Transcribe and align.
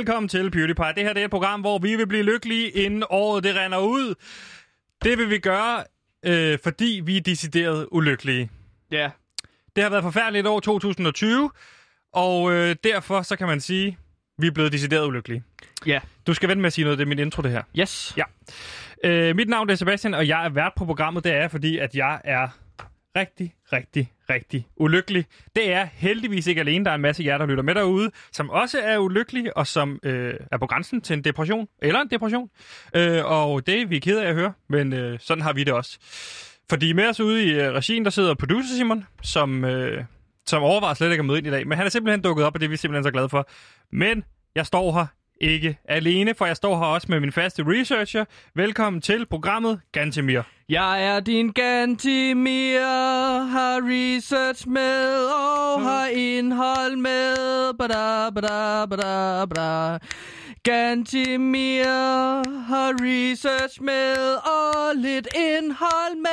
velkommen 0.00 0.28
til 0.28 0.50
PewDiePie. 0.50 0.92
Det 0.96 1.02
her 1.02 1.12
det 1.12 1.20
er 1.20 1.24
et 1.24 1.30
program, 1.30 1.60
hvor 1.60 1.78
vi 1.78 1.96
vil 1.96 2.06
blive 2.06 2.22
lykkelige, 2.22 2.70
inden 2.70 3.04
året 3.10 3.44
det 3.44 3.56
render 3.56 3.78
ud. 3.78 4.14
Det 5.04 5.18
vil 5.18 5.30
vi 5.30 5.38
gøre, 5.38 5.84
øh, 6.22 6.58
fordi 6.62 7.00
vi 7.04 7.16
er 7.16 7.20
decideret 7.20 7.88
ulykkelige. 7.92 8.50
Ja. 8.90 9.10
Det 9.76 9.82
har 9.82 9.90
været 9.90 10.02
forfærdeligt 10.02 10.46
år 10.46 10.60
2020, 10.60 11.50
og 12.12 12.52
øh, 12.52 12.76
derfor 12.84 13.22
så 13.22 13.36
kan 13.36 13.46
man 13.46 13.60
sige, 13.60 13.98
vi 14.38 14.46
er 14.46 14.50
blevet 14.50 14.72
decideret 14.72 15.06
ulykkelige. 15.06 15.42
Ja. 15.86 16.00
Du 16.26 16.34
skal 16.34 16.48
vente 16.48 16.60
med 16.60 16.66
at 16.66 16.72
sige 16.72 16.84
noget, 16.84 16.98
det 16.98 17.04
er 17.04 17.08
min 17.08 17.18
intro 17.18 17.42
det 17.42 17.50
her. 17.50 17.62
Yes. 17.78 18.14
Ja. 18.16 18.24
Øh, 19.04 19.36
mit 19.36 19.48
navn 19.48 19.70
er 19.70 19.74
Sebastian, 19.74 20.14
og 20.14 20.28
jeg 20.28 20.44
er 20.44 20.48
vært 20.48 20.72
på 20.76 20.84
programmet. 20.84 21.24
Det 21.24 21.32
er 21.32 21.48
fordi 21.48 21.78
at 21.78 21.94
jeg 21.94 22.20
er 22.24 22.48
rigtig, 23.16 23.54
rigtig, 23.72 24.12
rigtig 24.30 24.68
ulykkelig. 24.76 25.24
Det 25.56 25.72
er 25.72 25.88
heldigvis 25.92 26.46
ikke 26.46 26.60
alene. 26.60 26.84
Der 26.84 26.90
er 26.90 26.94
en 26.94 27.00
masse 27.00 27.24
jer, 27.24 27.38
der 27.38 27.46
lytter 27.46 27.62
med 27.62 27.74
derude, 27.74 28.10
som 28.32 28.50
også 28.50 28.80
er 28.80 28.98
ulykkelige, 28.98 29.56
og 29.56 29.66
som 29.66 30.00
øh, 30.02 30.34
er 30.52 30.58
på 30.58 30.66
grænsen 30.66 31.00
til 31.00 31.14
en 31.14 31.24
depression, 31.24 31.68
eller 31.82 32.00
en 32.00 32.10
depression. 32.10 32.50
Øh, 32.94 33.24
og 33.24 33.66
det 33.66 33.82
er 33.82 33.86
vi 33.86 33.98
ked 33.98 34.18
af 34.18 34.28
at 34.28 34.34
høre, 34.34 34.52
men 34.68 34.92
øh, 34.92 35.18
sådan 35.20 35.42
har 35.42 35.52
vi 35.52 35.64
det 35.64 35.74
også. 35.74 35.98
Fordi 36.70 36.92
med 36.92 37.08
os 37.08 37.20
ude 37.20 37.44
i 37.44 37.50
øh, 37.50 37.72
regien, 37.72 38.04
der 38.04 38.10
sidder 38.10 38.34
producer 38.34 38.76
Simon, 38.76 39.06
som, 39.22 39.64
øh, 39.64 40.04
som 40.46 40.62
overvejer 40.62 40.94
slet 40.94 41.10
ikke 41.10 41.20
at 41.20 41.24
møde 41.24 41.38
ind 41.38 41.46
i 41.46 41.50
dag. 41.50 41.66
Men 41.66 41.78
han 41.78 41.86
er 41.86 41.90
simpelthen 41.90 42.22
dukket 42.22 42.44
op, 42.44 42.54
og 42.54 42.60
det 42.60 42.66
er 42.66 42.70
vi 42.70 42.76
simpelthen 42.76 43.04
så 43.04 43.10
glade 43.10 43.28
for. 43.28 43.48
Men 43.92 44.24
jeg 44.54 44.66
står 44.66 44.92
her 44.92 45.06
ikke 45.40 45.78
alene, 45.84 46.34
for 46.34 46.46
jeg 46.46 46.56
står 46.56 46.78
her 46.78 46.84
også 46.84 47.06
med 47.10 47.20
min 47.20 47.32
faste 47.32 47.64
researcher. 47.66 48.24
Velkommen 48.54 49.02
til 49.02 49.26
programmet 49.26 49.80
Gantemir. 49.92 50.42
Jeg 50.68 51.06
er 51.06 51.20
din 51.20 51.52
Gantimir, 51.52 52.80
har 53.46 53.80
research 53.82 54.68
med 54.68 55.24
og 55.24 55.82
har 55.82 56.06
indhold 56.06 56.96
med. 56.96 57.74
Bada, 57.78 58.30
bada, 58.30 58.86
bada, 58.86 59.46
bada. 59.46 59.98
Gantimir 60.62 61.84
har 62.68 62.94
research 63.00 63.82
med 63.82 64.16
og 64.34 64.96
lidt 64.96 65.28
indhold 65.36 66.16
med. 66.16 66.30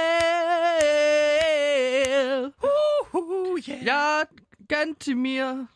Uh, 3.14 3.60
yeah. 3.70 3.86
Jeg 3.86 4.20
er 4.22 4.26
Gantimir 4.70 5.68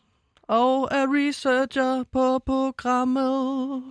og 0.48 0.88
er 0.90 1.06
researcher 1.08 2.04
på 2.12 2.38
programmet. 2.38 3.82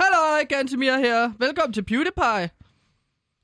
Hallo, 0.00 0.46
Gantimir 0.48 0.98
her. 0.98 1.32
Velkommen 1.38 1.72
til 1.72 1.84
PewDiePie. 1.84 2.50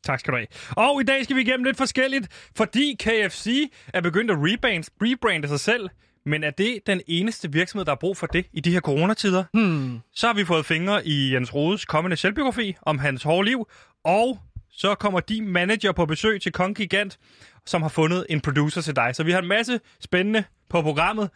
Tak 0.04 0.20
skal 0.20 0.32
du 0.32 0.36
have. 0.36 0.46
Og 0.76 1.00
i 1.00 1.04
dag 1.04 1.24
skal 1.24 1.36
vi 1.36 1.40
igennem 1.40 1.64
lidt 1.64 1.76
forskelligt, 1.76 2.50
fordi 2.56 2.96
KFC 3.00 3.72
er 3.94 4.00
begyndt 4.00 4.30
at 4.30 4.36
rebrand, 4.40 4.84
rebrande 5.02 5.48
sig 5.48 5.60
selv. 5.60 5.88
Men 6.26 6.44
er 6.44 6.50
det 6.50 6.78
den 6.86 7.00
eneste 7.06 7.52
virksomhed, 7.52 7.84
der 7.84 7.90
har 7.90 7.96
brug 8.00 8.16
for 8.16 8.26
det 8.26 8.46
i 8.52 8.60
de 8.60 8.72
her 8.72 8.80
coronatider? 8.80 9.44
Hmm. 9.52 10.00
Så 10.14 10.26
har 10.26 10.34
vi 10.34 10.44
fået 10.44 10.66
fingre 10.66 11.06
i 11.06 11.34
Jens 11.34 11.54
Rodes 11.54 11.84
kommende 11.84 12.16
selvbiografi 12.16 12.76
om 12.82 12.98
hans 12.98 13.22
hårde 13.22 13.48
liv. 13.48 13.68
Og 14.04 14.38
så 14.70 14.94
kommer 14.94 15.20
de 15.20 15.42
manager 15.42 15.92
på 15.92 16.06
besøg 16.06 16.42
til 16.42 16.52
Kong 16.52 16.76
Gigant, 16.76 17.18
som 17.66 17.82
har 17.82 17.88
fundet 17.88 18.26
en 18.28 18.40
producer 18.40 18.80
til 18.80 18.96
dig. 18.96 19.10
Så 19.16 19.22
vi 19.24 19.32
har 19.32 19.38
en 19.38 19.48
masse 19.48 19.80
spændende 20.00 20.44
på 20.68 20.82
programmet. 20.82 21.30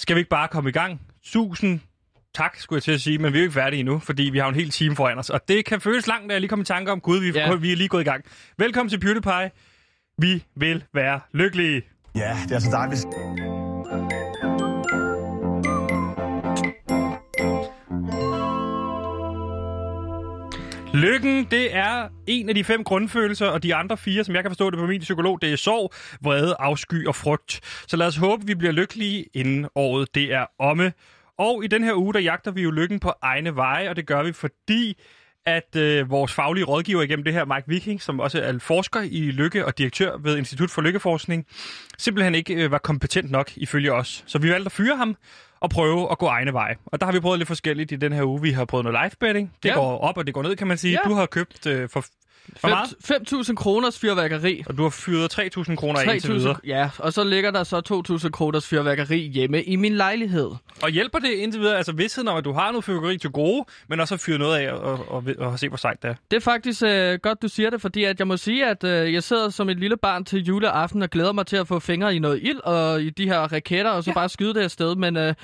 Skal 0.00 0.16
vi 0.16 0.20
ikke 0.20 0.28
bare 0.30 0.48
komme 0.48 0.70
i 0.70 0.72
gang? 0.72 1.00
Tusind 1.24 1.80
tak, 2.34 2.56
skulle 2.58 2.76
jeg 2.76 2.82
til 2.82 2.92
at 2.92 3.00
sige, 3.00 3.18
men 3.18 3.32
vi 3.32 3.38
er 3.38 3.42
jo 3.42 3.44
ikke 3.44 3.54
færdige 3.54 3.80
endnu, 3.80 3.98
fordi 3.98 4.22
vi 4.22 4.38
har 4.38 4.48
en 4.48 4.54
hel 4.54 4.70
time 4.70 4.96
foran 4.96 5.18
os. 5.18 5.30
Og 5.30 5.48
det 5.48 5.64
kan 5.64 5.80
føles 5.80 6.06
langt, 6.06 6.28
da 6.28 6.34
jeg 6.34 6.40
lige 6.40 6.48
kom 6.48 6.60
i 6.60 6.64
tanke 6.64 6.92
om, 6.92 7.00
gud, 7.00 7.20
vi, 7.20 7.30
Ja. 7.34 7.54
vi 7.54 7.72
er 7.72 7.76
lige 7.76 7.88
gået 7.88 8.00
i 8.00 8.04
gang. 8.04 8.24
Velkommen 8.58 8.90
til 8.90 9.00
PewDiePie. 9.00 9.50
Vi 10.18 10.44
vil 10.56 10.84
være 10.94 11.20
lykkelige. 11.32 11.82
Ja, 12.14 12.36
det 12.48 12.54
er 12.54 12.58
så 12.58 12.70
dejligt. 12.70 13.59
Lykken, 20.94 21.44
det 21.50 21.76
er 21.76 22.08
en 22.26 22.48
af 22.48 22.54
de 22.54 22.64
fem 22.64 22.84
grundfølelser, 22.84 23.46
og 23.46 23.62
de 23.62 23.74
andre 23.74 23.96
fire, 23.96 24.24
som 24.24 24.34
jeg 24.34 24.42
kan 24.42 24.50
forstå 24.50 24.70
det 24.70 24.78
på 24.78 24.86
min 24.86 25.00
psykolog, 25.00 25.42
det 25.42 25.52
er 25.52 25.56
sorg, 25.56 25.92
vrede, 26.22 26.56
afsky 26.58 27.06
og 27.06 27.14
frygt. 27.14 27.60
Så 27.88 27.96
lad 27.96 28.06
os 28.06 28.16
håbe, 28.16 28.46
vi 28.46 28.54
bliver 28.54 28.72
lykkelige, 28.72 29.26
inden 29.34 29.66
året 29.74 30.14
det 30.14 30.32
er 30.32 30.46
omme. 30.58 30.92
Og 31.38 31.64
i 31.64 31.66
den 31.66 31.84
her 31.84 31.94
uge, 31.94 32.14
der 32.14 32.20
jagter 32.20 32.50
vi 32.50 32.62
jo 32.62 32.70
lykken 32.70 33.00
på 33.00 33.12
egne 33.22 33.56
veje, 33.56 33.90
og 33.90 33.96
det 33.96 34.06
gør 34.06 34.22
vi, 34.22 34.32
fordi 34.32 34.96
at 35.46 35.76
øh, 35.76 36.10
vores 36.10 36.32
faglige 36.32 36.64
rådgiver 36.64 37.02
igennem 37.02 37.24
det 37.24 37.32
her, 37.32 37.44
Mike 37.44 37.68
Viking, 37.68 38.02
som 38.02 38.20
også 38.20 38.40
er 38.40 38.58
forsker 38.58 39.00
i 39.00 39.30
lykke 39.30 39.66
og 39.66 39.78
direktør 39.78 40.16
ved 40.18 40.36
Institut 40.36 40.70
for 40.70 40.82
Lykkeforskning, 40.82 41.46
simpelthen 41.98 42.34
ikke 42.34 42.54
øh, 42.54 42.70
var 42.70 42.78
kompetent 42.78 43.30
nok 43.30 43.52
ifølge 43.56 43.92
os. 43.92 44.24
Så 44.26 44.38
vi 44.38 44.50
valgte 44.50 44.66
at 44.66 44.72
fyre 44.72 44.96
ham 44.96 45.16
og 45.60 45.70
prøve 45.70 46.10
at 46.10 46.18
gå 46.18 46.26
egne 46.26 46.52
veje. 46.52 46.76
Og 46.86 47.00
der 47.00 47.06
har 47.06 47.12
vi 47.12 47.20
prøvet 47.20 47.38
lidt 47.38 47.46
forskelligt 47.46 47.92
i 47.92 47.96
den 47.96 48.12
her 48.12 48.24
uge. 48.24 48.42
Vi 48.42 48.50
har 48.50 48.64
prøvet 48.64 48.84
noget 48.84 48.98
live 49.04 49.10
betting. 49.20 49.52
Det 49.62 49.68
Ja. 49.68 49.74
går 49.74 49.98
op, 49.98 50.16
og 50.18 50.26
det 50.26 50.34
går 50.34 50.42
ned, 50.42 50.56
kan 50.56 50.66
man 50.66 50.78
sige. 50.78 50.92
Ja. 51.04 51.08
Du 51.08 51.14
har 51.14 51.26
købt 51.26 51.66
øh, 51.66 51.88
for, 51.88 52.04
5.000 52.64 53.54
kroners 53.54 53.98
fyrværkeri. 53.98 54.62
og 54.66 54.76
du 54.76 54.82
har 54.82 54.90
fyret 54.90 55.38
3.000 55.38 55.74
kroner 55.74 56.00
af 56.00 56.14
indtil 56.14 56.34
videre. 56.34 56.54
3.000, 56.54 56.58
ja, 56.66 56.90
og 56.98 57.12
så 57.12 57.24
ligger 57.24 57.50
der 57.50 57.64
så 57.64 58.02
2.000 58.24 58.30
kroners 58.30 58.66
fyrværkeri 58.66 59.18
hjemme 59.18 59.62
i 59.62 59.76
min 59.76 59.94
lejlighed. 59.94 60.50
Og 60.82 60.90
hjælper 60.90 61.18
det 61.18 61.30
indtil 61.30 61.60
videre, 61.60 61.76
altså 61.76 61.92
vidstheden 61.92 62.28
om, 62.28 62.36
at 62.36 62.44
du 62.44 62.52
har 62.52 62.70
noget 62.70 62.84
fyrværkeri 62.84 63.18
til 63.18 63.30
gode, 63.30 63.64
men 63.88 64.00
også 64.00 64.14
har 64.14 64.18
fyret 64.18 64.40
noget 64.40 64.58
af 64.58 64.72
og, 64.72 64.82
og, 64.82 65.04
og, 65.08 65.24
og 65.38 65.58
se, 65.58 65.68
hvor 65.68 65.76
sejt 65.76 66.02
det 66.02 66.10
er. 66.10 66.14
Det 66.30 66.36
er 66.36 66.40
faktisk 66.40 66.82
øh, 66.82 67.18
godt, 67.22 67.42
du 67.42 67.48
siger 67.48 67.70
det, 67.70 67.80
fordi 67.80 68.04
at 68.04 68.18
jeg 68.18 68.26
må 68.26 68.36
sige, 68.36 68.66
at 68.66 68.84
øh, 68.84 69.12
jeg 69.12 69.22
sidder 69.22 69.50
som 69.50 69.68
et 69.68 69.78
lille 69.78 69.96
barn 69.96 70.24
til 70.24 70.44
juleaften 70.44 71.02
og 71.02 71.10
glæder 71.10 71.32
mig 71.32 71.46
til 71.46 71.56
at 71.56 71.68
få 71.68 71.78
fingre 71.78 72.16
i 72.16 72.18
noget 72.18 72.40
ild 72.42 72.60
og 72.60 73.02
i 73.02 73.10
de 73.10 73.26
her 73.26 73.38
raketter, 73.38 73.90
og 73.90 74.04
så 74.04 74.10
ja. 74.10 74.14
bare 74.14 74.28
skyde 74.28 74.54
det 74.54 74.60
afsted. 74.60 74.96
Men 74.96 75.16
øh, 75.16 75.34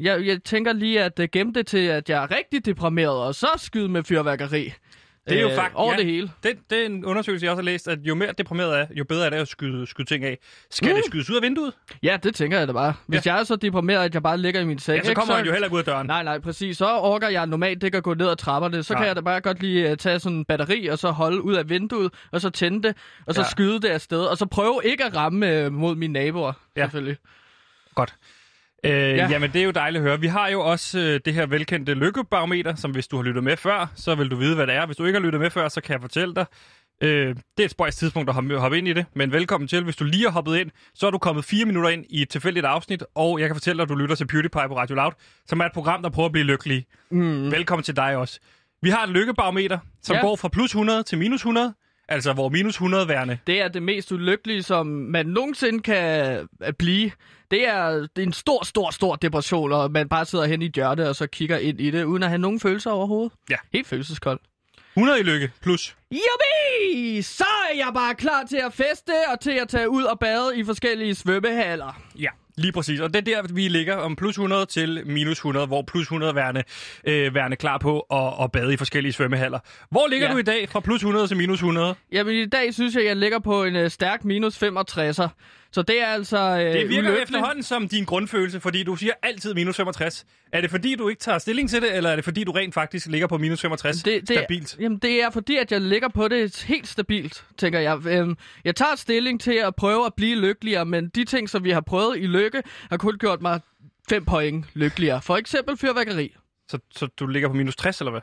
jeg, 0.00 0.26
jeg 0.26 0.42
tænker 0.42 0.72
lige 0.72 1.02
at 1.02 1.20
øh, 1.20 1.28
gemme 1.32 1.52
det 1.52 1.66
til, 1.66 1.78
at 1.78 2.10
jeg 2.10 2.22
er 2.22 2.36
rigtig 2.36 2.66
deprimeret, 2.66 3.16
og 3.16 3.34
så 3.34 3.48
skyde 3.56 3.88
med 3.88 4.04
fyrværkeri. 4.04 4.72
Det 5.28 5.36
er 5.38 5.40
jo 5.42 5.48
Øh, 5.48 5.54
faktisk 5.54 5.76
Over 5.76 5.92
ja, 5.92 5.98
det 5.98 6.06
hele. 6.06 6.30
Det, 6.42 6.58
det 6.70 6.82
er 6.82 6.86
en 6.86 7.04
undersøgelse, 7.04 7.44
jeg 7.44 7.50
også 7.50 7.62
har 7.62 7.64
læst, 7.64 7.88
at 7.88 7.98
jo 8.02 8.14
mere 8.14 8.32
deprimeret 8.38 8.78
er, 8.80 8.86
jo 8.94 9.04
bedre 9.04 9.26
er 9.26 9.30
det 9.30 9.36
at 9.36 9.48
skyde, 9.48 9.86
skyde 9.86 10.08
ting 10.08 10.24
af. 10.24 10.38
Skal 10.70 10.88
Mm. 10.88 10.94
det 10.94 11.04
skydes 11.04 11.30
ud 11.30 11.36
af 11.36 11.42
vinduet? 11.42 11.72
Ja, 12.02 12.18
det 12.22 12.34
tænker 12.34 12.58
jeg 12.58 12.68
da 12.68 12.72
bare. 12.72 12.94
Hvis 13.06 13.26
ja. 13.26 13.32
jeg 13.34 13.40
er 13.40 13.44
så 13.44 13.56
deprimeret, 13.56 14.04
at 14.04 14.14
jeg 14.14 14.22
bare 14.22 14.38
ligger 14.38 14.60
i 14.60 14.64
min 14.64 14.78
seng, 14.78 14.96
Ja, 14.96 15.02
så 15.04 15.10
ikke, 15.10 15.18
kommer 15.18 15.34
han 15.34 15.46
jo 15.46 15.52
heller 15.52 15.68
ud 15.72 15.78
af 15.78 15.84
døren. 15.84 16.06
Nej, 16.06 16.22
nej, 16.22 16.38
præcis. 16.38 16.76
Så 16.76 16.86
orker 16.96 17.28
jeg 17.28 17.46
normalt 17.46 17.82
ikke 17.82 17.96
at 17.96 18.02
gå 18.04 18.14
ned 18.14 18.28
ad 18.28 18.36
trapperne. 18.36 18.82
Så 18.82 18.92
Nej. 18.92 19.00
kan 19.00 19.06
jeg 19.08 19.16
da 19.16 19.20
bare 19.20 19.40
godt 19.40 19.60
lige 19.60 19.90
uh, 19.90 19.96
tage 19.96 20.18
sådan 20.18 20.38
en 20.38 20.44
batteri, 20.44 20.86
og 20.86 20.98
så 20.98 21.10
holde 21.10 21.42
ud 21.42 21.54
af 21.54 21.68
vinduet, 21.68 22.12
og 22.32 22.40
så 22.40 22.50
tænde 22.50 22.82
det, 22.88 22.96
og 23.26 23.34
så 23.34 23.40
Ja. 23.40 23.44
ja. 23.44 23.50
skyde 23.50 23.80
det 23.80 23.88
afsted, 23.88 24.20
og 24.24 24.36
så 24.38 24.46
prøve 24.46 24.80
ikke 24.84 25.04
at 25.04 25.16
ramme 25.16 25.66
uh, 25.66 25.72
mod 25.72 25.94
mine 25.94 26.12
naboer, 26.12 26.52
Ja. 26.76 26.80
ja. 26.80 26.86
selvfølgelig. 26.86 27.16
Godt. 27.94 28.14
Øh, 28.86 28.92
ja. 28.92 29.14
Ja. 29.14 29.28
Jamen, 29.30 29.52
det 29.52 29.60
er 29.60 29.64
jo 29.64 29.70
dejligt 29.70 30.02
at 30.02 30.08
høre. 30.08 30.20
Vi 30.20 30.26
har 30.26 30.48
jo 30.48 30.60
også 30.60 30.98
øh, 30.98 31.20
det 31.24 31.34
her 31.34 31.46
velkendte 31.46 31.94
lykkebarometer, 31.94 32.74
som 32.74 32.90
hvis 32.90 33.08
du 33.08 33.16
har 33.16 33.22
lyttet 33.22 33.44
med 33.44 33.56
før, 33.56 33.92
så 33.94 34.14
vil 34.14 34.30
du 34.30 34.36
vide, 34.36 34.54
hvad 34.54 34.66
det 34.66 34.74
er. 34.74 34.86
Hvis 34.86 34.96
du 34.96 35.04
ikke 35.04 35.18
har 35.18 35.24
lyttet 35.24 35.40
med 35.40 35.50
før, 35.50 35.68
så 35.68 35.80
kan 35.80 35.92
jeg 35.92 36.00
fortælle 36.00 36.34
dig. 36.34 36.46
Øh, 37.02 37.28
det 37.28 37.60
er 37.60 37.64
et 37.64 37.70
spøjs 37.70 37.96
tidspunkt 37.96 38.30
at 38.30 38.34
hoppe 38.34 38.78
ind 38.78 38.88
i 38.88 38.92
det, 38.92 39.06
men 39.14 39.32
velkommen 39.32 39.68
til. 39.68 39.84
Hvis 39.84 39.96
du 39.96 40.04
lige 40.04 40.22
har 40.22 40.30
hoppet 40.30 40.56
ind, 40.56 40.70
så 40.94 41.06
er 41.06 41.10
du 41.10 41.18
kommet 41.18 41.44
fire 41.44 41.64
minutter 41.64 41.90
ind 41.90 42.04
i 42.10 42.22
et 42.22 42.28
tilfældigt 42.28 42.66
afsnit, 42.66 43.04
og 43.14 43.40
jeg 43.40 43.48
kan 43.48 43.56
fortælle 43.56 43.76
dig, 43.76 43.82
at 43.82 43.88
du 43.88 43.94
lytter 43.94 44.14
til 44.14 44.26
PewDiePie 44.26 44.68
på 44.68 44.76
Radio 44.76 44.94
Loud, 44.94 45.12
som 45.46 45.60
er 45.60 45.64
et 45.64 45.72
program, 45.72 46.02
der 46.02 46.10
prøver 46.10 46.26
at 46.26 46.32
blive 46.32 46.44
lykkelig. 46.44 46.86
Mm. 47.10 47.50
Velkommen 47.50 47.82
til 47.82 47.96
dig 47.96 48.16
også. 48.16 48.40
Vi 48.82 48.90
har 48.90 49.02
et 49.02 49.08
lykkebarometer, 49.08 49.78
som. 50.02 50.16
Ja. 50.16 50.20
går 50.22 50.36
fra 50.36 50.48
plus 50.48 50.70
100 50.70 51.02
til 51.02 51.18
minus 51.18 51.40
100, 51.40 51.74
altså 52.08 52.32
hvor 52.32 52.48
minus 52.48 52.74
100 52.74 53.08
værende. 53.08 53.38
Det 53.46 53.60
er 53.60 53.68
det 53.68 53.82
mest 53.82 54.12
ulykkelige, 54.12 54.62
som 54.62 54.86
man 54.86 55.26
nogensinde 55.26 55.80
kan 55.80 56.48
blive. 56.78 57.10
Det 57.50 57.68
er, 57.68 57.90
det 57.90 58.22
er 58.22 58.26
en 58.26 58.32
stor, 58.32 58.64
stor, 58.64 58.90
stor 58.90 59.16
depression, 59.16 59.72
og 59.72 59.90
man 59.90 60.08
bare 60.08 60.24
sidder 60.24 60.46
hen 60.46 60.62
i 60.62 60.66
et 60.66 60.72
hjørne, 60.72 61.08
og 61.08 61.16
så 61.16 61.26
kigger 61.26 61.58
ind 61.58 61.80
i 61.80 61.90
det, 61.90 62.04
uden 62.04 62.22
at 62.22 62.28
have 62.28 62.38
nogen 62.38 62.60
følelser 62.60 62.90
overhovedet. 62.90 63.32
Ja. 63.50 63.56
Helt 63.72 63.86
følelseskold. 63.86 64.40
100 64.96 65.20
i 65.20 65.22
lykke, 65.22 65.50
plus. 65.62 65.96
Jubi! 66.10 67.22
Så 67.22 67.44
er 67.44 67.76
jeg 67.76 67.90
bare 67.94 68.14
klar 68.14 68.44
til 68.48 68.56
at 68.56 68.72
feste 68.72 69.12
og 69.32 69.40
til 69.40 69.50
at 69.50 69.68
tage 69.68 69.90
ud 69.90 70.02
og 70.02 70.18
bade 70.18 70.58
i 70.58 70.64
forskellige 70.64 71.14
svømmehaller. 71.14 72.00
Ja, 72.20 72.28
lige 72.56 72.72
præcis. 72.72 73.00
Og 73.00 73.14
det 73.14 73.28
er 73.28 73.42
der, 73.42 73.54
vi 73.54 73.68
ligger 73.68 73.96
om 73.96 74.16
plus 74.16 74.34
100 74.34 74.66
til 74.66 75.02
minus 75.06 75.36
100, 75.38 75.66
hvor 75.66 75.82
plus 75.82 76.02
100 76.02 76.34
værende, 76.34 76.62
øh, 77.04 77.34
værende 77.34 77.56
klar 77.56 77.78
på 77.78 78.00
at, 78.00 78.44
at 78.44 78.52
bade 78.52 78.74
i 78.74 78.76
forskellige 78.76 79.12
svømmehaller. 79.12 79.58
Hvor 79.90 80.06
ligger 80.08 80.26
ja. 80.26 80.32
Du 80.32 80.38
i 80.38 80.42
dag 80.42 80.68
fra 80.68 80.80
plus 80.80 81.00
100 81.00 81.28
til 81.28 81.36
minus 81.36 81.58
100? 81.58 81.94
Jamen 82.12 82.34
i 82.34 82.46
dag 82.46 82.74
synes 82.74 82.94
jeg, 82.94 83.04
jeg 83.04 83.16
ligger 83.16 83.38
på 83.38 83.64
en 83.64 83.76
øh, 83.76 83.90
stærk 83.90 84.24
minus 84.24 84.62
65'er. 84.62 85.28
Så 85.76 85.82
det 85.82 86.02
er 86.02 86.06
altså 86.06 86.38
øh, 86.38 86.58
Det 86.58 86.74
virker 86.74 86.84
ulykkeligt. 86.84 87.22
efterhånden 87.22 87.62
som 87.62 87.88
din 87.88 88.04
grundfølelse, 88.04 88.60
fordi 88.60 88.82
du 88.82 88.96
siger 88.96 89.12
altid 89.22 89.54
minus 89.54 89.76
65. 89.76 90.24
Er 90.52 90.60
det 90.60 90.70
fordi, 90.70 90.94
du 90.94 91.08
ikke 91.08 91.20
tager 91.20 91.38
stilling 91.38 91.70
til 91.70 91.82
det, 91.82 91.96
eller 91.96 92.10
er 92.10 92.16
det 92.16 92.24
fordi, 92.24 92.44
du 92.44 92.52
rent 92.52 92.74
faktisk 92.74 93.06
ligger 93.06 93.26
på 93.26 93.38
minus 93.38 93.60
65 93.60 94.02
det, 94.02 94.28
det, 94.28 94.38
stabilt? 94.38 94.76
Jamen 94.80 94.98
det 94.98 95.22
er 95.22 95.30
fordi, 95.30 95.56
at 95.56 95.72
jeg 95.72 95.80
ligger 95.80 96.08
på 96.08 96.28
det 96.28 96.62
helt 96.62 96.88
stabilt, 96.88 97.44
tænker 97.58 97.80
jeg. 97.80 98.06
Øhm, 98.06 98.36
jeg 98.64 98.76
tager 98.76 98.94
stilling 98.96 99.40
til 99.40 99.52
at 99.52 99.74
prøve 99.76 100.06
at 100.06 100.14
blive 100.14 100.36
lykkeligere, 100.36 100.84
men 100.84 101.08
de 101.08 101.24
ting, 101.24 101.50
som 101.50 101.64
vi 101.64 101.70
har 101.70 101.80
prøvet 101.80 102.18
i 102.18 102.26
lykke, 102.26 102.62
har 102.90 102.96
kun 102.96 103.18
gjort 103.18 103.42
mig 103.42 103.60
5 104.08 104.24
point 104.24 104.64
lykkeligere. 104.74 105.22
For 105.22 105.36
eksempel 105.36 105.76
fyrværkeri. 105.76 106.34
Så, 106.70 106.78
så 106.90 107.06
du 107.06 107.26
ligger 107.26 107.48
på 107.48 107.54
minus 107.54 107.76
60, 107.76 108.00
eller 108.00 108.10
hvad? 108.10 108.20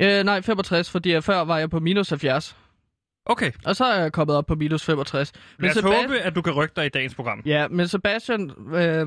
Øh, 0.00 0.24
nej, 0.24 0.42
65, 0.42 0.90
fordi 0.90 1.12
jeg 1.12 1.24
før 1.24 1.40
var 1.44 1.58
jeg 1.58 1.70
på 1.70 1.80
minus 1.80 2.08
70. 2.08 2.56
Okay, 3.26 3.52
Og 3.64 3.76
så 3.76 3.84
er 3.84 4.00
jeg 4.00 4.12
kommet 4.12 4.36
op 4.36 4.46
på 4.46 4.54
minus 4.54 4.84
65. 4.84 5.32
lad 5.58 5.70
os 5.70 5.76
Sebast- 5.76 6.02
håbe, 6.02 6.18
at 6.18 6.34
du 6.34 6.42
kan 6.42 6.52
rykke 6.52 6.72
dig 6.76 6.86
i 6.86 6.88
dagens 6.88 7.14
program. 7.14 7.42
Ja, 7.46 7.68
men 7.68 7.88
Sebastian, 7.88 8.50
øh, 8.74 9.06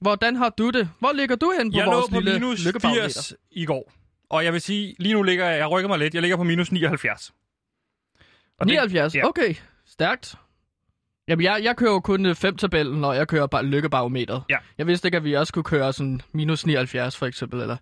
hvordan 0.00 0.36
har 0.36 0.48
du 0.58 0.70
det? 0.70 0.88
Hvor 0.98 1.12
ligger 1.12 1.36
du 1.36 1.52
hen 1.58 1.72
på 1.72 1.78
Jeg 1.78 1.84
lå 1.86 1.92
vores 1.92 2.10
på 2.10 2.20
lille 2.20 2.38
minus 2.40 2.64
lykkebarometer? 2.66 3.02
80 3.04 3.34
i 3.50 3.64
går. 3.66 3.92
Og 4.30 4.44
jeg 4.44 4.52
vil 4.52 4.60
sige, 4.60 4.94
lige 4.98 5.14
nu 5.14 5.22
ligger 5.22 5.46
jeg, 5.48 5.58
jeg 5.58 5.70
rykker 5.70 5.88
mig 5.88 5.98
lidt, 5.98 6.14
jeg 6.14 6.22
ligger 6.22 6.36
på 6.36 6.42
minus 6.42 6.72
79. 6.72 7.32
Og 8.58 8.66
det- 8.66 8.72
79, 8.74 9.14
ja. 9.14 9.26
okay. 9.28 9.54
Stærkt. 9.86 10.34
Jamen, 11.28 11.44
jeg, 11.44 11.60
jeg 11.62 11.76
kører 11.76 11.92
jo 11.92 12.00
kun 12.00 12.26
øh, 12.26 12.34
fem 12.34 12.56
tabellen, 12.56 13.00
når 13.00 13.12
jeg 13.12 13.28
kører 13.28 13.46
bare 13.46 13.64
lykkebarometeret. 13.64 14.42
Ja. 14.50 14.56
Jeg 14.78 14.86
vidste 14.86 15.08
ikke, 15.08 15.16
at 15.16 15.24
vi 15.24 15.32
også 15.36 15.52
kunne 15.52 15.62
køre 15.64 15.92
sådan 15.92 16.20
minus 16.32 16.66
79, 16.66 17.16
for 17.16 17.26
eksempel. 17.26 17.60
Eller 17.60 17.76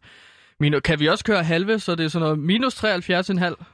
minus, 0.61 0.81
kan 0.81 1.01
vi 1.01 1.09
også 1.09 1.25
køre 1.25 1.43
halve, 1.45 1.79
så 1.79 1.95
det 1.95 2.05
er 2.05 2.09
sådan 2.09 2.23
noget 2.25 2.39
minus 2.39 2.85
73,5? 2.85 2.89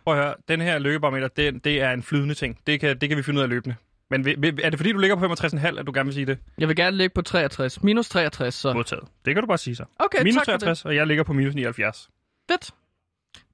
Prøv 0.04 0.14
at 0.18 0.22
høre, 0.24 0.34
den 0.48 0.60
her 0.60 0.78
lykkebarometer, 0.78 1.28
det, 1.28 1.64
det 1.64 1.80
er 1.80 1.90
en 1.90 2.02
flydende 2.02 2.34
ting. 2.34 2.58
Det 2.66 2.80
kan, 2.80 2.98
det 2.98 3.08
kan 3.08 3.18
vi 3.18 3.22
finde 3.22 3.38
ud 3.38 3.42
af 3.42 3.48
løbende. 3.48 3.74
Men 4.10 4.24
vil- 4.24 4.36
vil- 4.42 4.60
er 4.62 4.70
det 4.70 4.78
fordi, 4.78 4.92
du 4.92 4.98
ligger 4.98 5.16
på 5.16 5.34
65,5, 5.34 5.78
at 5.78 5.86
du 5.86 5.92
gerne 5.94 6.04
vil 6.06 6.14
sige 6.14 6.26
det? 6.26 6.38
Jeg 6.58 6.68
vil 6.68 6.76
gerne 6.76 6.96
ligge 6.96 7.14
på 7.14 7.22
63. 7.22 7.82
Minus 7.82 8.08
63, 8.08 8.54
så. 8.54 8.72
Modtaget. 8.72 9.04
Det 9.24 9.34
kan 9.34 9.42
du 9.42 9.46
bare 9.46 9.58
sige 9.58 9.76
så. 9.76 9.84
Okay, 9.98 10.22
minus 10.22 10.34
tak 10.34 10.44
for 10.46 10.52
det. 10.52 10.60
63, 10.60 10.84
og 10.84 10.94
jeg 10.96 11.06
ligger 11.06 11.24
på 11.24 11.32
minus 11.32 11.54
79. 11.54 12.08
Fedt. 12.50 12.70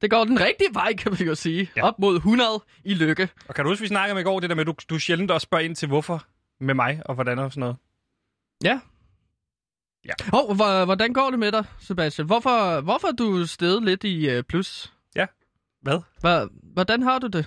Det 0.02 0.10
går 0.10 0.24
den 0.24 0.40
rigtige 0.40 0.68
vej, 0.72 0.92
kan 0.92 1.18
vi 1.18 1.24
jo 1.24 1.34
sige. 1.34 1.70
Ja. 1.76 1.80
Ja. 1.80 1.86
Op 1.88 1.98
mod 1.98 2.16
100 2.16 2.48
i 2.84 2.94
lykke. 2.94 3.28
Og 3.48 3.54
kan 3.54 3.64
du 3.64 3.70
huske, 3.70 3.82
vi 3.82 3.88
snakkede 3.88 4.12
om 4.12 4.18
i 4.18 4.22
går, 4.22 4.40
det 4.40 4.50
der 4.50 4.56
med, 4.56 4.60
at 4.62 4.66
du, 4.66 4.74
du 4.90 4.98
sjældent 4.98 5.30
også 5.30 5.44
spørger 5.44 5.64
ind 5.64 5.76
til 5.76 5.88
hvorfor 5.88 6.24
med 6.60 6.74
mig, 6.74 7.02
og 7.04 7.14
hvordan 7.14 7.38
og 7.38 7.52
sådan 7.52 7.60
noget? 7.60 7.76
Ja. 8.64 8.80
Ja. 10.04 10.12
Hvor, 10.28 10.84
hvordan 10.84 11.12
går 11.12 11.30
det 11.30 11.38
med 11.38 11.52
dig, 11.52 11.64
Sebastian? 11.80 12.26
Hvorfor, 12.26 12.80
hvorfor 12.80 13.08
er 13.08 13.12
du 13.12 13.46
steget 13.46 13.82
lidt 13.84 14.04
i 14.04 14.36
uh, 14.36 14.42
plus? 14.48 14.92
Hvad? 15.82 16.00
Hva, 16.20 16.46
hvordan 16.72 17.02
har 17.02 17.18
du 17.18 17.26
det? 17.26 17.46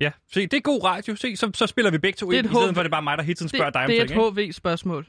Ja, 0.00 0.10
se, 0.32 0.40
det 0.40 0.54
er 0.54 0.60
god 0.60 0.84
radio. 0.84 1.16
Se, 1.16 1.36
så, 1.36 1.50
så 1.54 1.66
spiller 1.66 1.90
vi 1.90 1.98
begge 1.98 2.16
to 2.16 2.30
ind, 2.30 2.46
i 2.46 2.48
stedet 2.48 2.74
for 2.74 2.80
at 2.80 2.84
det 2.84 2.84
er 2.84 2.88
bare 2.90 3.02
mig, 3.02 3.18
der 3.18 3.24
hele 3.24 3.34
tiden 3.34 3.48
spørger 3.48 3.64
det, 3.64 3.74
dig 3.74 3.82
om 3.82 3.88
det 3.90 4.00
er 4.00 4.06
ting. 4.06 4.20
et? 4.20 4.46
HV-spørgsmål. 4.46 5.06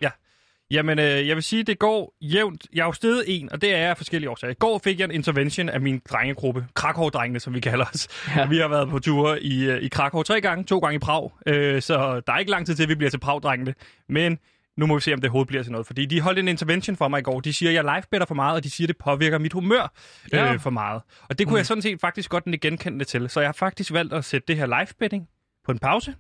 Jamen, 0.71 0.99
øh, 0.99 1.27
jeg 1.27 1.35
vil 1.35 1.43
sige, 1.43 1.63
det 1.63 1.79
går 1.79 2.13
jævnt. 2.21 2.67
Jeg 2.73 2.81
er 2.81 2.85
jo 2.85 2.91
stedet 2.91 3.23
en, 3.27 3.51
og 3.51 3.61
det 3.61 3.73
er 3.73 3.77
jeg 3.77 3.89
af 3.89 3.97
forskellige 3.97 4.29
årsager. 4.29 4.51
I 4.51 4.55
går 4.59 4.81
fik 4.83 4.99
jeg 4.99 5.05
en 5.05 5.11
intervention 5.11 5.69
af 5.69 5.81
min 5.81 6.01
drengegruppe, 6.09 6.65
Krakow-drengene, 6.73 7.39
som 7.39 7.53
vi 7.53 7.59
kalder 7.59 7.85
os. 7.93 8.07
Ja. 8.35 8.41
Ja. 8.41 8.47
Vi 8.47 8.57
har 8.57 8.67
været 8.67 8.89
på 8.89 8.99
ture 8.99 9.43
i, 9.43 9.69
øh, 9.69 9.81
i 9.81 9.87
Krakow 9.87 10.23
tre 10.23 10.41
gange, 10.41 10.63
to 10.63 10.79
gange 10.79 10.95
i 10.95 10.99
Prag, 10.99 11.31
øh, 11.45 11.81
så 11.81 12.21
der 12.27 12.33
er 12.33 12.37
ikke 12.37 12.51
lang 12.51 12.65
tid 12.65 12.75
til, 12.75 12.83
at 12.83 12.89
vi 12.89 12.95
bliver 12.95 13.09
til 13.09 13.19
Prag-drengene. 13.19 13.73
Men 14.09 14.39
nu 14.81 14.87
må 14.87 14.95
vi 14.95 15.01
se, 15.01 15.13
om 15.13 15.21
det 15.21 15.29
overhovedet 15.29 15.47
bliver 15.47 15.63
til 15.63 15.71
noget. 15.71 15.87
Fordi 15.87 16.05
de 16.05 16.21
holdt 16.21 16.39
en 16.39 16.47
intervention 16.47 16.95
for 16.95 17.07
mig 17.07 17.19
i 17.19 17.23
går. 17.23 17.39
De 17.39 17.53
siger, 17.53 17.69
at 17.69 17.75
jeg 17.75 17.83
live 17.83 18.25
for 18.27 18.35
meget, 18.35 18.55
og 18.55 18.63
de 18.63 18.69
siger, 18.69 18.85
at 18.85 18.89
det 18.89 18.97
påvirker 18.97 19.37
mit 19.37 19.53
humør 19.53 19.93
Ja. 20.33 20.53
øh, 20.53 20.59
for 20.59 20.69
meget. 20.69 21.01
Og 21.29 21.39
det 21.39 21.47
kunne 21.47 21.53
mm. 21.53 21.57
jeg 21.57 21.65
sådan 21.65 21.81
set 21.81 22.01
faktisk 22.01 22.29
godt 22.29 22.43
genkende 22.61 22.99
det 22.99 23.07
til. 23.07 23.29
Så 23.29 23.39
jeg 23.39 23.47
har 23.47 23.53
faktisk 23.53 23.93
valgt 23.93 24.13
at 24.13 24.25
sætte 24.25 24.47
det 24.47 24.57
her 24.57 24.65
live 24.65 25.25
på 25.65 25.71
en 25.71 25.79
pause. 25.79 26.15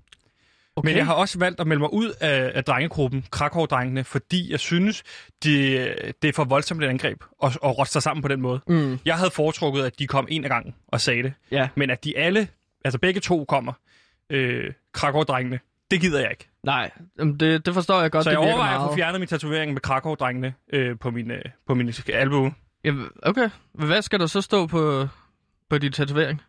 Okay. 0.75 0.89
Men 0.89 0.97
jeg 0.97 1.05
har 1.05 1.13
også 1.13 1.39
valgt 1.39 1.59
at 1.59 1.67
melde 1.67 1.79
mig 1.79 1.93
ud 1.93 2.13
af, 2.21 2.51
af 2.55 2.63
drengegruppen, 2.63 3.25
Krakow-drengene, 3.31 4.03
fordi 4.03 4.51
jeg 4.51 4.59
synes, 4.59 5.03
det, 5.43 5.95
det 6.21 6.27
er 6.27 6.33
for 6.33 6.43
voldsomt 6.43 6.83
et 6.83 6.87
angreb 6.87 7.23
at, 7.43 7.57
at 7.63 7.77
rotte 7.77 7.91
sig 7.91 8.03
sammen 8.03 8.21
på 8.21 8.27
den 8.27 8.41
måde. 8.41 8.61
Mm, 8.67 8.99
Jeg 9.05 9.17
havde 9.17 9.31
foretrukket, 9.31 9.83
at 9.83 9.99
de 9.99 10.07
kom 10.07 10.27
en 10.29 10.43
af 10.43 10.49
gangen 10.49 10.75
og 10.87 11.01
sagde 11.01 11.23
det. 11.23 11.33
ja, 11.51 11.69
Men 11.75 11.89
at 11.89 12.03
de 12.03 12.17
alle, 12.17 12.47
altså 12.85 12.99
begge 12.99 13.19
to 13.19 13.45
kommer, 13.45 13.73
øh, 14.29 14.73
Krakow-drengene, 14.93 15.59
det 15.91 16.01
gider 16.01 16.19
jeg 16.19 16.31
ikke. 16.31 16.49
nej, 16.63 16.91
det, 17.39 17.65
det 17.65 17.73
forstår 17.73 18.01
jeg 18.01 18.11
godt. 18.11 18.23
Så 18.23 18.29
det 18.29 18.33
jeg 18.35 18.41
virker 18.41 18.53
overvejer 18.53 18.75
at 18.75 18.79
få 18.79 18.85
meget. 18.85 18.97
fjernet 18.97 19.21
min 19.21 19.27
tatovering 19.27 19.73
med 19.73 19.81
Krakow-drengene 19.81 20.53
øh, 20.73 20.99
på 20.99 21.11
min, 21.11 21.31
øh, 21.31 21.41
på 21.67 21.73
min 21.73 21.93
albue. 22.13 22.53
Okay, 23.23 23.49
hvad 23.73 24.01
skal 24.01 24.19
der 24.19 24.25
så 24.25 24.41
stå 24.41 24.67
på, 24.67 25.07
på 25.69 25.77
din 25.77 25.91
tatovering? 25.91 26.41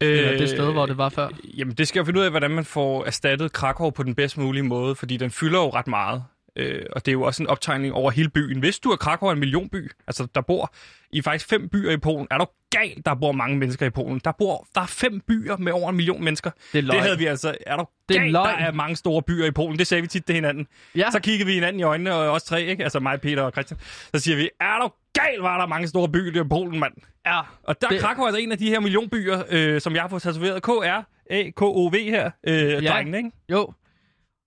Eller 0.00 0.38
det 0.38 0.48
sted, 0.48 0.72
hvor 0.72 0.86
det 0.86 0.98
var 0.98 1.08
før? 1.08 1.28
Jamen, 1.44 1.74
det 1.74 1.88
skal 1.88 1.98
jeg 1.98 2.06
finde 2.06 2.20
ud 2.20 2.24
af, 2.24 2.30
hvordan 2.30 2.50
man 2.50 2.64
får 2.64 3.04
erstattet 3.04 3.52
Krakow 3.52 3.90
på 3.90 4.02
den 4.02 4.14
bedst 4.14 4.38
mulige 4.38 4.62
måde, 4.62 4.94
fordi 4.94 5.16
den 5.16 5.30
fylder 5.30 5.58
jo 5.58 5.70
ret 5.70 5.86
meget. 5.86 6.24
Øh, 6.56 6.86
og 6.92 7.06
det 7.06 7.10
er 7.10 7.12
jo 7.12 7.22
også 7.22 7.42
en 7.42 7.46
optegning 7.46 7.94
over 7.94 8.10
hele 8.10 8.28
byen. 8.28 8.58
Hvis 8.58 8.78
du 8.78 8.90
er 8.90 8.96
Krakow 8.96 9.28
er 9.28 9.32
en 9.32 9.38
millionby, 9.38 9.90
altså 10.06 10.26
der 10.34 10.40
bor 10.40 10.74
i 11.10 11.22
faktisk 11.22 11.48
fem 11.50 11.68
byer 11.68 11.90
i 11.90 11.96
Polen, 11.96 12.26
er 12.30 12.38
du 12.38 12.46
galt, 12.70 13.06
der 13.06 13.14
bor 13.14 13.32
mange 13.32 13.58
mennesker 13.58 13.86
i 13.86 13.90
Polen. 13.90 14.20
Der 14.24 14.32
bor 14.32 14.66
der 14.74 14.80
er 14.80 14.86
fem 14.86 15.20
byer 15.20 15.56
med 15.56 15.72
over 15.72 15.90
en 15.90 15.96
million 15.96 16.24
mennesker. 16.24 16.50
Det 16.72 16.78
er 16.78 16.82
løgn. 16.82 16.94
Det 16.96 17.02
havde 17.02 17.18
vi 17.18 17.26
altså. 17.26 17.56
Er 17.66 17.76
du 17.76 17.84
Det 18.08 18.16
er 18.16 18.20
der 18.20 18.28
løgn. 18.30 18.58
er 18.62 18.72
mange 18.72 18.96
store 18.96 19.22
byer 19.22 19.46
i 19.46 19.50
Polen. 19.50 19.78
Det 19.78 19.86
sagde 19.86 20.00
vi 20.02 20.06
tit 20.08 20.24
til 20.24 20.34
hinanden. 20.34 20.66
Ja, 20.96 21.10
Så 21.10 21.20
kiggede 21.20 21.46
vi 21.46 21.52
hinanden 21.54 21.80
i 21.80 21.82
øjnene, 21.82 22.14
og 22.14 22.30
os 22.30 22.42
tre, 22.42 22.62
ikke? 22.62 22.82
Altså 22.84 23.00
mig, 23.00 23.20
Peter 23.20 23.42
og 23.42 23.52
Christian. 23.52 23.80
Så 24.14 24.18
siger 24.20 24.36
vi, 24.36 24.50
er 24.60 24.78
du 24.82 24.90
gal, 25.12 25.38
var 25.40 25.58
der 25.60 25.66
mange 25.66 25.88
store 25.88 26.08
byer 26.08 26.44
i 26.44 26.48
Polen, 26.48 26.80
mand. 26.80 26.92
ja. 27.26 27.40
Og 27.62 27.80
der 27.80 27.86
er 27.86 27.90
Det- 27.90 28.00
Krakow 28.00 28.24
altså 28.26 28.38
en 28.40 28.52
af 28.52 28.58
de 28.58 28.68
her 28.68 28.80
millionbyer, 28.80 29.42
øh, 29.50 29.80
som 29.80 29.94
jeg 29.94 30.02
har 30.02 30.08
fået 30.08 30.22
tatoveret. 30.22 30.62
K-R-A-K-O-V 30.62 31.94
her, 32.10 32.30
øh, 32.46 32.84
ja. 32.84 32.90
drengene, 32.90 33.16
ikke? 33.16 33.30
Jo. 33.50 33.72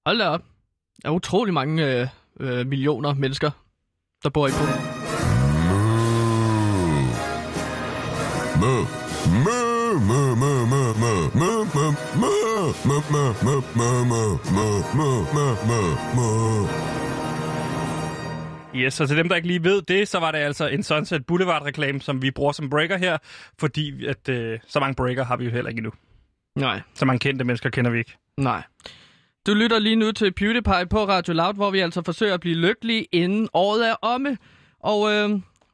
Hold 0.06 0.18
da 0.20 0.26
op. 0.28 0.42
Der 1.04 1.10
er 1.10 1.14
utrolig 1.14 1.54
mange 1.54 2.02
øh, 2.02 2.08
øh, 2.40 2.68
millioner 2.68 3.14
mennesker, 3.14 3.52
der 4.24 4.30
bor 4.30 4.48
i 4.48 4.52
Polen. 4.52 4.82
Yes, 18.76 19.00
og 19.02 19.08
til 19.08 19.18
dem, 19.18 19.30
der 19.30 19.36
ikke 19.36 19.48
lige 19.48 19.64
ved 19.64 19.82
det, 19.82 20.08
så 20.08 20.20
var 20.20 20.32
det 20.32 20.38
altså 20.38 20.68
en 20.68 20.84
Sunset 20.84 21.26
Boulevard-reklame, 21.26 22.00
som 22.02 22.22
vi 22.22 22.32
bruger 22.32 22.52
som 22.52 22.70
breaker 22.70 22.98
her, 22.98 23.18
fordi 23.60 24.06
at, 24.06 24.30
øh, 24.30 24.60
så 24.68 24.80
mange 24.80 24.96
breaker 24.96 25.24
har 25.26 25.38
vi 25.38 25.46
jo 25.46 25.52
heller 25.52 25.70
ikke 25.70 25.80
endnu. 25.80 25.92
Nej, 26.56 26.82
Så 26.94 27.06
mange 27.06 27.20
kendte 27.20 27.46
mennesker 27.46 27.70
kender 27.70 27.92
vi 27.92 27.98
ikke. 28.00 28.18
nej. 28.38 28.64
Du 29.48 29.54
lytter 29.54 29.80
lige 29.80 29.96
nu 29.96 30.12
til 30.12 30.32
PewDiePie 30.34 30.86
på 30.90 31.08
Radio 31.08 31.34
Loud, 31.34 31.54
hvor 31.54 31.72
vi 31.72 31.80
altså 31.80 32.02
forsøger 32.02 32.34
at 32.34 32.40
blive 32.40 32.56
lykkelige 32.56 33.08
inden 33.12 33.50
året 33.54 33.90
er 33.90 33.96
omme. 34.02 34.38
Og 34.80 35.12
øh, 35.12 35.30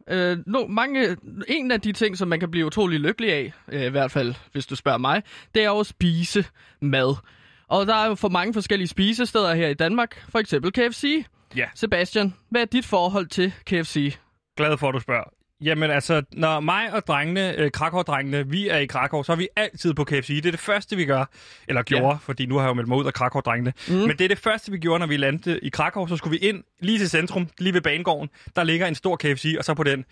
øh, 0.08 0.38
no, 0.46 0.68
mange, 0.68 1.18
en 1.48 1.72
af 1.72 1.82
de 1.82 1.92
ting, 1.92 2.18
som 2.18 2.28
man 2.28 2.40
kan 2.40 2.52
blive 2.52 2.66
utrolig 2.66 3.00
lykkelig 3.00 3.34
af, 3.34 3.54
øh, 3.72 3.84
i 3.84 3.90
hvert 3.90 4.12
fald 4.12 4.36
hvis 4.52 4.66
du 4.66 4.76
spørger 4.76 4.98
mig, 4.98 5.24
det 5.56 5.64
er 5.64 5.68
jo 5.68 5.80
at 5.80 5.86
spise 5.86 6.46
mad. 6.82 7.16
Og 7.68 7.88
der 7.88 7.96
er 7.96 8.08
jo 8.08 8.16
for 8.16 8.30
mange 8.30 8.54
forskellige 8.54 8.88
spisesteder 8.88 9.54
her 9.54 9.68
i 9.68 9.74
Danmark, 9.74 10.26
for 10.30 10.40
eksempel 10.40 10.72
KFC. 10.72 11.26
Ja. 11.56 11.66
Sebastian, 11.76 12.34
hvad 12.50 12.62
er 12.62 12.66
dit 12.66 12.86
forhold 12.86 13.28
til 13.28 13.54
KFC? 13.66 14.16
Glad 14.58 14.78
for, 14.78 14.88
at 14.88 14.94
du 14.94 15.00
spørger. 15.00 15.43
Jamen 15.64 15.92
altså, 15.92 16.24
når 16.34 16.60
mig 16.60 16.94
og 16.94 17.08
drengene, 17.08 17.56
øh, 17.58 17.72
Krakow-drengene, 17.72 18.48
vi 18.48 18.68
er 18.68 18.78
i 18.78 18.86
Krakow, 18.86 19.24
så 19.24 19.32
er 19.32 19.36
vi 19.36 19.48
altid 19.56 19.94
på 19.94 20.04
KFC. 20.04 20.28
Det 20.28 20.46
er 20.46 20.52
det 20.52 20.60
første, 20.60 20.96
vi 20.96 21.06
gør. 21.06 21.26
Eller 21.68 21.84
gjorde, 21.84 22.08
ja. 22.08 22.14
fordi 22.22 22.46
nu 22.46 22.56
har 22.56 22.62
jeg 22.62 22.70
jo 22.70 22.74
meldt 22.74 22.90
mig 22.90 22.98
ud 22.98 23.06
af 23.06 23.14
Krakow-drengene. 23.14 23.74
Mm. 23.88 23.94
Men 23.94 24.10
det 24.10 24.22
er 24.22 24.28
det 24.28 24.40
første, 24.40 24.72
vi 24.72 24.78
gjorde, 24.78 25.00
når 25.00 25.08
vi 25.08 25.18
landede 25.18 25.60
i 25.60 25.70
Krakow. 25.70 26.08
Så 26.08 26.18
skulle 26.18 26.40
vi 26.40 26.48
ind 26.48 26.64
lige 26.80 27.00
til 27.00 27.10
centrum, 27.10 27.48
lige 27.60 27.74
ved 27.74 27.82
banegården. 27.82 28.30
Der 28.56 28.64
ligger 28.64 28.88
en 28.88 28.96
stor 28.96 29.16
KFC, 29.16 29.56
og 29.58 29.66
så 29.66 29.74
på 29.74 29.84
den. 29.84 30.06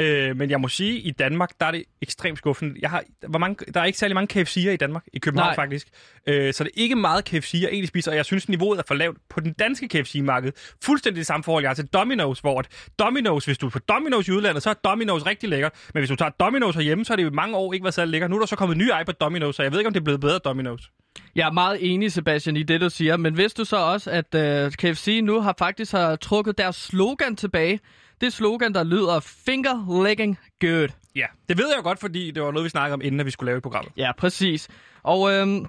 Øh, 0.00 0.36
men 0.36 0.50
jeg 0.50 0.60
må 0.60 0.68
sige, 0.68 0.98
i 0.98 1.10
Danmark, 1.10 1.50
der 1.60 1.66
er 1.66 1.70
det 1.70 1.84
ekstremt 2.02 2.38
skuffende. 2.38 2.74
Jeg 2.80 2.90
har, 2.90 3.02
hvor 3.28 3.38
mange, 3.38 3.72
der 3.74 3.80
er 3.80 3.84
ikke 3.84 3.98
særlig 3.98 4.14
mange 4.14 4.40
KFC'er 4.40 4.70
i 4.70 4.76
Danmark, 4.76 5.04
i 5.12 5.18
København 5.18 5.48
Nej. 5.48 5.54
faktisk. 5.54 5.88
Øh, 6.26 6.54
så 6.54 6.64
det 6.64 6.70
er 6.76 6.82
ikke 6.82 6.96
meget 6.96 7.24
KFC, 7.24 7.54
jeg 7.54 7.68
egentlig 7.68 7.88
spiser, 7.88 8.10
og 8.10 8.16
jeg 8.16 8.24
synes, 8.24 8.48
niveauet 8.48 8.78
er 8.78 8.82
for 8.88 8.94
lavt 8.94 9.18
på 9.28 9.40
den 9.40 9.52
danske 9.52 9.88
KFC-marked. 9.88 10.52
Fuldstændig 10.84 11.18
det 11.18 11.26
samme 11.26 11.44
forhold, 11.44 11.64
jeg 11.64 11.70
har 11.70 11.74
til 11.74 11.88
Domino's, 11.96 12.40
hvor 12.40 12.62
Domino's, 13.02 13.44
hvis 13.44 13.58
du 13.58 13.66
er 13.66 13.70
på 13.70 13.80
Domino's 13.92 14.28
i 14.28 14.30
udlandet, 14.30 14.62
så 14.62 14.70
er 14.70 14.74
Domino's 14.74 15.26
rigtig 15.26 15.48
lækker. 15.48 15.68
Men 15.94 16.00
hvis 16.00 16.10
du 16.10 16.16
tager 16.16 16.30
Domino's 16.42 16.74
herhjemme, 16.74 17.04
så 17.04 17.12
har 17.12 17.16
det 17.16 17.22
jo 17.22 17.28
i 17.28 17.34
mange 17.34 17.56
år 17.56 17.72
ikke 17.72 17.84
været 17.84 17.94
særlig 17.94 18.10
lækker. 18.12 18.28
Nu 18.28 18.36
er 18.36 18.40
der 18.40 18.46
så 18.46 18.56
kommet 18.56 18.76
nye 18.76 18.90
ej 18.90 19.04
på 19.04 19.12
Domino's, 19.24 19.52
så 19.52 19.62
jeg 19.62 19.72
ved 19.72 19.78
ikke, 19.78 19.86
om 19.86 19.92
det 19.92 20.00
er 20.00 20.04
blevet 20.04 20.20
bedre 20.20 20.40
Domino's. 20.48 20.94
Jeg 21.34 21.46
er 21.46 21.52
meget 21.52 21.78
enig, 21.80 22.12
Sebastian, 22.12 22.56
i 22.56 22.62
det, 22.62 22.80
du 22.80 22.90
siger. 22.90 23.16
Men 23.16 23.36
vidste 23.36 23.62
du 23.62 23.64
så 23.64 23.76
også, 23.76 24.10
at 24.10 24.34
uh, 24.66 24.72
KFC 24.72 25.20
nu 25.24 25.40
har 25.40 25.54
faktisk 25.58 25.92
har 25.92 26.16
trukket 26.16 26.58
deres 26.58 26.76
slogan 26.76 27.36
tilbage? 27.36 27.80
Det 28.20 28.32
slogan, 28.32 28.74
der 28.74 28.84
lyder 28.84 29.20
Finger 29.20 30.04
Licking 30.08 30.38
Good. 30.60 30.88
Ja, 31.16 31.26
det 31.48 31.58
ved 31.58 31.68
jeg 31.68 31.76
jo 31.76 31.82
godt, 31.82 32.00
fordi 32.00 32.30
det 32.30 32.42
var 32.42 32.50
noget, 32.50 32.64
vi 32.64 32.70
snakkede 32.70 32.94
om, 32.94 33.00
inden 33.04 33.20
at 33.20 33.26
vi 33.26 33.30
skulle 33.30 33.48
lave 33.48 33.56
et 33.56 33.62
program. 33.62 33.84
Ja, 33.96 34.12
præcis. 34.12 34.68
Og 35.02 35.32
øhm, 35.32 35.66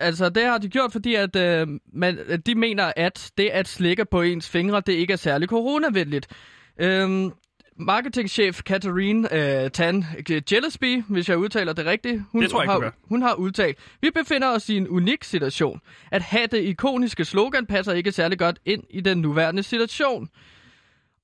altså, 0.00 0.28
det 0.28 0.44
har 0.44 0.58
de 0.58 0.68
gjort, 0.68 0.92
fordi 0.92 1.14
at, 1.14 1.36
øh, 1.36 1.68
man, 1.92 2.18
de 2.46 2.54
mener, 2.54 2.92
at 2.96 3.30
det 3.38 3.48
at 3.48 3.68
slikke 3.68 4.04
på 4.04 4.22
ens 4.22 4.48
fingre, 4.48 4.82
det 4.86 4.92
ikke 4.92 5.12
er 5.12 5.16
særlig 5.16 5.48
coronavenligt. 5.48 6.26
Øhm, 6.80 7.32
marketingchef 7.78 8.60
Catherine 8.60 9.34
øh, 9.64 9.70
Tan 9.70 10.04
Gillespie, 10.46 11.04
hvis 11.08 11.28
jeg 11.28 11.38
udtaler 11.38 11.72
det 11.72 11.86
rigtigt, 11.86 12.22
hun, 12.32 12.42
Det 12.42 12.50
tror 12.50 12.62
jeg 12.62 12.74
ikke, 12.74 12.84
har, 12.84 12.94
hun 13.08 13.22
har 13.22 13.34
udtalt, 13.34 13.78
vi 14.00 14.10
befinder 14.10 14.48
os 14.48 14.68
i 14.68 14.76
en 14.76 14.88
unik 14.88 15.24
situation. 15.24 15.80
At 16.12 16.22
have 16.22 16.46
det 16.46 16.62
ikoniske 16.62 17.24
slogan 17.24 17.66
passer 17.66 17.92
ikke 17.92 18.12
særlig 18.12 18.38
godt 18.38 18.58
ind 18.64 18.82
i 18.90 19.00
den 19.00 19.18
nuværende 19.18 19.62
situation. 19.62 20.28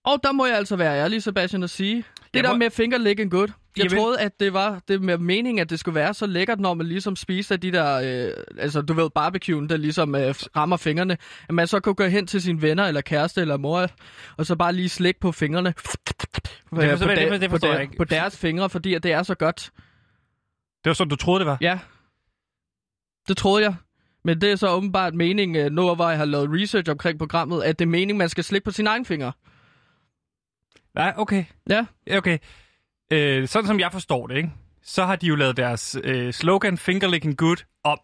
Og 0.05 0.19
der 0.23 0.33
må 0.33 0.47
jeg 0.47 0.57
altså 0.57 0.77
være 0.77 0.99
ærlig, 0.99 1.23
Sebastian, 1.23 1.63
at 1.63 1.71
sige, 1.71 1.97
det 1.97 2.05
Jeg 2.35 2.45
der 2.45 2.53
må- 2.53 2.57
med 2.59 2.71
finger 2.71 2.99
licking 2.99 3.31
good, 3.31 3.49
jeg 3.77 3.85
Jamen- 3.85 3.99
troede, 3.99 4.21
at 4.21 4.41
det 4.41 4.53
var 4.53 4.81
det 4.89 5.03
med 5.03 5.19
meningen, 5.19 5.61
at 5.63 5.71
det 5.71 5.81
skulle 5.81 5.95
være 5.95 6.15
så 6.15 6.27
lækkert, 6.27 6.61
når 6.61 6.75
man 6.75 6.87
ligesom 6.87 7.17
spiser 7.17 7.57
de 7.57 7.73
der, 7.73 7.95
øh, 8.29 8.45
altså 8.59 8.83
du 8.83 8.93
ved, 8.93 9.11
barbecuen, 9.11 9.69
der 9.69 9.77
ligesom 9.77 10.15
øh, 10.15 10.35
rammer 10.57 10.77
fingrene, 10.77 11.17
at 11.49 11.55
man 11.55 11.67
så 11.67 11.81
kunne 11.81 11.95
gå 11.95 12.05
hen 12.05 12.27
til 12.27 12.43
sine 12.43 12.63
venner, 12.63 12.85
eller 12.85 13.01
kæreste, 13.01 13.41
eller 13.41 13.57
mor, 13.57 13.87
og 14.37 14.47
så 14.47 14.57
bare 14.57 14.73
lige 14.73 14.89
slikke 14.89 15.21
på 15.21 15.33
fingrene. 15.33 15.69
øh, 15.69 15.75
forstår 16.91 17.07
på, 17.07 17.11
jeg- 17.13 17.31
det- 17.31 17.41
det 17.41 17.51
på, 17.51 17.55
forstår 17.55 17.69
der- 17.69 17.75
jeg 17.75 17.83
ikke. 17.83 17.97
på 17.97 18.05
deres 18.05 18.37
fingre, 18.39 18.71
fordi 18.71 18.95
at 18.95 19.03
det 19.03 19.13
er 19.13 19.23
så 19.23 19.35
godt. 19.35 19.71
Det 20.85 20.91
var 20.91 20.93
sådan, 20.95 21.11
du 21.11 21.17
troede, 21.17 21.39
det 21.41 21.47
var. 21.47 21.59
Ja, 21.61 21.79
det 23.29 23.37
troede 23.37 23.65
jeg. 23.65 23.75
Men 24.25 24.41
det 24.41 24.53
er 24.53 24.57
så 24.57 24.69
åbenbart 24.71 25.15
meningen, 25.15 25.57
øh, 25.67 25.73
nu 25.73 25.95
hvor 25.95 26.09
jeg 26.09 26.19
har 26.19 26.25
lavet 26.25 26.51
research 26.63 26.91
omkring 26.91 27.19
programmet, 27.19 27.63
at 27.63 27.79
det 27.79 27.85
er 27.85 27.89
meningen, 27.89 28.19
man 28.19 28.29
skal 28.29 28.45
slikke 28.45 28.65
på 28.65 28.71
sine 28.71 28.91
egne 28.91 29.05
fingre. 29.05 29.33
Nej, 30.95 31.15
okay. 31.17 31.45
Ja. 31.71 31.87
Okay. 32.17 32.39
Øh, 33.13 33.49
sådan 33.49 33.67
som 33.67 33.81
jeg 33.81 33.93
forstår 33.93 34.27
det, 34.27 34.37
ikke? 34.37 34.51
så 34.83 35.05
har 35.05 35.17
de 35.17 35.27
jo 35.27 35.35
lavet 35.35 35.57
deres 35.57 35.97
øh, 36.05 36.33
slogan 36.33 36.79
Finger 36.79 37.09
Licking 37.09 37.37
Good 37.37 37.65
om. 37.85 37.99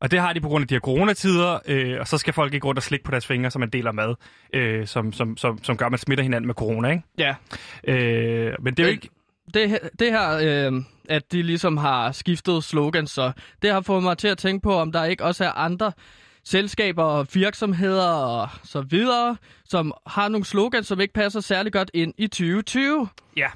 Og 0.00 0.10
det 0.10 0.20
har 0.20 0.32
de 0.32 0.40
på 0.40 0.48
grund 0.48 0.62
af 0.62 0.68
de 0.68 0.74
her 0.74 0.80
coronatider, 0.80 1.58
øh, 1.66 2.00
og 2.00 2.08
så 2.08 2.18
skal 2.18 2.32
folk 2.32 2.54
ikke 2.54 2.66
rundt 2.66 2.78
og 2.78 2.82
slikke 2.82 3.04
på 3.04 3.10
deres 3.10 3.26
fingre, 3.26 3.50
som 3.50 3.60
man 3.60 3.70
deler 3.70 3.92
mad, 3.92 4.14
øh, 4.54 4.86
som, 4.86 5.12
som, 5.12 5.36
som, 5.36 5.64
som 5.64 5.76
gør, 5.76 5.86
at 5.86 5.92
man 5.92 5.98
smitter 5.98 6.22
hinanden 6.22 6.46
med 6.46 6.54
corona, 6.54 6.90
ikke? 6.90 7.02
Ja. 7.18 7.34
Øh, 7.84 8.54
men 8.60 8.74
det 8.74 8.82
er 8.82 8.86
jo 8.86 8.92
ikke... 8.92 9.08
Det, 9.54 9.80
det 9.98 10.12
her, 10.12 10.38
øh, 10.42 10.82
at 11.08 11.32
de 11.32 11.42
ligesom 11.42 11.76
har 11.76 12.12
skiftet 12.12 12.64
slogan, 12.64 13.06
så 13.06 13.32
det 13.62 13.70
har 13.70 13.80
fået 13.80 14.02
mig 14.02 14.18
til 14.18 14.28
at 14.28 14.38
tænke 14.38 14.62
på, 14.62 14.74
om 14.74 14.92
der 14.92 15.04
ikke 15.04 15.24
også 15.24 15.44
er 15.44 15.50
andre 15.50 15.92
selskaber 16.46 17.02
og 17.02 17.26
virksomheder 17.34 18.10
og 18.12 18.48
så 18.64 18.80
videre, 18.80 19.36
som 19.64 19.92
har 20.06 20.28
nogle 20.28 20.44
slogans, 20.44 20.86
som 20.86 21.00
ikke 21.00 21.14
passer 21.14 21.40
særlig 21.40 21.72
godt 21.72 21.90
ind 21.94 22.14
i 22.18 22.26
2020. 22.26 23.08
Ja, 23.36 23.48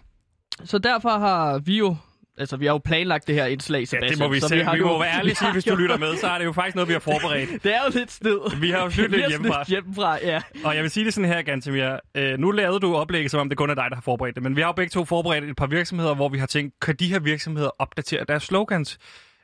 Så 0.64 0.78
derfor 0.78 1.08
har 1.10 1.58
vi 1.58 1.78
jo, 1.78 1.96
altså 2.38 2.56
vi 2.56 2.66
har 2.66 2.72
jo 2.72 2.78
planlagt 2.78 3.26
det 3.26 3.34
her 3.34 3.46
indslag, 3.46 3.78
ja 3.80 3.84
Sebastian. 3.84 4.10
det 4.10 4.18
må 4.18 4.28
vi 4.28 4.40
så 4.40 4.48
se. 4.48 4.64
har 4.64 4.72
Vi 4.72 4.78
jo- 4.78 4.86
må 4.86 4.98
være 4.98 5.14
ærlige 5.18 5.30
vi 5.30 5.34
sige, 5.34 5.52
hvis 5.52 5.64
du 5.64 5.74
lytter 5.82 5.96
med, 5.98 6.16
så 6.16 6.26
er 6.26 6.38
det 6.38 6.44
jo 6.44 6.52
faktisk 6.52 6.74
noget, 6.74 6.88
vi 6.88 6.92
har 6.92 7.00
forberedt. 7.00 7.50
Det 7.64 7.74
er 7.74 7.80
jo 7.86 7.98
lidt 7.98 8.12
sned. 8.12 8.60
Vi 8.60 8.70
har 8.70 8.82
jo 8.84 8.90
snydt 8.90 9.10
Vi 9.12 9.16
lidt 9.16 9.28
hjemmefra. 9.28 9.64
hjemmefra, 9.68 10.18
ja. 10.22 10.40
Og 10.64 10.74
jeg 10.74 10.82
vil 10.82 10.90
sige 10.90 11.04
det 11.04 11.14
sådan 11.14 11.30
her, 11.30 11.42
Gantemir. 11.42 11.96
Øh, 12.14 12.38
nu 12.38 12.50
lavede 12.50 12.80
du 12.80 12.94
oplægget, 12.96 13.30
som 13.30 13.40
om 13.40 13.48
det 13.48 13.58
kun 13.58 13.70
er 13.70 13.74
dig, 13.74 13.86
der 13.90 13.94
har 13.96 14.02
forberedt 14.02 14.34
det. 14.34 14.42
Men 14.42 14.56
vi 14.56 14.60
har 14.60 14.68
jo 14.68 14.72
begge 14.72 14.90
to 14.90 15.04
forberedt 15.04 15.44
et 15.44 15.56
par 15.56 15.66
virksomheder, 15.66 16.14
hvor 16.14 16.28
vi 16.28 16.38
har 16.38 16.46
tænkt, 16.46 16.74
kan 16.80 16.94
de 16.96 17.08
her 17.08 17.18
virksomheder 17.18 17.70
opdatere 17.78 18.24
deres 18.28 18.42
slogans? 18.42 18.98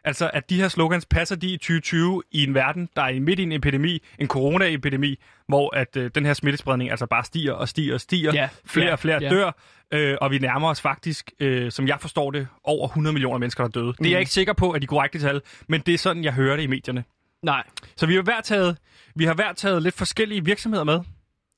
Altså, 0.06 0.30
at 0.32 0.50
de 0.50 0.56
her 0.56 0.68
slogans 0.68 1.06
passer 1.06 1.36
de 1.36 1.48
i 1.52 1.56
2020 1.56 2.22
i 2.32 2.42
en 2.44 2.54
verden, 2.54 2.88
der 2.96 3.02
er 3.02 3.20
midt 3.20 3.38
i 3.38 3.42
en 3.42 3.52
epidemi, 3.52 4.02
en 4.18 4.26
coronaepidemi, 4.26 5.16
hvor 5.48 5.76
at 5.76 5.96
øh, 5.96 6.10
den 6.14 6.26
her 6.26 6.34
smittespredning 6.34 6.90
altså 6.90 7.06
bare 7.06 7.24
stiger 7.24 7.52
og 7.52 7.68
stiger 7.68 7.94
og 7.94 8.00
stiger. 8.00 8.32
Ja, 8.34 8.48
flere 8.64 8.86
ja, 8.86 8.92
og 8.92 8.98
flere 8.98 9.18
ja. 9.22 9.28
dør, 9.30 9.50
øh, 9.92 10.16
og 10.20 10.30
vi 10.30 10.38
nærmer 10.38 10.68
os 10.68 10.80
faktisk, 10.80 11.30
øh, 11.40 11.72
som 11.72 11.88
jeg 11.88 11.96
forstår 12.00 12.30
det, 12.30 12.48
over 12.64 12.88
100 12.88 13.12
millioner 13.12 13.38
mennesker, 13.38 13.64
der 13.64 13.68
er 13.68 13.72
døde. 13.82 13.92
Det 13.98 14.06
er 14.06 14.10
jeg 14.10 14.16
Mm. 14.16 14.20
ikke 14.20 14.32
sikker 14.32 14.52
på, 14.52 14.70
at 14.70 14.82
de 14.82 14.86
korrekte 14.86 15.18
tal, 15.20 15.40
men 15.68 15.80
det 15.80 15.94
er 15.94 15.98
sådan, 15.98 16.24
jeg 16.24 16.32
hører 16.32 16.56
det 16.56 16.62
i 16.62 16.66
medierne. 16.66 17.04
Nej. 17.42 17.62
Så 17.96 18.06
vi 18.06 18.14
har 18.14 18.22
hver 18.22 18.40
taget, 18.40 18.76
vi 19.14 19.24
har 19.24 19.34
hver 19.34 19.52
taget 19.52 19.82
lidt 19.82 19.94
forskellige 19.94 20.44
virksomheder 20.44 20.84
med, 20.84 21.00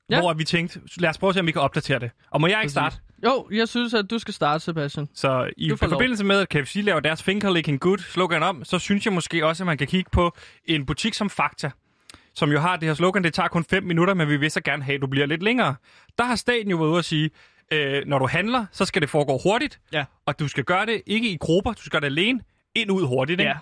Ja. 0.09 0.19
hvor 0.19 0.33
vi 0.33 0.43
tænkte, 0.43 0.79
lad 0.97 1.09
os 1.09 1.17
prøve 1.17 1.29
at 1.29 1.33
se, 1.33 1.39
om 1.39 1.45
vi 1.47 1.51
kan 1.51 1.61
opdatere 1.61 1.99
det. 1.99 2.11
Og 2.31 2.41
må 2.41 2.47
jeg 2.47 2.59
ikke 2.61 2.71
starte? 2.71 2.97
Jo, 3.25 3.47
jeg 3.51 3.67
synes, 3.67 3.93
at 3.93 4.09
du 4.09 4.19
skal 4.19 4.33
starte, 4.33 4.63
Sebastian. 4.63 5.07
Så 5.13 5.49
i 5.57 5.71
forbindelse 5.77 6.23
med, 6.25 6.39
at 6.39 6.49
KFC 6.49 6.75
laver 6.83 6.99
deres 6.99 7.23
Finger 7.23 7.53
Licking 7.53 7.79
Good 7.79 7.97
slogan 7.97 8.43
om, 8.43 8.63
så 8.65 8.79
synes 8.79 9.05
jeg 9.05 9.13
måske 9.13 9.45
også, 9.45 9.63
at 9.63 9.65
man 9.65 9.77
kan 9.77 9.87
kigge 9.87 10.09
på 10.11 10.35
en 10.65 10.85
butik 10.85 11.13
som 11.13 11.29
Fakta, 11.29 11.71
som 12.35 12.51
jo 12.51 12.59
har 12.59 12.77
det 12.77 12.87
her 12.87 12.93
slogan, 12.95 13.23
det 13.23 13.33
tager 13.33 13.49
kun 13.49 13.63
5 13.69 13.83
minutter, 13.83 14.13
men 14.13 14.29
vi 14.29 14.37
vil 14.37 14.51
så 14.51 14.61
gerne 14.61 14.83
have, 14.83 14.95
at 14.95 15.01
du 15.01 15.07
bliver 15.07 15.25
lidt 15.25 15.43
længere. 15.43 15.75
Der 16.17 16.23
har 16.23 16.35
staten 16.35 16.71
jo 16.71 16.77
været 16.77 16.89
ude 16.89 16.99
at 16.99 17.05
sige, 17.05 17.29
øh, 17.71 18.03
når 18.07 18.19
du 18.19 18.27
handler, 18.27 18.65
så 18.71 18.85
skal 18.85 19.01
det 19.01 19.09
foregå 19.09 19.39
hurtigt, 19.43 19.79
Ja. 19.93 20.05
og 20.25 20.39
du 20.39 20.47
skal 20.47 20.63
gøre 20.63 20.85
det 20.85 21.01
ikke 21.05 21.29
i 21.31 21.37
grupper, 21.37 21.71
du 21.73 21.81
skal 21.81 21.89
gøre 21.91 22.01
det 22.01 22.17
alene, 22.17 22.39
ind 22.75 22.91
ud 22.91 23.07
hurtigt. 23.07 23.39
Ikke? 23.39 23.49
Ja. 23.49 23.57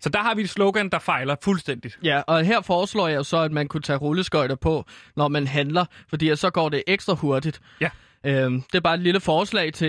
Så 0.00 0.08
der 0.08 0.18
har 0.18 0.34
vi 0.34 0.42
et 0.42 0.50
slogan, 0.50 0.88
der 0.88 0.98
fejler 0.98 1.36
fuldstændigt. 1.42 1.98
Ja, 2.04 2.20
og 2.26 2.44
her 2.44 2.60
foreslår 2.60 3.08
jeg 3.08 3.16
jo 3.16 3.22
så, 3.22 3.36
at 3.36 3.52
man 3.52 3.68
kunne 3.68 3.80
tage 3.82 3.96
rulleskøjter 3.96 4.54
på, 4.54 4.84
når 5.16 5.28
man 5.28 5.46
handler, 5.46 5.84
fordi 6.08 6.36
så 6.36 6.50
går 6.50 6.68
det 6.68 6.82
ekstra 6.86 7.14
hurtigt. 7.14 7.60
Ja. 7.80 7.88
Øhm, 8.26 8.62
det 8.62 8.74
er 8.74 8.80
bare 8.80 8.94
et 8.94 9.00
lille 9.00 9.20
forslag 9.20 9.72
til 9.72 9.88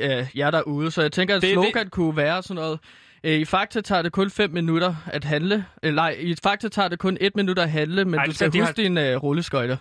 øh, 0.00 0.26
jer 0.34 0.50
derude, 0.50 0.90
så 0.90 1.02
jeg 1.02 1.12
tænker, 1.12 1.36
at 1.36 1.42
Det- 1.42 1.52
slogan 1.52 1.84
det... 1.84 1.90
kunne 1.92 2.16
være 2.16 2.42
sådan 2.42 2.54
noget. 2.54 2.78
Øh, 3.24 3.32
I 3.32 3.44
Fakta 3.44 3.80
tager 3.80 4.02
det 4.02 4.12
kun 4.12 4.30
5 4.30 4.50
minutter 4.50 4.94
at 5.06 5.24
handle. 5.24 5.66
Øh, 5.82 5.94
nej, 5.94 6.16
i 6.20 6.34
Fakta 6.42 6.68
tager 6.68 6.88
det 6.88 6.98
kun 6.98 7.18
1 7.20 7.36
minut 7.36 7.58
at 7.58 7.70
handle, 7.70 8.04
men 8.04 8.14
Ej, 8.14 8.24
du 8.24 8.32
skal 8.32 8.52
de 8.52 8.58
har- 8.58 8.66
huske 8.66 8.82
dine 8.82 9.10
øh, 9.10 9.16
rulleskøjter. 9.16 9.76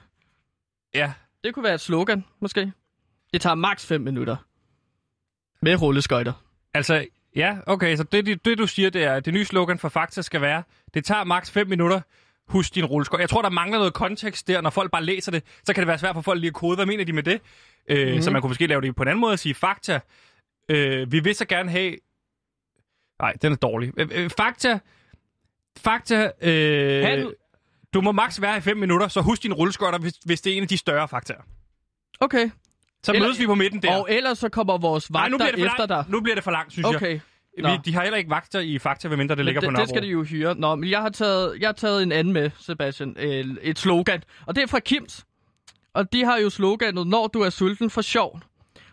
Ja, 0.95 1.13
Det 1.43 1.53
kunne 1.53 1.63
være 1.63 1.74
et 1.74 1.81
slogan, 1.81 2.25
måske. 2.39 2.72
Det 3.33 3.41
tager 3.41 3.55
maks 3.55 3.86
5 3.86 4.01
minutter. 4.01 4.36
Med 5.62 5.81
rulleskøjter. 5.81 6.33
Altså, 6.74 7.05
ja, 7.36 7.57
okay, 7.67 7.95
så 7.98 8.03
det, 8.03 8.25
det, 8.25 8.45
det 8.45 8.57
du 8.57 8.67
siger, 8.67 8.89
det 8.89 9.03
er, 9.03 9.13
at 9.13 9.25
det 9.25 9.33
nye 9.33 9.45
slogan 9.45 9.79
for 9.79 9.89
Fakta 9.89 10.22
skal 10.22 10.41
være, 10.41 10.63
det 10.93 11.05
tager 11.05 11.24
maks 11.24 11.51
5 11.51 11.67
minutter, 11.67 12.01
husk 12.47 12.75
din 12.75 12.85
rulleskøjt. 12.85 13.21
Jeg 13.21 13.29
tror, 13.29 13.41
der 13.41 13.50
mangler 13.50 13.77
noget 13.77 13.93
kontekst 13.93 14.47
der, 14.47 14.62
når 14.62 14.69
folk 14.69 14.91
bare 14.91 15.03
læser 15.03 15.31
det, 15.31 15.43
så 15.63 15.73
kan 15.73 15.81
det 15.81 15.88
være 15.88 16.00
svært 16.00 16.15
for 16.15 16.21
folk 16.21 16.39
lige 16.39 16.47
at 16.47 16.53
kode, 16.53 16.75
hvad 16.75 16.85
mener 16.85 17.03
de 17.03 17.13
med 17.13 17.23
det? 17.23 17.41
Øh, 17.89 18.07
mm-hmm. 18.07 18.21
Så 18.21 18.31
man 18.31 18.41
kunne 18.41 18.50
måske 18.50 18.67
lave 18.67 18.81
det 18.81 18.95
på 18.95 19.03
en 19.03 19.07
anden 19.09 19.21
måde 19.21 19.33
og 19.33 19.39
sige, 19.39 19.55
Fakta, 19.55 20.00
øh, 20.69 21.12
vi 21.12 21.19
vil 21.19 21.35
så 21.35 21.45
gerne 21.45 21.71
have... 21.71 21.95
Nej, 23.21 23.33
den 23.41 23.51
er 23.51 23.55
dårlig. 23.57 23.91
Øh, 23.97 24.09
øh, 24.12 24.29
fakta, 24.29 24.79
Fakta, 25.77 26.31
øh, 26.41 27.03
Handel. 27.03 27.33
du 27.93 28.01
må 28.01 28.12
maks 28.12 28.41
være 28.41 28.57
i 28.57 28.62
5 28.62 28.77
minutter, 28.77 29.07
så 29.07 29.21
husk 29.21 29.43
din 29.43 29.53
rulleskøjter, 29.53 30.00
hvis, 30.00 30.13
hvis 30.25 30.41
det 30.41 30.53
er 30.53 30.57
en 30.57 30.63
af 30.63 30.67
de 30.69 30.77
større 30.77 31.07
faktaer. 31.07 31.41
Okay. 32.19 32.50
Så 33.03 33.12
Eller- 33.12 33.25
mødes 33.27 33.39
vi 33.39 33.45
på 33.45 33.55
midten 33.55 33.81
der. 33.81 33.95
Og 33.95 34.07
ellers 34.12 34.38
så 34.39 34.50
kommer 34.50 34.77
vores 34.77 35.12
Nej, 35.12 35.29
nu 35.29 35.38
vagter 35.38 35.53
bliver, 35.53 35.67
det 35.67 35.71
for 35.71 35.75
efter 35.83 35.85
dig. 35.85 35.95
langt. 35.95 36.09
nu 36.12 36.21
bliver 36.21 36.35
det 36.35 36.43
for 36.43 36.51
langt, 36.51 36.71
synes 36.73 36.88
jeg. 37.01 37.21
Nå. 37.57 37.69
Vi, 37.72 37.77
de 37.86 37.93
har 37.93 38.01
heller 38.03 38.17
ikke 38.17 38.29
vagter 38.29 38.60
i 38.60 38.79
Fakta, 38.79 39.07
medmindre 39.10 39.36
det 39.36 39.39
Men 39.39 39.45
ligger 39.45 39.62
på 39.62 39.65
det, 39.65 39.72
Nørrebro. 39.74 39.81
det 39.81 39.89
skal 39.89 40.01
de 40.03 40.07
jo 40.07 40.24
hyre. 40.24 40.55
Nå, 40.55 40.75
men 40.75 40.89
jeg 40.89 41.01
har 41.01 41.10
taget, 41.10 41.57
jeg 41.60 41.67
har 41.67 41.74
taget 41.74 42.03
en 42.03 42.12
anden 42.12 42.33
med, 42.33 42.50
Sebastian. 42.60 43.15
Øh, 43.19 43.45
et 43.62 43.79
slogan. 43.79 44.24
Og 44.48 44.55
det 44.55 44.62
er 44.63 44.67
fra 44.67 44.79
Kims. 44.79 45.25
Og 45.93 46.13
de 46.13 46.25
har 46.25 46.38
jo 46.38 46.50
sloganet, 46.50 47.07
når 47.07 47.27
du 47.27 47.41
er 47.41 47.50
sulten 47.50 47.89
for 47.89 48.01
sjov. 48.01 48.39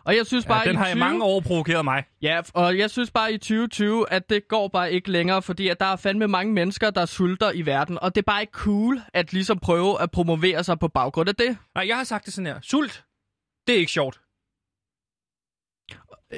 Og 0.05 0.17
jeg 0.17 0.26
synes 0.26 0.47
bare 0.47 0.59
Ja, 0.59 0.64
den 0.64 0.75
i 0.75 0.76
har 0.76 0.87
i 0.87 0.90
20... 0.93 0.99
mange 1.00 1.25
år 1.25 1.40
provokeret 1.40 1.85
mig. 1.85 2.05
Ja, 2.23 2.40
og 2.55 2.79
jeg 2.79 2.90
synes 2.90 3.11
bare 3.11 3.33
i 3.33 3.38
2020, 3.38 4.12
at 4.12 4.31
det 4.31 4.49
går 4.49 4.69
bare 4.69 4.93
ikke 4.93 5.11
længere, 5.11 5.43
fordi 5.43 5.69
at 5.69 5.81
der 5.81 5.87
er 5.87 5.97
fandme 5.97 6.29
mange 6.29 6.52
mennesker, 6.52 6.90
der 6.90 7.07
sulter 7.07 7.52
i 7.52 7.67
verden. 7.67 7.99
Og 7.99 8.14
det 8.14 8.21
er 8.21 8.26
bare 8.26 8.40
ikke 8.40 8.52
cool 8.52 9.00
at 9.14 9.33
ligesom 9.33 9.59
prøve 9.59 10.02
at 10.02 10.11
promovere 10.11 10.64
sig 10.64 10.79
på 10.79 10.88
baggrund 10.88 11.29
af 11.29 11.35
det. 11.35 11.57
Nej, 11.75 11.88
jeg 11.88 11.97
har 11.97 12.05
sagt 12.05 12.25
det 12.26 12.35
sådan 12.35 12.47
her. 12.47 12.61
Sult, 12.62 13.05
det 13.67 13.75
er 13.75 13.79
ikke 13.79 13.93
sjovt. 13.93 14.21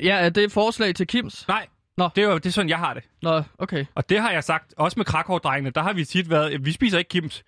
Ja, 0.03 0.17
er 0.17 0.29
det 0.29 0.45
et 0.45 0.53
forslag 0.53 0.95
til 0.95 1.07
Kims? 1.07 1.49
Nej, 1.49 1.67
Nå. 1.99 2.09
det 2.17 2.25
er 2.25 2.29
jo 2.29 2.35
det 2.35 2.47
er 2.47 2.51
sådan, 2.51 2.69
jeg 2.69 2.79
har 2.79 2.95
det. 2.95 3.03
Nå, 3.23 3.43
okay. 3.59 3.85
Og 3.95 4.09
det 4.09 4.21
har 4.21 4.31
jeg 4.31 4.45
sagt, 4.45 4.75
også 4.77 4.99
med 4.99 5.05
Krakow-drengene, 5.07 5.71
der 5.71 5.83
har 5.83 5.93
vi 5.93 6.05
tit 6.05 6.31
været, 6.31 6.65
vi 6.65 6.73
spiser 6.73 6.99
ikke 6.99 7.09
Kims 7.09 7.45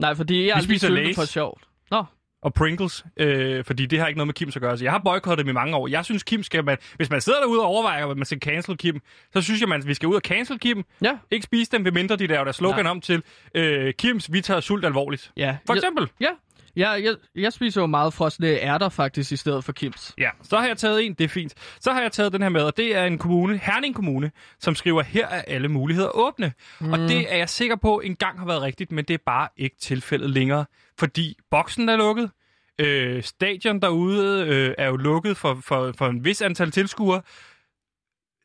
Nej, 0.00 0.14
fordi 0.14 0.46
jeg 0.46 0.56
lige 0.56 0.64
spiser 0.64 0.88
Lay's. 0.88 1.14
for 1.20 1.24
sjovt. 1.24 1.62
Nå, 1.90 2.04
og 2.42 2.54
Pringles, 2.54 3.04
øh, 3.16 3.64
fordi 3.64 3.86
det 3.86 3.98
har 4.00 4.06
ikke 4.06 4.18
noget 4.18 4.26
med 4.26 4.34
Kims 4.34 4.56
at 4.56 4.62
gøre. 4.62 4.78
Så 4.78 4.84
jeg 4.84 4.92
har 4.92 4.98
boykottet 4.98 5.44
dem 5.46 5.50
i 5.50 5.52
mange 5.52 5.76
år. 5.76 5.88
Jeg 5.88 6.04
synes, 6.04 6.22
Kim 6.22 6.42
skal 6.42 6.64
man, 6.64 6.78
hvis 6.96 7.10
man 7.10 7.20
sidder 7.20 7.40
derude 7.40 7.60
og 7.60 7.66
overvejer, 7.66 8.06
at 8.06 8.16
man 8.16 8.24
skal 8.26 8.38
cancel 8.38 8.76
Kim, 8.76 9.00
så 9.32 9.42
synes 9.42 9.60
jeg, 9.60 9.68
man, 9.68 9.86
vi 9.86 9.94
skal 9.94 10.06
ud 10.08 10.14
og 10.14 10.20
cancel 10.20 10.58
Kim. 10.58 10.84
ja. 11.02 11.18
Ikke 11.30 11.44
spise 11.44 11.70
dem, 11.70 11.80
medmindre 11.80 12.16
de 12.16 12.26
laver 12.26 12.44
deres 12.44 12.56
slogan 12.56 12.84
Nej. 12.84 12.90
om 12.90 13.00
til, 13.00 13.22
øh, 13.54 13.94
Kims, 13.94 14.32
vi 14.32 14.40
tager 14.40 14.60
sult 14.60 14.84
alvorligt. 14.84 15.32
Ja, 15.36 15.56
For 15.66 15.74
eksempel. 15.74 16.08
ja. 16.20 16.28
Ja, 16.76 16.90
jeg, 16.90 17.14
jeg 17.34 17.52
spiser 17.52 17.80
jo 17.80 17.86
meget 17.86 18.14
frosne 18.14 18.46
ærter 18.46 18.88
faktisk, 18.88 19.32
i 19.32 19.36
stedet 19.36 19.64
for 19.64 19.72
Kims. 19.72 20.14
Ja, 20.18 20.30
så 20.42 20.58
har 20.58 20.66
jeg 20.66 20.76
taget 20.76 21.06
en, 21.06 21.14
det 21.14 21.24
er 21.24 21.28
fint. 21.28 21.54
Så 21.80 21.92
har 21.92 22.02
jeg 22.02 22.12
taget 22.12 22.32
den 22.32 22.42
her 22.42 22.48
med, 22.48 22.62
og 22.62 22.76
det 22.76 22.96
er 22.96 23.04
en 23.04 23.18
kommune, 23.18 23.58
Herning 23.58 23.94
Kommune, 23.94 24.30
som 24.58 24.74
skriver, 24.74 25.02
her 25.02 25.26
er 25.26 25.42
alle 25.42 25.68
muligheder 25.68 26.16
åbne. 26.16 26.52
Mm. 26.80 26.92
Og 26.92 26.98
det 26.98 27.32
er 27.32 27.36
jeg 27.36 27.48
sikker 27.48 27.76
på 27.76 28.00
engang 28.00 28.38
har 28.38 28.46
været 28.46 28.62
rigtigt, 28.62 28.92
men 28.92 29.04
det 29.04 29.14
er 29.14 29.22
bare 29.26 29.48
ikke 29.56 29.76
tilfældet 29.80 30.30
længere, 30.30 30.64
fordi 30.98 31.36
boksen 31.50 31.88
er 31.88 31.96
lukket, 31.96 32.30
øh, 32.78 33.22
stadion 33.22 33.80
derude 33.80 34.46
øh, 34.46 34.74
er 34.78 34.86
jo 34.86 34.96
lukket 34.96 35.36
for, 35.36 35.58
for, 35.64 35.92
for 35.98 36.06
en 36.06 36.24
vis 36.24 36.42
antal 36.42 36.70
tilskuere, 36.70 37.22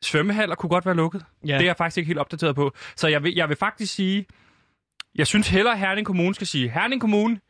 svømmehaller 0.02 0.54
kunne 0.54 0.70
godt 0.70 0.86
være 0.86 0.96
lukket. 0.96 1.24
Ja. 1.46 1.54
Det 1.54 1.60
er 1.60 1.64
jeg 1.66 1.76
faktisk 1.76 1.98
ikke 1.98 2.06
helt 2.06 2.18
opdateret 2.18 2.54
på. 2.54 2.72
Så 2.96 3.08
jeg 3.08 3.22
vil, 3.22 3.34
jeg 3.34 3.48
vil 3.48 3.56
faktisk 3.56 3.94
sige, 3.94 4.26
jeg 5.14 5.26
synes 5.26 5.48
hellere, 5.48 5.74
at 5.74 5.80
Herning 5.80 6.06
Kommune 6.06 6.34
skal 6.34 6.46
sige, 6.46 6.70
Herning 6.70 7.00
Kommune, 7.00 7.40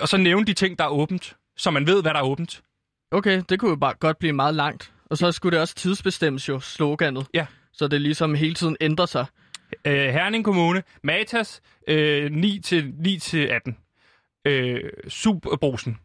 og 0.00 0.08
så 0.08 0.16
nævne 0.16 0.46
de 0.46 0.52
ting, 0.52 0.78
der 0.78 0.84
er 0.84 0.88
åbent, 0.88 1.36
så 1.56 1.70
man 1.70 1.86
ved, 1.86 2.02
hvad 2.02 2.14
der 2.14 2.20
er 2.20 2.24
åbent. 2.24 2.62
Okay, 3.10 3.42
det 3.48 3.60
kunne 3.60 3.68
jo 3.68 3.76
bare 3.76 3.94
godt 3.94 4.18
blive 4.18 4.32
meget 4.32 4.54
langt. 4.54 4.92
Og 5.10 5.18
så 5.18 5.32
skulle 5.32 5.52
det 5.52 5.60
også 5.60 5.74
tidsbestemmes 5.74 6.48
jo, 6.48 6.60
sloganet. 6.60 7.26
Ja. 7.34 7.46
Så 7.72 7.88
det 7.88 8.00
ligesom 8.00 8.34
hele 8.34 8.54
tiden 8.54 8.76
ændrer 8.80 9.06
sig. 9.06 9.26
øh, 9.86 9.92
Herning 9.92 10.44
Kommune, 10.44 10.82
Matas, 11.02 11.62
øh, 11.88 12.30
9 12.32 12.60
til 12.64 12.92
9 12.98 13.18
til 13.18 13.46
18. 13.46 13.76
Øh, 14.44 14.80
Superbrusen, 15.08 15.98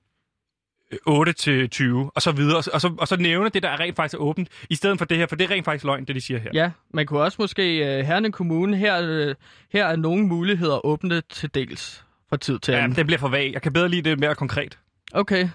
øh, 0.92 0.98
8 1.06 1.34
til 1.34 1.70
20, 1.70 2.12
og 2.16 2.22
så 2.22 2.32
videre. 2.32 2.58
Og 2.58 2.64
så, 2.64 2.96
og, 3.00 3.08
så, 3.08 3.16
nævne 3.16 3.50
det, 3.50 3.64
der 3.64 3.80
rent 3.80 3.96
faktisk 3.96 4.14
er 4.14 4.20
åbent, 4.20 4.50
i 4.70 4.76
stedet 4.76 4.98
for 4.98 5.06
det 5.06 5.18
her, 5.18 5.26
for 5.28 5.36
det 5.36 5.46
er 5.46 5.52
rent 5.52 5.66
faktisk 5.66 5.86
løgn, 5.86 6.06
det 6.06 6.16
de 6.16 6.22
siger 6.22 6.40
her. 6.40 6.52
Ja, 6.54 6.72
man 6.94 7.06
kunne 7.06 7.22
også 7.22 7.38
måske 7.42 7.98
uh, 8.00 8.06
Herning 8.06 8.34
Kommune, 8.34 8.78
her, 8.78 9.28
uh, 9.30 9.36
her 9.72 9.86
er 9.86 9.96
nogle 9.96 10.28
muligheder 10.28 10.86
åbne 10.86 11.22
til 11.22 11.56
dels 11.56 12.06
fra 12.32 12.38
tid 12.38 12.60
til 12.60 12.72
ja 12.72 12.78
anden. 12.84 12.96
det 12.96 13.06
bliver 13.06 13.20
for 13.20 13.28
vag. 13.30 13.52
Jeg 13.54 13.62
kan 13.62 13.74
bedre 13.74 13.90
lide 13.90 14.10
det 14.10 14.20
mere 14.20 14.36
konkret. 14.36 14.80
Okay, 15.14 15.50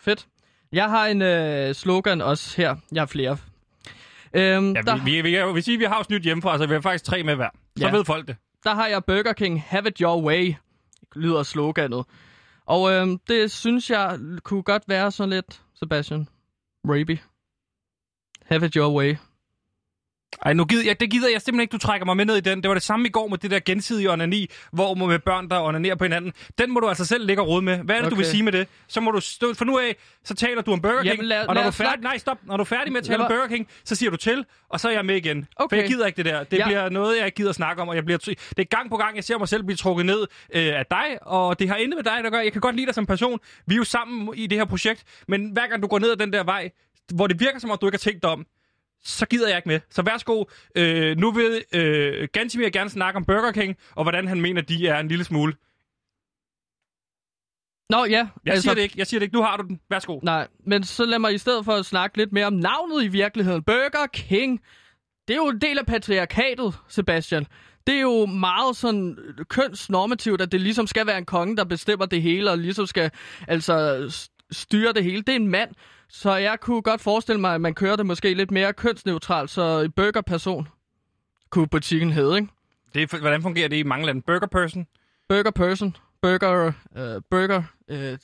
fedt. 0.00 0.26
Jeg 0.72 0.90
har 0.90 1.06
en 1.06 1.22
uh, 1.68 1.74
slogan 1.74 2.20
også 2.20 2.56
her. 2.56 2.76
Jeg 2.92 3.00
har 3.00 3.06
flere. 3.06 3.36
Øhm, 4.34 4.72
Ja, 4.72 4.80
der, 4.82 5.04
vi, 5.04 5.20
vi, 5.20 5.22
vi, 5.22 5.52
vi 5.54 5.60
siger, 5.60 5.78
vi 5.78 5.84
har 5.84 5.96
jo 5.96 6.02
snydt 6.02 6.22
hjemmefra, 6.22 6.58
så 6.58 6.66
vi 6.66 6.72
har 6.74 6.80
faktisk 6.80 7.04
tre 7.04 7.22
med 7.22 7.34
hver. 7.34 7.48
Så 7.78 7.86
Ja. 7.86 7.92
ved 7.96 8.04
folk 8.04 8.28
det. 8.28 8.36
der 8.64 8.74
har 8.74 8.86
jeg 8.86 9.04
Burger 9.04 9.32
King 9.32 9.62
Have 9.62 9.88
It 9.88 9.98
Your 9.98 10.22
Way, 10.22 10.54
lyder 11.16 11.42
sloganet. 11.42 12.04
Og 12.66 12.92
øhm, 12.92 13.18
det 13.28 13.50
synes 13.50 13.90
jeg 13.90 14.18
kunne 14.42 14.62
godt 14.62 14.82
være 14.88 15.10
sådan 15.12 15.30
lidt, 15.30 15.62
Sebastian, 15.74 16.28
Raby. 16.88 17.18
Have 18.44 18.66
It 18.66 18.74
Your 18.74 18.96
Way. 18.98 19.16
Ej, 20.42 20.52
nu 20.52 20.64
gider 20.64 20.84
jeg, 20.86 21.00
det 21.00 21.10
gider 21.10 21.28
jeg 21.30 21.42
simpelthen 21.42 21.60
ikke, 21.60 21.72
du 21.72 21.78
trækker 21.78 22.04
mig 22.06 22.16
med 22.16 22.24
ned 22.24 22.36
i 22.36 22.40
den. 22.40 22.62
Det 22.62 22.68
var 22.68 22.74
det 22.74 22.82
samme 22.82 23.06
i 23.08 23.10
går 23.10 23.28
med 23.28 23.38
det 23.38 23.50
der 23.50 23.60
gensidige 23.60 24.10
onani, 24.12 24.50
hvor 24.72 24.94
man 24.94 25.08
med 25.08 25.18
børn, 25.18 25.48
der 25.50 25.60
onanerer 25.60 25.94
på 25.94 26.04
hinanden. 26.04 26.32
Den 26.58 26.70
må 26.72 26.80
du 26.80 26.88
altså 26.88 27.04
selv 27.04 27.26
ligge 27.26 27.42
og 27.42 27.48
rode 27.48 27.62
med. 27.62 27.78
Hvad 27.78 27.94
er 27.94 27.98
det, 27.98 28.06
okay. 28.06 28.10
du 28.10 28.16
vil 28.16 28.26
sige 28.26 28.42
med 28.42 28.52
det? 28.52 28.68
Så 28.88 29.00
må 29.00 29.10
du 29.10 29.20
stå, 29.20 29.54
for 29.54 29.64
nu 29.64 29.78
af, 29.78 29.96
så 30.24 30.34
taler 30.34 30.62
du 30.62 30.72
om 30.72 30.80
Burger 30.80 30.96
King, 31.02 31.06
Jamen, 31.14 31.24
lad- 31.26 31.40
og 31.40 31.46
når 31.46 31.54
lad 31.54 31.62
du 31.62 31.66
er 31.68 31.70
færdig, 31.70 32.02
nej, 32.02 32.18
stop. 32.18 32.38
Når 32.42 32.56
du 32.56 32.60
er 32.60 32.64
færdig 32.64 32.92
med 32.92 33.00
at 33.00 33.06
tale 33.06 33.24
om 33.24 33.30
Burger 33.30 33.46
King, 33.46 33.68
så 33.84 33.94
siger 33.94 34.10
du 34.10 34.16
til, 34.16 34.44
og 34.68 34.80
så 34.80 34.88
er 34.88 34.92
jeg 34.92 35.04
med 35.04 35.16
igen. 35.16 35.46
For 35.58 35.64
Okay. 35.64 35.76
jeg 35.76 35.86
gider 35.88 36.06
ikke 36.06 36.16
det 36.16 36.24
der. 36.24 36.44
Det 36.44 36.58
Ja. 36.58 36.64
bliver 36.66 36.88
noget, 36.88 37.16
jeg 37.18 37.26
ikke 37.26 37.36
gider 37.36 37.52
snakke 37.52 37.82
om, 37.82 37.88
og 37.88 37.94
jeg 37.96 38.04
bliver 38.04 38.18
det 38.18 38.38
er 38.58 38.64
gang 38.64 38.90
på 38.90 38.96
gang, 38.96 39.16
jeg 39.16 39.24
ser 39.24 39.38
mig 39.38 39.48
selv 39.48 39.62
blive 39.62 39.76
trukket 39.76 40.06
ned 40.06 40.20
øh, 40.54 40.66
af 40.78 40.86
dig, 40.90 41.18
og 41.22 41.58
det 41.58 41.68
har 41.68 41.76
intet 41.76 41.96
med 41.96 42.04
dig, 42.04 42.20
der 42.24 42.30
gør. 42.30 42.40
Jeg 42.40 42.52
kan 42.52 42.60
godt 42.60 42.76
lide 42.76 42.86
dig 42.86 42.94
som 42.94 43.06
person. 43.06 43.38
Vi 43.66 43.74
er 43.74 43.76
jo 43.78 43.84
sammen 43.84 44.28
i 44.36 44.46
det 44.46 44.58
her 44.58 44.64
projekt, 44.64 45.04
men 45.28 45.50
hver 45.50 45.66
gang 45.66 45.82
du 45.82 45.86
går 45.88 45.98
ned 45.98 46.10
ad 46.10 46.16
den 46.16 46.32
der 46.32 46.44
vej, 46.44 46.70
hvor 47.14 47.26
det 47.26 47.40
virker 47.40 47.58
som 47.58 47.70
om, 47.70 47.78
du 47.80 47.86
ikke 47.86 47.94
har 47.94 48.10
tænkt 48.10 48.22
dig 48.22 48.30
om, 48.30 48.46
så 49.06 49.26
gider 49.26 49.48
jeg 49.48 49.56
ikke 49.56 49.68
med. 49.68 49.80
Så 49.90 50.02
værsgo, 50.02 50.44
øh, 50.74 51.16
nu 51.16 51.32
vil 51.32 51.64
øh, 51.72 52.28
Gansimir 52.32 52.70
gerne 52.70 52.90
snakke 52.90 53.16
om 53.16 53.24
Burger 53.24 53.52
King, 53.52 53.76
og 53.94 54.04
hvordan 54.04 54.28
han 54.28 54.40
mener, 54.40 54.62
de 54.62 54.88
er 54.88 55.00
en 55.00 55.08
lille 55.08 55.24
smule. 55.24 55.52
Nå 57.90 58.04
ja, 58.04 58.28
Jeg 58.44 58.52
altså... 58.52 58.62
siger 58.62 58.74
det 58.74 58.82
ikke, 58.82 58.94
jeg 58.98 59.06
siger 59.06 59.18
det 59.18 59.24
ikke. 59.26 59.36
Nu 59.36 59.42
har 59.42 59.56
du 59.56 59.62
den. 59.68 59.80
Værsgo. 59.90 60.20
Nej, 60.22 60.48
men 60.66 60.84
så 60.84 61.04
lad 61.04 61.18
mig 61.18 61.34
i 61.34 61.38
stedet 61.38 61.64
for 61.64 61.72
at 61.72 61.86
snakke 61.86 62.16
lidt 62.16 62.32
mere 62.32 62.46
om 62.46 62.52
navnet 62.52 63.04
i 63.04 63.08
virkeligheden. 63.08 63.62
Burger 63.62 64.06
King. 64.12 64.60
Det 65.28 65.34
er 65.34 65.38
jo 65.38 65.48
en 65.48 65.60
del 65.60 65.78
af 65.78 65.86
patriarkatet, 65.86 66.74
Sebastian. 66.88 67.46
Det 67.86 67.94
er 67.94 68.00
jo 68.00 68.26
meget 68.26 68.76
sådan 68.76 69.18
kønsnormativt, 69.48 70.40
at 70.40 70.52
det 70.52 70.60
ligesom 70.60 70.86
skal 70.86 71.06
være 71.06 71.18
en 71.18 71.24
konge, 71.24 71.56
der 71.56 71.64
bestemmer 71.64 72.06
det 72.06 72.22
hele, 72.22 72.50
og 72.50 72.58
ligesom 72.58 72.86
skal 72.86 73.10
altså 73.48 74.06
styre 74.50 74.92
det 74.92 75.04
hele. 75.04 75.22
Det 75.22 75.28
er 75.28 75.36
en 75.36 75.48
mand, 75.48 75.70
så 76.08 76.34
jeg 76.34 76.60
kunne 76.60 76.82
godt 76.82 77.00
forestille 77.00 77.40
mig, 77.40 77.54
at 77.54 77.60
man 77.60 77.74
kører 77.74 77.96
det 77.96 78.06
måske 78.06 78.34
lidt 78.34 78.50
mere 78.50 78.72
kønsneutralt, 78.72 79.50
så 79.50 79.90
burgerperson 79.96 80.68
kunne 81.50 81.68
butikken 81.68 82.10
hedde, 82.10 82.36
ikke? 82.36 82.48
Det 82.94 83.12
er, 83.12 83.18
hvordan 83.18 83.42
fungerer 83.42 83.68
det 83.68 83.76
i 83.76 83.82
mange 83.82 84.06
lande? 84.06 84.22
Burger 84.22 84.46
person? 84.46 84.86
Burger 85.28 85.50
person, 85.50 85.96
burger, 86.22 86.72
øh, 86.96 87.22
burger, 87.30 87.62
øh, 87.88 88.18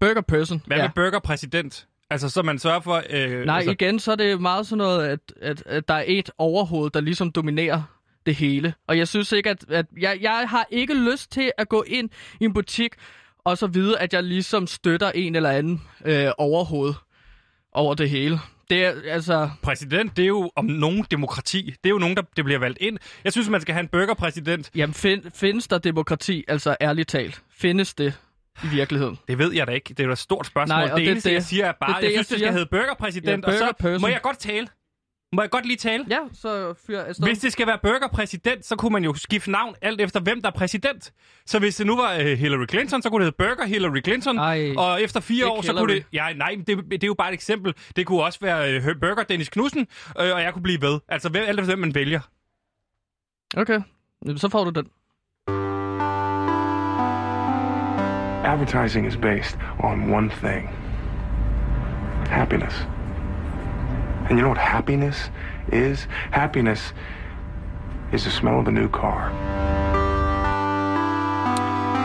burger 0.00 0.20
person. 0.20 0.62
Hvad 0.66 0.76
ja. 0.76 0.90
burger 0.94 1.18
præsident? 1.18 1.86
Altså, 2.10 2.28
så 2.28 2.42
man 2.42 2.58
sørger 2.58 2.80
for... 2.80 3.02
Øh, 3.10 3.44
Nej, 3.44 3.56
altså, 3.56 3.70
igen, 3.70 3.98
så 3.98 4.12
er 4.12 4.16
det 4.16 4.40
meget 4.40 4.66
sådan 4.66 4.78
noget, 4.78 5.08
at, 5.08 5.20
at, 5.40 5.62
at 5.66 5.88
der 5.88 5.94
er 5.94 6.04
et 6.06 6.30
overhoved, 6.38 6.90
der 6.90 7.00
ligesom 7.00 7.32
dominerer 7.32 7.82
det 8.26 8.34
hele. 8.34 8.74
Og 8.86 8.98
jeg 8.98 9.08
synes 9.08 9.32
ikke, 9.32 9.50
at, 9.50 9.64
at 9.70 9.86
jeg, 10.00 10.18
jeg 10.20 10.46
har 10.48 10.66
ikke 10.70 10.94
lyst 10.94 11.32
til 11.32 11.52
at 11.58 11.68
gå 11.68 11.84
ind 11.86 12.10
i 12.40 12.44
en 12.44 12.52
butik 12.52 12.94
og 13.38 13.58
så 13.58 13.66
vide, 13.66 13.98
at 13.98 14.12
jeg 14.12 14.22
ligesom 14.22 14.66
støtter 14.66 15.10
en 15.10 15.34
eller 15.34 15.50
anden 15.50 15.82
øh, 16.04 16.30
overhoved 16.38 16.94
over 17.78 17.94
det 17.94 18.10
hele. 18.10 18.40
Det 18.70 18.84
er 18.84 18.92
altså... 19.10 19.50
Præsident, 19.62 20.16
det 20.16 20.22
er 20.22 20.26
jo 20.26 20.50
om 20.56 20.64
nogen 20.64 21.04
demokrati. 21.10 21.62
Det 21.66 21.88
er 21.88 21.90
jo 21.90 21.98
nogen, 21.98 22.16
der 22.16 22.22
det 22.36 22.44
bliver 22.44 22.58
valgt 22.58 22.78
ind. 22.80 22.98
Jeg 23.24 23.32
synes, 23.32 23.48
man 23.48 23.60
skal 23.60 23.72
have 23.74 23.80
en 23.82 23.88
burgerpræsident. 23.88 24.70
Jamen, 24.74 24.94
find, 24.94 25.22
findes 25.34 25.68
der 25.68 25.78
demokrati, 25.78 26.44
altså 26.48 26.76
ærligt 26.80 27.08
talt? 27.08 27.42
Findes 27.58 27.94
det 27.94 28.14
i 28.64 28.66
virkeligheden? 28.66 29.18
Det 29.28 29.38
ved 29.38 29.52
jeg 29.52 29.66
da 29.66 29.72
ikke. 29.72 29.88
Det 29.88 30.00
er 30.00 30.04
jo 30.04 30.12
et 30.12 30.18
stort 30.18 30.46
spørgsmål. 30.46 30.78
Nej, 30.78 30.84
det, 30.86 30.96
det 30.96 31.06
er 31.06 31.10
eneste, 31.10 31.28
det. 31.28 31.34
jeg 31.34 31.42
siger, 31.42 31.66
er 31.66 31.72
bare, 31.80 31.88
Det 31.92 31.96
det, 31.96 32.06
jeg 32.06 32.16
jeg 32.16 32.24
synes, 32.24 32.28
det 32.28 32.38
siger. 32.38 32.46
skal 32.48 32.52
hedde 32.52 32.68
burgerpræsident. 32.70 33.44
Ja, 33.46 33.52
og 33.52 33.74
så 33.80 33.98
må 34.00 34.08
jeg 34.08 34.20
godt 34.22 34.38
tale. 34.38 34.66
Må 35.32 35.42
jeg 35.42 35.50
godt 35.50 35.66
lige 35.66 35.76
tale? 35.76 36.04
Ja, 36.10 36.18
så 36.32 36.74
fyr 36.86 37.00
afsted. 37.00 37.26
Hvis 37.26 37.38
det 37.38 37.52
skal 37.52 37.66
være 37.66 37.78
burgerpræsident, 37.82 38.66
så 38.66 38.76
kunne 38.76 38.92
man 38.92 39.04
jo 39.04 39.14
skifte 39.14 39.50
navn 39.50 39.74
alt 39.82 40.00
efter, 40.00 40.20
hvem 40.20 40.42
der 40.42 40.48
er 40.48 40.52
præsident. 40.52 41.12
Så 41.46 41.58
hvis 41.58 41.76
det 41.76 41.86
nu 41.86 41.96
var 41.96 42.12
øh, 42.14 42.26
Hillary 42.26 42.66
Clinton, 42.70 43.02
så 43.02 43.10
kunne 43.10 43.24
det 43.24 43.26
hedde 43.26 43.36
Burger 43.54 43.66
Hillary 43.66 44.00
Clinton. 44.04 44.38
Ej, 44.38 44.74
og 44.76 45.02
efter 45.02 45.20
fire 45.20 45.46
år, 45.46 45.62
så 45.62 45.72
kunne 45.72 45.94
det... 45.94 46.04
Ja, 46.12 46.32
nej, 46.36 46.56
det, 46.66 46.78
det 46.90 47.04
er 47.04 47.06
jo 47.06 47.14
bare 47.14 47.28
et 47.28 47.34
eksempel. 47.34 47.74
Det 47.96 48.06
kunne 48.06 48.22
også 48.22 48.38
være 48.42 48.74
øh, 48.74 48.82
Burger 49.00 49.22
Dennis 49.22 49.48
Knudsen, 49.48 49.86
øh, 50.20 50.34
og 50.34 50.42
jeg 50.42 50.52
kunne 50.52 50.62
blive 50.62 50.80
ved. 50.80 51.00
Altså, 51.08 51.28
hvem, 51.28 51.44
alt 51.46 51.60
efter 51.60 51.72
hvem 51.72 51.78
man 51.78 51.94
vælger. 51.94 52.20
Okay, 53.56 53.80
så 54.36 54.48
får 54.48 54.64
du 54.64 54.70
den. 54.70 54.88
Advertising 58.44 59.06
is 59.06 59.16
based 59.16 59.58
on 59.78 60.14
one 60.14 60.30
thing 60.30 60.68
happiness. 62.28 62.86
And 64.30 64.38
you 64.38 64.40
know 64.40 64.48
what 64.54 64.58
happiness 64.58 65.32
is? 65.72 66.08
Happiness 66.32 66.94
is 68.12 68.22
the 68.22 68.30
smell 68.30 68.54
of 68.54 68.68
a 68.68 68.70
new 68.70 68.88
car. 68.88 69.32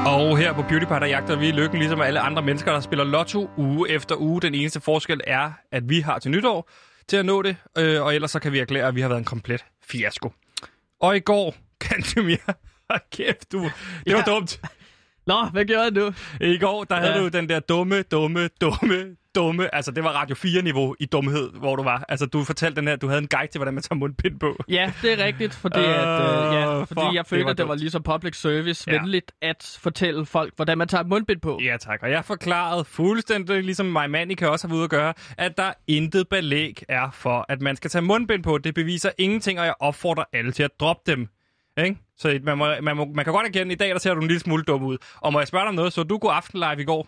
Og 0.08 0.38
her 0.38 0.54
på 0.54 0.62
Beauty 0.62 0.86
Pie, 0.86 1.00
der 1.00 1.06
jagter 1.06 1.36
vi 1.36 1.52
lykken, 1.52 1.80
ligesom 1.80 2.02
alle 2.02 2.20
andre 2.20 2.42
mennesker, 2.42 2.72
der 2.72 2.80
spiller 2.80 3.06
lotto 3.06 3.50
uge 3.58 3.90
efter 3.90 4.16
uge. 4.16 4.42
Den 4.42 4.54
eneste 4.56 4.82
forskel 4.82 5.22
er, 5.28 5.52
at 5.72 5.90
vi 5.90 6.00
har 6.00 6.20
til 6.20 6.32
nytår 6.32 6.70
til 7.08 7.18
at 7.18 7.26
nå 7.26 7.42
det, 7.42 7.56
øh, 7.78 8.02
og 8.02 8.16
ellers 8.16 8.32
så 8.32 8.40
kan 8.40 8.52
vi 8.52 8.60
erklære, 8.60 8.88
at 8.88 8.96
vi 8.96 9.02
har 9.02 9.08
været 9.08 9.20
en 9.20 9.26
komplet 9.26 9.66
fiasko. 9.86 10.32
Og 11.02 11.16
i 11.16 11.20
går, 11.20 11.56
Kantemir, 11.82 12.38
hold 12.90 13.02
kæft 13.12 13.52
du, 13.52 13.60
det 14.06 14.14
var 14.16 14.24
Ja. 14.28 14.34
dumt. 14.34 14.60
Nå, 15.28 15.46
hvad 15.54 15.66
gør 15.66 15.82
jeg 15.82 15.92
nu? 15.92 16.14
I 16.42 16.58
går, 16.58 16.84
der 16.84 16.96
havde 16.96 17.14
Ja. 17.14 17.20
du 17.22 17.28
den 17.28 17.50
der 17.50 17.60
dumme, 17.60 18.02
dumme, 18.02 18.50
dumme, 18.62 19.16
dumme, 19.36 19.76
altså 19.76 19.92
det 19.92 20.04
var 20.04 20.10
Radio 20.10 20.36
4-niveau 20.36 20.96
i 21.00 21.06
dumhed, 21.06 21.50
hvor 21.60 21.76
du 21.76 21.84
var. 21.84 22.06
Altså 22.10 22.26
du 22.26 22.44
fortalte 22.44 22.76
den 22.82 22.88
her, 22.88 22.96
du 22.96 23.08
havde 23.08 23.22
en 23.22 23.28
guide 23.28 23.52
til, 23.52 23.60
hvordan 23.60 23.74
man 23.74 23.84
tager 23.84 23.96
mundbind 23.96 24.40
på. 24.40 24.56
Ja, 24.70 24.94
det 25.02 25.20
er 25.20 25.26
rigtigt, 25.26 25.54
fordi, 25.54 25.80
at, 25.80 25.86
øh, 25.86 26.54
ja, 26.54 26.80
fordi 26.80 26.88
fuck, 26.88 27.14
jeg 27.14 27.24
det 27.24 27.28
følte, 27.28 27.46
var 27.46 27.52
at 27.52 27.58
det 27.58 27.68
var 27.68 27.74
dumt. 27.74 27.80
ligesom 27.80 28.04
public 28.04 28.36
service 28.42 28.92
Ja. 28.92 29.00
venligt 29.02 29.32
at 29.42 29.78
fortælle 29.82 30.26
folk, 30.26 30.54
hvordan 30.56 30.78
man 30.78 30.88
tager 30.88 31.04
mundbind 31.04 31.42
på. 31.42 31.60
Ja 31.64 31.78
tak, 31.80 32.00
og 32.04 32.12
jeg 32.12 32.26
forklarede 32.26 32.86
fuldstændig, 32.86 33.64
ligesom 33.64 33.86
mig 33.86 34.10
mand, 34.10 34.36
kan 34.36 34.50
også 34.50 34.68
have 34.68 34.76
ude 34.76 34.84
at 34.84 34.90
gøre, 34.90 35.14
at 35.38 35.58
der 35.58 35.74
intet 35.88 36.28
belæg 36.30 36.84
er 36.90 37.10
for, 37.14 37.46
at 37.50 37.62
man 37.62 37.76
skal 37.76 37.90
tage 37.90 38.02
mundbind 38.02 38.44
på. 38.44 38.58
Det 38.58 38.76
beviser 38.76 39.10
ingenting, 39.18 39.60
og 39.60 39.66
jeg 39.66 39.74
opfordrer 39.80 40.24
alle 40.34 40.52
til 40.52 40.64
at 40.64 40.72
droppe 40.80 41.12
dem. 41.12 41.28
Ikke? 41.78 41.98
Så 42.18 42.40
man, 42.44 42.58
må, 42.58 42.68
man, 42.82 42.98
må, 42.98 43.06
man 43.06 43.26
kan 43.26 43.34
godt 43.34 43.48
erkende, 43.48 43.72
at 43.72 43.72
i 43.72 43.76
dag 43.76 43.90
der 43.90 43.98
ser 44.00 44.14
du 44.14 44.22
en 44.22 44.28
lille 44.28 44.40
smule 44.40 44.64
dum 44.64 44.84
ud. 44.84 44.98
Og 45.16 45.34
må 45.34 45.40
jeg 45.40 45.48
spørge 45.48 45.62
dig 45.64 45.70
om 45.70 45.76
noget? 45.76 45.94
Så 45.94 46.04
du 46.04 46.18
god 46.18 46.32
aften 46.34 46.60
live 46.60 46.82
i 46.82 46.86
går? 46.86 47.08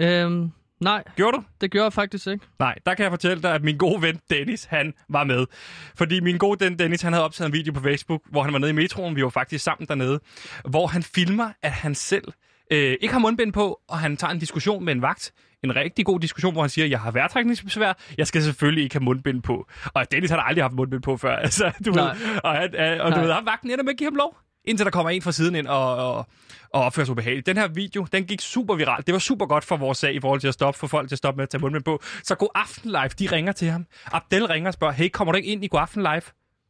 Øhm, 0.00 0.50
nej, 0.80 1.04
Gjorde 1.16 1.36
du? 1.36 1.44
det 1.60 1.70
gjorde 1.70 1.84
jeg 1.84 1.92
faktisk 1.92 2.26
ikke. 2.26 2.46
Nej, 2.58 2.78
der 2.86 2.94
kan 2.94 3.02
jeg 3.02 3.12
fortælle 3.12 3.42
dig, 3.42 3.54
at 3.54 3.62
min 3.64 3.76
gode 3.76 4.02
ven 4.02 4.20
Dennis, 4.30 4.64
han 4.64 4.94
var 5.08 5.24
med. 5.24 5.46
Fordi 5.94 6.20
min 6.20 6.38
gode 6.38 6.64
ven 6.64 6.78
Dennis, 6.78 7.02
han 7.02 7.12
havde 7.12 7.24
optaget 7.24 7.48
en 7.48 7.52
video 7.52 7.72
på 7.72 7.80
Facebook, 7.80 8.22
hvor 8.30 8.42
han 8.42 8.52
var 8.52 8.58
nede 8.58 8.70
i 8.70 8.74
metroen, 8.74 9.16
vi 9.16 9.22
var 9.22 9.28
faktisk 9.28 9.64
sammen 9.64 9.88
dernede, 9.88 10.20
hvor 10.64 10.86
han 10.86 11.02
filmer, 11.02 11.50
at 11.62 11.72
han 11.72 11.94
selv 11.94 12.24
øh, 12.70 12.96
ikke 13.00 13.12
har 13.12 13.18
mundbind 13.18 13.52
på, 13.52 13.80
og 13.88 13.98
han 13.98 14.16
tager 14.16 14.30
en 14.30 14.38
diskussion 14.38 14.84
med 14.84 14.92
en 14.92 15.02
vagt. 15.02 15.32
En 15.64 15.76
rigtig 15.76 16.06
god 16.06 16.20
diskussion, 16.20 16.52
hvor 16.52 16.62
han 16.62 16.70
siger, 16.70 16.86
jeg 16.86 17.00
har 17.00 17.10
vejrtrækningsbesvær, 17.10 17.92
jeg 18.18 18.26
skal 18.26 18.42
selvfølgelig 18.42 18.84
ikke 18.84 18.94
have 18.94 19.04
mundbind 19.04 19.42
på. 19.42 19.66
Og 19.94 20.12
Dennis 20.12 20.30
har 20.30 20.38
aldrig 20.38 20.64
haft 20.64 20.74
mundbind 20.74 21.02
på 21.02 21.16
før, 21.16 21.36
altså, 21.46 21.72
du 21.86 21.90
Nej. 21.90 22.04
ved. 22.04 22.40
Og, 22.44 22.56
han, 22.56 22.74
øh, 22.74 23.04
og 23.06 23.12
du 23.14 23.20
ved, 23.20 23.32
ham 23.32 23.46
vagten 23.46 23.70
ender 23.70 23.84
med 23.84 23.92
at 23.92 23.98
give 23.98 24.06
ham 24.06 24.14
lov, 24.16 24.36
indtil 24.64 24.84
der 24.84 24.90
kommer 24.90 25.10
en 25.10 25.22
fra 25.22 25.32
siden 25.32 25.54
ind 25.54 25.66
og, 25.66 25.96
og, 25.96 26.26
og 26.70 26.82
opfører 26.82 27.04
sig 27.04 27.12
ubehageligt. 27.12 27.46
Den 27.46 27.56
her 27.56 27.68
video, 27.68 28.06
den 28.12 28.24
gik 28.24 28.40
super 28.40 28.74
viralt. 28.74 29.06
Det 29.06 29.12
var 29.12 29.18
super 29.18 29.46
godt 29.46 29.64
for 29.64 29.76
vores 29.76 29.98
sag 29.98 30.14
i 30.14 30.20
forhold 30.20 30.40
til 30.40 30.48
at 30.48 30.54
stoppe 30.54 30.78
for 30.78 30.86
folk 30.86 31.08
til 31.08 31.14
at 31.14 31.18
stoppe 31.18 31.36
med 31.36 31.42
at 31.42 31.48
tage 31.48 31.60
mundbind 31.60 31.84
på. 31.84 32.02
Så 32.22 32.34
God 32.34 32.48
Aften 32.54 32.90
Live, 32.90 33.08
de 33.08 33.26
ringer 33.36 33.52
til 33.52 33.68
ham. 33.70 33.86
Abdel 34.12 34.46
ringer 34.46 34.68
og 34.70 34.74
spørger, 34.74 34.94
hey, 34.94 35.08
kommer 35.08 35.32
du 35.32 35.36
ikke 35.36 35.48
ind 35.48 35.64
i 35.64 35.66
God 35.66 35.80
Aften 35.80 36.02
Live 36.02 36.22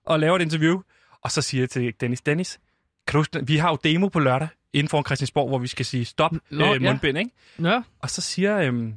og 0.06 0.20
laver 0.20 0.36
et 0.36 0.42
interview? 0.42 0.80
Og 1.22 1.30
så 1.30 1.42
siger 1.42 1.62
jeg 1.62 1.70
til 1.70 1.92
Dennis, 2.00 2.20
Dennis, 2.20 2.58
kan 3.06 3.12
du, 3.12 3.18
huske, 3.18 3.46
vi 3.46 3.56
har 3.56 3.68
jo 3.70 3.78
demo 3.84 4.08
på 4.08 4.18
lørdag 4.18 4.48
inden 4.72 4.88
for 4.88 5.02
Christiansborg, 5.02 5.48
hvor 5.48 5.58
vi 5.58 5.66
skal 5.66 5.84
sige 5.86 6.04
stop 6.04 6.32
Nå, 6.50 6.74
øh, 6.74 6.82
ja. 6.82 6.88
mundbind, 6.90 7.18
ikke? 7.18 7.30
Ja, 7.62 7.82
Og 8.02 8.10
så 8.10 8.20
siger, 8.20 8.58
øhm, 8.58 8.94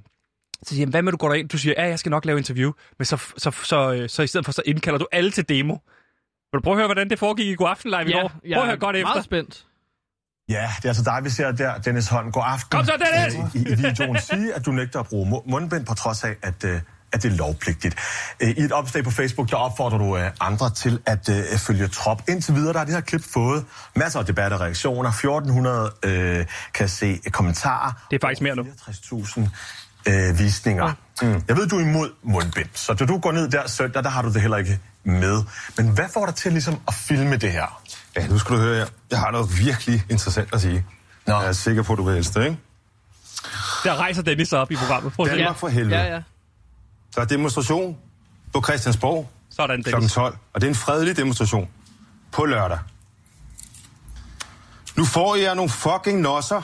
så 0.64 0.76
siger 0.76 0.88
hvad 0.88 1.02
med 1.02 1.12
du 1.12 1.18
går 1.18 1.28
derind? 1.30 1.50
Du 1.50 1.58
siger, 1.58 1.74
ja, 1.78 1.88
jeg 1.88 2.00
skal 2.00 2.10
nok 2.10 2.26
lave 2.26 2.38
interview. 2.38 2.72
Men 3.00 3.06
så, 3.06 3.18
så, 3.38 3.52
så, 3.52 3.94
øh, 3.94 4.10
så 4.10 4.24
i 4.24 4.28
stedet 4.28 4.46
for, 4.46 4.52
så 4.52 4.62
indkalder 4.66 5.00
du 5.00 5.08
alle 5.12 5.32
til 5.32 5.50
demo. 5.50 5.74
Vil 5.74 6.58
du 6.60 6.62
prøve 6.64 6.74
at 6.74 6.78
høre, 6.78 6.88
hvordan 6.88 7.10
det 7.10 7.20
foregik 7.20 7.48
i 7.48 7.56
God 7.56 7.70
Aften 7.70 7.92
Live 7.92 8.06
i 8.06 8.10
ja 8.10 8.22
går? 8.22 8.32
jeg 8.46 8.56
Prøv 8.56 8.62
at 8.64 8.68
høre 8.68 8.78
godt 8.78 8.96
er 8.96 9.00
efter. 9.00 9.14
meget 9.14 9.26
spændt. 9.26 9.66
Ja, 10.50 10.70
det 10.78 10.86
er 10.86 10.90
altså 10.90 11.04
dig, 11.04 11.20
vi 11.24 11.30
ser 11.30 11.52
der, 11.52 11.78
Dennis 11.78 12.08
Holm. 12.08 12.32
God 12.32 12.44
aften. 12.46 12.70
Kom 12.78 12.86
så, 12.86 12.94
Dennis! 13.06 13.56
Øh, 13.56 13.62
I, 13.62 13.74
I 13.74 13.76
videoen 13.88 14.20
sige, 14.20 14.54
at 14.54 14.66
du 14.66 14.72
nægter 14.72 15.00
at 15.00 15.08
bruge 15.08 15.30
mu- 15.32 15.52
mundbind, 15.52 15.86
på 15.86 15.94
trods 15.94 16.24
af, 16.24 16.36
at, 16.42 16.64
øh, 16.64 16.82
at 17.16 17.24
det 17.24 17.32
er 17.32 17.36
lovpligtigt. 17.36 17.96
Øh, 18.40 18.50
I 18.50 18.62
et 18.62 18.72
opslag 18.72 19.04
på 19.04 19.12
Facebook, 19.12 19.50
der 19.50 19.56
opfordrer 19.58 19.98
du 19.98 20.18
øh, 20.18 20.32
andre 20.40 20.70
til 20.70 21.00
at 21.06 21.30
øh, 21.30 21.58
følge 21.58 21.88
trop. 21.88 22.22
Indtil 22.30 22.56
videre, 22.56 22.74
der 22.74 22.80
har 22.80 22.86
det 22.86 22.94
her 22.94 23.02
klip 23.02 23.24
fået 23.34 23.66
masser 23.96 24.20
af 24.20 24.26
debat 24.26 24.54
og 24.54 24.60
reaktioner. 24.60 25.10
1400 25.10 25.92
øh, 26.04 26.46
kan 26.74 26.90
se 26.90 27.20
kommentarer. 27.32 27.92
Det 28.12 28.16
er 28.16 28.28
faktisk 28.28 28.42
mere 28.42 28.56
nu. 28.56 28.64
64.000 28.64 29.42
øh, 30.06 30.40
visninger. 30.40 30.94
Mm. 31.22 31.44
Jeg 31.48 31.58
ved, 31.58 31.68
du 31.68 31.78
er 31.78 31.82
imod 31.82 32.10
mundbind, 32.24 32.70
så 32.74 32.94
da 32.94 33.06
du 33.06 33.18
går 33.20 33.32
ned 33.32 33.50
der 33.50 33.68
søndag, 33.68 34.04
der 34.04 34.10
har 34.10 34.22
du 34.22 34.34
det 34.34 34.42
heller 34.42 34.58
ikke 34.58 34.80
med. 35.04 35.44
Men 35.78 35.90
hvad 35.90 36.06
får 36.14 36.26
dig 36.26 36.36
til 36.36 36.52
ligesom 36.52 36.80
at 36.88 36.94
filme 36.94 37.36
det 37.38 37.52
her? 37.52 37.82
Ja, 38.18 38.28
nu 38.28 38.40
skal 38.40 38.56
du 38.56 38.62
høre, 38.62 38.78
jeg, 38.78 38.88
jeg 39.12 39.20
har 39.20 39.32
noget 39.32 39.60
virkelig 39.60 40.04
interessant 40.10 40.54
at 40.54 40.62
sige. 40.62 40.86
Nå. 41.28 41.34
Jeg 41.34 41.48
er 41.48 41.52
sikker 41.52 41.84
på, 41.84 41.94
at 41.94 41.98
du 41.98 42.04
vil 42.04 42.18
elske 42.18 42.40
det, 42.40 42.46
ikke? 42.46 42.58
Der 43.84 43.96
rejser 43.96 44.22
Dennis 44.22 44.54
op 44.54 44.72
i 44.72 44.76
programmet. 44.76 45.14
Prøv. 45.14 45.28
Danmark 45.28 45.56
for 45.56 45.68
helvede. 45.68 46.02
Ja, 46.02 46.14
ja. 46.14 46.22
Der 47.16 47.22
er 47.22 47.26
demonstration 47.26 47.98
på 48.54 48.62
Christiansborg 48.62 49.30
Sådan, 49.50 49.84
kl. 49.84 49.92
Dennis. 49.92 50.14
12, 50.14 50.38
og 50.54 50.62
det 50.62 50.68
er 50.68 50.72
en 50.72 50.76
fredelig 50.76 51.18
demonstration 51.18 51.70
på 52.32 52.46
lørdag. 52.46 52.80
Nu 54.98 55.06
får 55.06 55.36
jeg 55.36 55.56
nogle 55.56 55.70
fucking 55.70 56.22
nosser, 56.22 56.62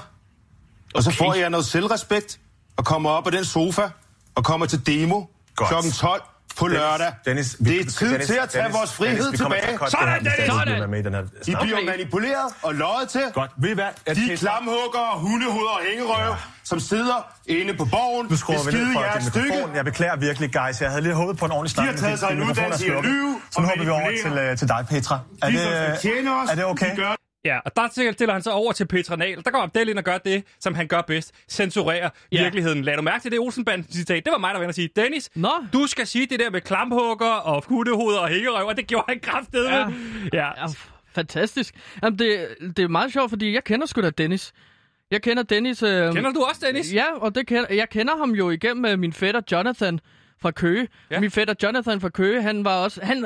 og 0.95 1.03
så 1.03 1.09
Okay. 1.09 1.17
får 1.17 1.33
jeg 1.33 1.49
noget 1.49 1.65
selvrespekt, 1.65 2.39
og 2.77 2.85
kommer 2.85 3.09
op 3.09 3.25
af 3.25 3.31
den 3.31 3.45
sofa, 3.45 3.89
og 4.35 4.43
kommer 4.45 4.65
til 4.65 4.85
demo 4.85 5.21
Godt. 5.55 5.69
kl. 5.85 5.89
12 5.91 6.21
på 6.57 6.67
lørdag. 6.67 7.13
Dennis, 7.25 7.55
det 7.65 7.79
er 7.79 7.85
tid 7.85 8.19
til 8.25 8.33
at 8.43 8.49
tage 8.49 8.71
vores 8.71 8.93
frihed 8.93 9.31
vi 9.31 9.37
til 9.37 9.45
tilbage. 9.45 9.77
cutte 9.77 9.91
Sådan, 9.91 10.25
Dennis! 10.25 10.33
Dennis 10.37 10.79
være 10.79 10.87
med 10.87 10.99
i 10.99 11.03
den 11.03 11.13
her 11.13 11.21
I 11.21 11.25
bliver 11.61 11.77
Okay. 11.77 11.85
manipuleret 11.85 12.53
og 12.63 12.75
løjet 12.75 13.09
til. 13.09 13.21
Godt. 13.33 13.51
Ved 13.57 13.69
I 13.69 13.73
hvad? 13.73 14.15
De 14.15 14.37
klamhugger, 14.37 15.17
hundehoveder 15.17 15.69
og 15.69 15.81
hængerøv, 15.89 16.35
som 16.63 16.79
sidder 16.79 17.17
inde 17.47 17.73
på 17.73 17.85
borgen, 17.85 18.27
Nu 18.29 18.35
skruer 18.37 18.71
vi 18.71 18.77
ned 18.77 18.93
for 18.93 19.01
jeres 19.01 19.23
din 19.23 19.31
stykke. 19.31 19.47
mikrofon. 19.49 19.75
Jeg 19.75 19.85
beklager 19.85 20.15
virkelig, 20.15 20.53
guys. 20.53 20.81
Jeg 20.81 20.89
havde 20.89 21.01
lige 21.03 21.13
håbet 21.13 21.37
på 21.37 21.45
en 21.45 21.51
ordentlig 21.51 21.71
start. 21.71 21.87
De 21.87 21.91
har 21.91 21.97
taget 21.97 22.19
sig 22.19 22.29
en 22.31 22.41
uddannelse 22.43 22.87
i 22.87 22.89
at 22.89 23.03
lyve 23.05 23.41
Så 23.51 23.61
nu 23.61 23.67
hopper 23.67 23.83
vi 23.83 23.89
over 23.89 24.11
til, 24.23 24.31
øh, 24.37 24.57
til 24.57 24.67
dig, 24.67 24.85
Petra. 24.89 25.19
Er 25.41 25.49
De, 25.49 25.53
det, 25.91 25.99
tjene 25.99 26.29
os, 26.41 26.49
er 26.51 26.55
det 26.55 26.65
okay? 26.65 26.91
de 26.91 26.95
gør 26.95 27.15
Ja, 27.45 27.59
og 27.65 27.75
der 27.75 28.11
stiller 28.13 28.33
han 28.33 28.41
så 28.43 28.51
over 28.51 28.71
til 28.71 28.85
Petra 28.87 29.15
Nahl. 29.15 29.43
Der 29.45 29.51
går 29.51 29.59
Abdel 29.61 29.89
ind 29.89 29.97
og 29.97 30.03
gør 30.03 30.17
det, 30.17 30.43
som 30.59 30.73
han 30.75 30.87
gør 30.87 31.01
bedst. 31.01 31.31
Censurerer 31.49 32.09
Ja. 32.31 32.41
virkeligheden. 32.43 32.81
Lad 32.83 32.95
du 32.95 33.01
mærke 33.01 33.21
til 33.21 33.31
det 33.31 33.39
Olsenband-citat? 33.39 34.25
Det 34.25 34.31
var 34.31 34.37
mig, 34.37 34.47
der 34.49 34.57
var 34.57 34.63
inde 34.63 34.71
og 34.71 34.75
sige, 34.75 34.89
Dennis, 34.95 35.29
Nå. 35.35 35.51
du 35.73 35.87
skal 35.87 36.07
sige 36.07 36.25
det 36.25 36.39
der 36.39 36.49
med 36.49 36.61
klamphugger 36.61 37.25
og 37.33 37.63
kuttehoveder 37.63 38.19
og 38.19 38.27
hængerøv, 38.29 38.67
og 38.67 38.77
det 38.77 38.87
gjorde 38.87 39.05
han 39.09 39.19
kraftedeme. 39.19 39.75
Ja. 39.75 39.87
Ja. 40.33 40.45
Ja, 40.61 40.67
fantastisk. 41.15 41.75
Jamen, 42.03 42.19
det, 42.19 42.47
det 42.77 42.83
er 42.83 42.87
meget 42.87 43.13
sjovt, 43.13 43.29
fordi 43.29 43.53
jeg 43.53 43.63
kender 43.63 43.85
sgu 43.87 44.01
da 44.01 44.09
Dennis. 44.09 44.53
Jeg 45.11 45.21
kender 45.21 45.43
Dennis... 45.43 45.83
Øh, 45.83 46.13
Kender 46.13 46.31
du 46.31 46.41
også, 46.49 46.65
Dennis? 46.65 46.93
Ja, 46.93 47.05
og 47.17 47.35
det 47.35 47.47
kender, 47.47 47.73
jeg 47.73 47.89
kender 47.89 48.17
ham 48.17 48.31
jo 48.31 48.49
igennem 48.49 48.85
øh, 48.85 48.99
min 48.99 49.13
fætter 49.13 49.41
Jonathan 49.51 49.99
fra 50.41 50.51
Køge. 50.51 50.87
Ja. 51.09 51.15
Ja. 51.15 51.21
Min 51.21 51.31
fætter 51.31 51.53
Jonathan 51.63 52.01
fra 52.01 52.09
Køge, 52.09 52.41
han 52.41 52.65
var 52.65 52.83
også... 52.83 53.01
Han, 53.03 53.25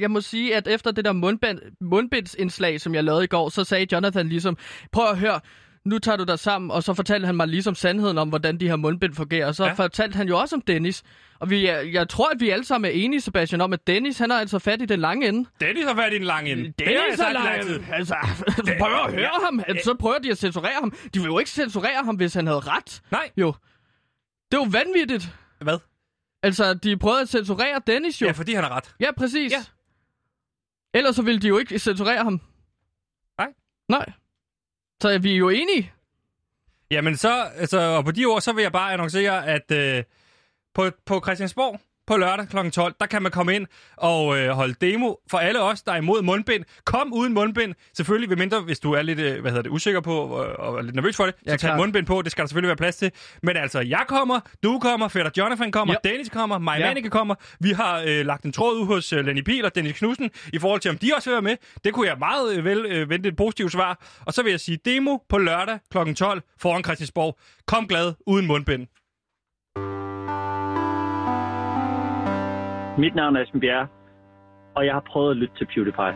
jeg 0.00 0.10
må 0.10 0.20
sige, 0.20 0.56
at 0.56 0.68
efter 0.68 0.90
det 0.90 1.04
der 1.04 1.12
mundbind, 1.12 1.58
mundbindsindslag, 1.80 2.80
som 2.80 2.94
jeg 2.94 3.04
lavede 3.04 3.24
i 3.24 3.26
går, 3.26 3.48
så 3.48 3.64
sagde 3.64 3.86
Jonathan 3.92 4.28
ligesom, 4.28 4.56
prøv 4.92 5.06
at 5.10 5.18
høre, 5.18 5.40
nu 5.88 5.98
tager 5.98 6.16
du 6.16 6.24
dig 6.24 6.38
sammen, 6.38 6.70
og 6.70 6.82
så 6.82 6.94
fortalte 6.94 7.26
han 7.26 7.36
mig 7.36 7.48
ligesom 7.48 7.74
sandheden 7.74 8.18
om, 8.18 8.28
hvordan 8.28 8.60
de 8.60 8.68
her 8.68 8.76
mundbind 8.76 9.14
fungerer. 9.14 9.46
Og 9.46 9.54
så 9.54 9.64
Ja. 9.64 9.68
ja. 9.68 9.74
fortalte 9.74 10.16
han 10.16 10.28
jo 10.28 10.38
også 10.38 10.56
om 10.56 10.62
Dennis. 10.62 11.02
Og 11.40 11.50
vi, 11.50 11.66
er- 11.66 11.80
jeg 11.80 12.08
tror, 12.08 12.28
at 12.30 12.40
vi 12.40 12.50
alle 12.50 12.64
sammen 12.64 12.88
er 12.90 12.94
enige, 12.94 13.20
Sebastian, 13.20 13.60
om, 13.60 13.72
at 13.72 13.86
Dennis, 13.86 14.18
han 14.18 14.30
har 14.30 14.40
altså 14.40 14.58
fat 14.58 14.82
i 14.82 14.84
den 14.84 15.00
lange 15.00 15.28
ende. 15.28 15.48
Dennis 15.60 15.84
har 15.84 15.94
været 15.94 16.12
i 16.12 16.16
en 16.16 16.22
lang 16.24 16.48
ende. 16.48 16.62
Har 16.62 16.72
jeg 16.90 17.00
Dennis 17.02 17.12
er 17.12 17.16
sagt 17.16 17.30
i 17.30 17.34
lang 17.34 17.46
lang, 17.46 17.62
tid. 17.62 17.80
altså, 17.92 18.14
prøv 18.80 18.92
at 19.06 19.12
høre 19.14 19.30
ham. 19.44 19.62
Så 19.84 19.94
prøver 20.00 20.18
de 20.18 20.30
at 20.30 20.38
censurere 20.38 20.72
ham. 20.80 20.90
De 21.14 21.18
vil 21.18 21.26
jo 21.26 21.38
ikke 21.38 21.50
censurere 21.50 22.04
ham, 22.04 22.16
hvis 22.16 22.34
han 22.34 22.46
havde 22.46 22.60
ret. 22.60 23.02
Nej, 23.10 23.30
Jo. 23.36 23.54
Det 24.52 24.58
er 24.58 24.62
jo 24.64 24.68
vanvittigt. 24.70 25.34
hvad? 25.60 25.78
Altså, 26.42 26.74
de 26.74 26.96
prøvede 26.96 27.20
at 27.20 27.28
censurere 27.28 27.80
Dennis 27.86 28.20
jo. 28.20 28.26
Ja, 28.26 28.28
Ja, 28.28 28.32
fordi 28.38 28.52
han 28.54 28.64
har 28.64 28.76
ret. 28.76 28.94
ja 29.00 29.12
præcis. 29.18 29.52
Ja. 29.52 29.56
Ja. 29.58 29.64
Ellers 30.98 31.16
så 31.16 31.22
ville 31.22 31.40
de 31.40 31.48
jo 31.48 31.58
ikke 31.58 31.78
censurere 31.78 32.22
ham. 32.24 32.40
Nej. 33.38 33.48
Nej. 33.88 34.12
Så 35.02 35.08
er 35.08 35.18
vi 35.18 35.36
jo 35.36 35.48
enige. 35.48 35.92
Jamen 36.90 37.16
så, 37.16 37.42
altså, 37.42 37.80
og 37.80 38.04
på 38.04 38.10
de 38.10 38.24
ord, 38.24 38.40
så 38.40 38.52
vil 38.52 38.62
jeg 38.62 38.72
bare 38.72 38.92
annoncere, 38.92 39.46
at 39.46 39.70
øh, 39.70 40.04
på, 40.74 40.90
på 41.06 41.20
Christiansborg 41.20 41.80
på 42.08 42.16
lørdag 42.16 42.48
kl. 42.48 42.70
12, 42.70 42.94
der 43.00 43.06
kan 43.06 43.22
man 43.22 43.32
komme 43.32 43.54
ind 43.54 43.66
og 43.96 44.38
øh, 44.38 44.50
holde 44.50 44.74
demo 44.80 45.14
for 45.30 45.38
alle 45.38 45.62
os, 45.62 45.82
der 45.82 45.92
er 45.92 45.96
imod 45.96 46.22
mundbind. 46.22 46.64
Kom 46.84 47.12
uden 47.12 47.34
mundbind. 47.34 47.74
Selvfølgelig, 47.96 48.30
ved 48.30 48.36
mindre, 48.36 48.60
hvis 48.60 48.80
du 48.80 48.92
er 48.92 49.02
lidt 49.02 49.18
øh, 49.18 49.40
hvad 49.40 49.50
hedder 49.50 49.62
det, 49.62 49.70
usikker 49.70 50.00
på 50.00 50.44
øh, 50.44 50.54
og 50.58 50.78
er 50.78 50.82
lidt 50.82 50.94
nervøs 50.94 51.16
for 51.16 51.26
det, 51.26 51.34
Ja, 51.46 51.56
så 51.56 51.66
tag 51.66 51.76
mundbind 51.76 52.06
på. 52.06 52.22
Det 52.22 52.32
skal 52.32 52.42
der 52.42 52.48
selvfølgelig 52.48 52.68
være 52.68 52.76
plads 52.76 52.96
til. 52.96 53.10
Men 53.42 53.56
altså, 53.56 53.80
jeg 53.80 54.04
kommer, 54.08 54.40
du 54.62 54.78
kommer, 54.78 55.08
Fætter 55.08 55.30
Jonathan 55.36 55.72
kommer, 55.72 55.94
Ja. 56.04 56.10
Dennis 56.10 56.28
kommer, 56.28 56.58
Maja 56.58 56.94
Ja. 57.02 57.08
Kommer. 57.08 57.34
Vi 57.60 57.70
har 57.70 58.02
øh, 58.06 58.26
lagt 58.26 58.44
en 58.44 58.52
tråd 58.52 58.78
ud 58.80 58.86
hos 58.86 59.12
øh, 59.12 59.24
Lenny 59.26 59.42
Pihl 59.42 59.64
og 59.64 59.74
Dennis 59.74 59.98
Knudsen 59.98 60.30
i 60.52 60.58
forhold 60.58 60.80
til, 60.80 60.90
om 60.90 60.98
de 60.98 61.10
også 61.16 61.30
vil 61.30 61.34
være 61.34 61.42
med. 61.42 61.56
Det 61.84 61.92
kunne 61.92 62.08
jeg 62.08 62.16
meget 62.18 62.56
øh, 62.56 62.64
vel 62.64 62.86
øh, 62.86 63.10
vente 63.10 63.28
et 63.28 63.36
positivt 63.36 63.72
svar. 63.72 64.06
Og 64.26 64.32
så 64.34 64.42
vil 64.42 64.50
jeg 64.50 64.60
sige 64.60 64.78
demo 64.84 65.18
på 65.28 65.38
lørdag 65.38 65.78
kl. 65.90 66.12
12 66.14 66.42
foran 66.60 66.84
Christiansborg. 66.84 67.38
Kom 67.66 67.88
glad, 67.88 68.12
uden 68.26 68.46
mundbind. 68.46 68.86
Mit 72.98 73.14
navn 73.14 73.36
er 73.36 73.42
Esben 73.42 73.60
Bjerre, 73.60 73.86
og 74.76 74.86
jeg 74.86 74.92
har 74.94 75.04
prøvet 75.10 75.30
at 75.30 75.36
lytte 75.36 75.54
til 75.58 75.66
PewDiePie. 75.66 76.14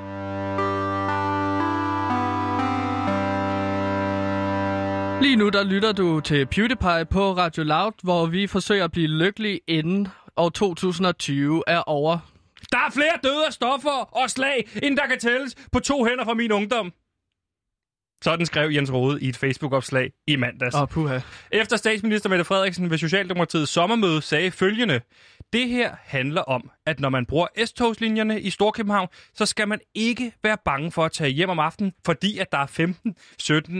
Lige 5.22 5.36
nu, 5.36 5.48
der 5.48 5.64
lytter 5.64 5.92
du 5.92 6.20
til 6.20 6.46
PewDiePie 6.46 7.04
på 7.10 7.32
Radio 7.32 7.62
Loud, 7.62 7.92
hvor 8.02 8.26
vi 8.26 8.46
forsøger 8.46 8.84
at 8.84 8.92
blive 8.92 9.08
lykkelige 9.08 9.60
inden 9.68 10.08
år 10.36 10.48
2020 10.48 11.62
er 11.66 11.82
over. 11.86 12.18
Der 12.72 12.78
er 12.78 12.90
flere 12.92 13.16
døde 13.22 13.46
af 13.46 13.52
stoffer 13.52 14.22
og 14.22 14.30
slag, 14.30 14.68
end 14.82 14.96
der 14.96 15.06
kan 15.06 15.18
tælles 15.18 15.54
på 15.72 15.78
to 15.78 16.04
hænder 16.04 16.24
fra 16.24 16.34
min 16.34 16.52
ungdom. 16.52 16.92
Sådan 18.22 18.46
skrev 18.46 18.70
Jens 18.70 18.92
Rode 18.92 19.22
i 19.22 19.28
et 19.28 19.36
Facebook-opslag 19.36 20.10
i 20.26 20.36
mandags. 20.36 20.74
Åh, 20.74 20.88
puha. 20.88 21.20
Efter 21.50 21.76
statsminister 21.76 22.28
Mette 22.28 22.44
Frederiksen 22.44 22.90
ved 22.90 22.98
Socialdemokratiets 22.98 23.72
sommermøde 23.72 24.22
sagde 24.22 24.50
følgende. 24.50 25.00
Det 25.52 25.68
her 25.68 25.90
handler 26.04 26.42
om, 26.42 26.70
at 26.86 27.00
når 27.00 27.08
man 27.08 27.26
bruger 27.26 27.46
S-togslinjerne 27.64 28.40
i 28.40 28.50
Storkøbenhavn, 28.50 29.08
så 29.34 29.46
skal 29.46 29.68
man 29.68 29.80
ikke 29.94 30.32
være 30.42 30.56
bange 30.64 30.92
for 30.92 31.04
at 31.04 31.12
tage 31.12 31.30
hjem 31.30 31.48
om 31.48 31.58
aftenen, 31.58 31.92
fordi 32.06 32.38
at 32.38 32.52
der 32.52 32.58
er 32.58 32.66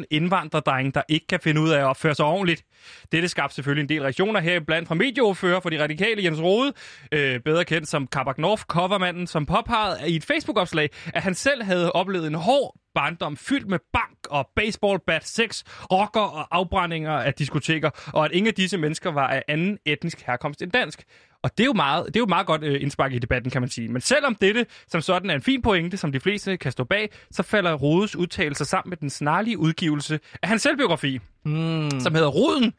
15-17 0.01 0.03
indvandrerdrenge, 0.11 0.93
der 0.93 1.03
ikke 1.09 1.27
kan 1.27 1.41
finde 1.41 1.61
ud 1.61 1.71
af 1.71 1.79
at 1.79 1.85
opføre 1.85 2.15
sig 2.15 2.25
ordentligt. 2.25 2.65
Dette 3.13 3.29
skabte 3.29 3.55
selvfølgelig 3.55 3.83
en 3.83 3.89
del 3.89 4.03
reaktioner 4.03 4.41
her 4.41 4.61
blandt 4.61 4.89
fra 4.89 4.95
medieordfører 4.95 5.61
for 5.61 5.71
de 5.71 5.83
radikale 5.83 6.25
Jens 6.25 6.41
Rode, 6.41 6.73
øh, 7.13 7.41
bedre 7.41 7.65
kendt 7.65 7.89
som 7.89 8.07
Kabak 8.07 8.39
North, 8.39 8.63
covermanden, 8.63 9.27
som 9.27 9.47
påpegede 9.47 10.11
i 10.11 10.17
et 10.17 10.25
Facebook-opslag, 10.25 10.91
at 11.15 11.23
han 11.23 11.35
selv 11.35 11.63
havde 11.63 11.93
oplevet 11.93 12.27
en 12.27 12.35
hård 12.35 12.77
barndom 12.95 13.37
fyldt 13.37 13.69
med 13.69 13.79
bank 13.93 14.19
og 14.31 14.49
baseball 14.57 14.99
bat, 15.07 15.27
sex, 15.27 15.63
rocker 15.93 16.21
og 16.21 16.57
afbrændinger 16.57 17.13
af 17.13 17.35
diskoteker, 17.35 17.91
og 18.13 18.25
at 18.25 18.33
ingen 18.33 18.49
af 18.49 18.55
disse 18.55 18.79
mennesker 18.79 19.13
var 19.13 19.29
af 19.29 19.43
anden 19.49 19.79
etnisk 19.87 20.23
herkomst 20.27 20.63
end 20.63 20.73
dansk. 20.73 21.05
Og 21.43 21.51
det 21.59 21.65
er 21.65 21.67
jo 21.67 21.73
meget, 21.73 22.07
det 22.07 22.17
er 22.17 22.21
jo 22.21 22.27
meget 22.27 22.47
godt 22.47 22.65
øh, 22.65 22.83
indspark 22.83 23.13
i 23.13 23.19
debatten, 23.19 23.51
kan 23.51 23.63
man 23.63 23.69
sige. 23.71 23.89
Men 23.89 24.01
selvom 24.03 24.35
dette 24.35 24.67
som 24.89 25.01
sådan 25.01 25.31
er 25.31 25.35
en 25.35 25.43
fin 25.43 25.63
pointe, 25.63 25.97
som 25.97 26.13
de 26.13 26.21
fleste 26.21 26.57
kan 26.57 26.73
stå 26.73 26.85
bag, 26.85 27.11
så 27.31 27.43
falder 27.43 27.73
Rodes 27.75 28.17
udtalelser 28.17 28.65
sammen 28.65 28.91
med 28.91 28.97
den 28.97 29.11
snarlige 29.11 29.59
udgivelse 29.59 30.21
af 30.43 30.49
hans 30.49 30.63
selvbiografi, 30.63 31.21
Mm. 31.45 31.91
som 32.01 32.15
hedder 32.15 32.29
Roden 32.29 32.73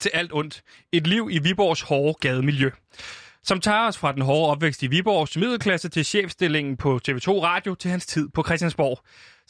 til 0.00 0.10
alt 0.14 0.32
ondt. 0.32 0.62
Et 0.92 1.06
liv 1.06 1.28
i 1.32 1.38
Viborgs 1.38 1.80
hårde 1.82 2.14
gademiljø 2.20 2.70
som 3.42 3.60
tager 3.60 3.86
os 3.86 3.98
fra 3.98 4.12
den 4.12 4.22
hårde 4.22 4.50
opvækst 4.50 4.82
i 4.82 4.86
Viborgs 4.86 5.36
middelklasse 5.36 5.88
til 5.88 6.04
chefstillingen 6.04 6.76
på 6.76 7.00
TV2 7.08 7.28
Radio 7.42 7.74
til 7.74 7.90
hans 7.90 8.06
tid 8.06 8.28
på 8.34 8.42
Christiansborg. 8.42 9.00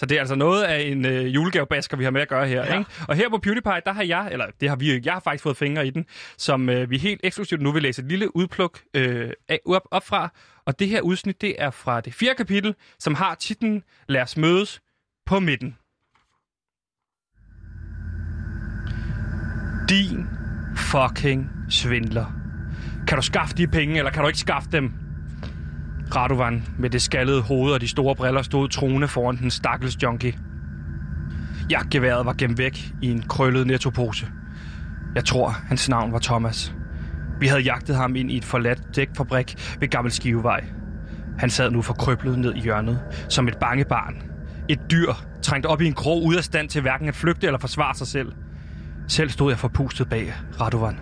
Så 0.01 0.07
det 0.07 0.17
er 0.17 0.21
altså 0.21 0.35
noget 0.35 0.65
af 0.65 0.83
en 0.83 1.05
øh, 1.05 1.35
julegavebasker, 1.35 1.97
vi 1.97 2.05
har 2.05 2.11
med 2.11 2.21
at 2.21 2.29
gøre 2.29 2.47
her. 2.47 2.65
Ja. 2.65 2.79
Ikke? 2.79 2.91
Og 3.09 3.17
her 3.17 3.29
på 3.29 3.39
PewDiePie, 3.39 3.81
der 3.87 3.93
har 3.93 4.03
jeg, 4.03 4.29
eller 4.33 4.47
det 4.61 4.69
har 4.69 4.77
vi 4.77 5.01
jeg 5.05 5.13
har 5.13 5.21
faktisk 5.21 5.43
fået 5.43 5.57
fingre 5.57 5.87
i 5.87 5.91
den, 5.91 6.07
som 6.37 6.69
øh, 6.69 6.91
vi 6.91 6.99
helt 6.99 7.21
eksklusivt 7.25 7.63
nu 7.63 7.73
vil 7.73 7.83
læse 7.83 8.03
et 8.03 8.09
lille 8.09 8.37
udpluk 8.37 8.81
øh, 8.95 9.31
af, 9.49 9.61
op, 9.67 9.83
op 9.91 10.07
fra. 10.07 10.33
Og 10.67 10.79
det 10.79 10.89
her 10.89 11.01
udsnit, 11.01 11.41
det 11.41 11.55
er 11.59 11.71
fra 11.71 12.01
det 12.01 12.15
fjerde 12.15 12.35
kapitel, 12.35 12.75
som 12.99 13.15
har 13.15 13.35
titlen 13.35 13.83
Lad 14.09 14.23
os 14.23 14.37
mødes 14.37 14.81
på 15.27 15.41
midten. 15.41 15.77
Din 19.89 20.27
fucking 20.77 21.51
svindler. 21.71 22.27
Kan 23.09 23.17
du 23.17 23.23
skaffe 23.23 23.57
de 23.57 23.67
penge, 23.67 23.99
eller 23.99 24.11
kan 24.11 24.23
du 24.23 24.29
ikke 24.29 24.41
skaffe 24.41 24.69
dem? 24.73 25.10
Radovan 26.17 26.65
med 26.79 26.91
det 26.91 27.03
skaldede 27.03 27.43
hoved 27.43 27.73
og 27.73 27.81
de 27.81 27.89
store 27.89 28.17
briller 28.17 28.43
stod 28.43 28.69
truende 28.69 29.09
foran 29.09 29.37
den 29.37 29.51
stakkels 29.51 30.03
junkie. 30.03 30.39
Jagtgeværet 31.71 32.27
var 32.27 32.33
gemt 32.33 32.59
væk 32.59 32.93
i 33.03 33.11
en 33.11 33.23
krøllet 33.23 33.67
nettopose. 33.67 34.27
Jeg 35.15 35.25
tror, 35.25 35.49
hans 35.49 35.89
navn 35.89 36.13
var 36.13 36.19
Thomas. 36.19 36.75
Vi 37.41 37.47
havde 37.47 37.63
jagtet 37.63 37.97
ham 37.97 38.17
ind 38.17 38.31
i 38.31 38.37
et 38.37 38.45
forladt 38.45 38.97
dækfabrik 38.97 39.77
ved 39.81 39.89
Gammel 39.89 40.13
Skivevej. 40.13 40.65
Han 41.39 41.51
sad 41.51 41.71
nu 41.71 41.83
forkryblet 41.83 42.39
ned 42.39 42.55
i 42.55 42.61
hjørnet, 42.61 43.01
som 43.29 43.49
et 43.49 43.59
bange 43.59 43.85
barn. 43.85 44.23
Et 44.69 44.81
dyr, 44.91 45.13
trængt 45.43 45.67
op 45.67 45.81
i 45.81 45.87
en 45.87 45.95
krog 45.95 46.25
ud 46.25 46.37
af 46.37 46.45
stand 46.45 46.69
til 46.69 46.81
hverken 46.81 47.09
at 47.09 47.15
flygte 47.15 47.47
eller 47.47 47.59
forsvare 47.59 47.95
sig 47.95 48.07
selv. 48.07 48.33
Selv 49.09 49.31
stod 49.31 49.51
jeg 49.53 49.59
forpustet 49.59 50.09
bag 50.09 50.35
Radovan. 50.61 51.01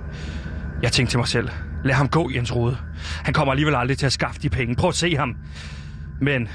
Jeg 0.83 0.92
tænkte 0.92 1.12
til 1.12 1.18
mig 1.18 1.29
selv, 1.29 1.49
lad 1.85 1.95
ham 1.95 2.09
gå, 2.09 2.31
Jens 2.35 2.55
Rode. 2.55 2.77
Han 3.25 3.35
kommer 3.35 3.53
alligevel 3.53 3.75
aldrig 3.75 3.99
til 3.99 4.07
at 4.07 4.12
skaffe 4.12 4.41
de 4.41 4.49
penge. 4.49 4.75
Prøv 4.75 4.88
at 4.88 4.95
se 4.95 5.17
ham. 5.17 5.37
Men 6.21 6.49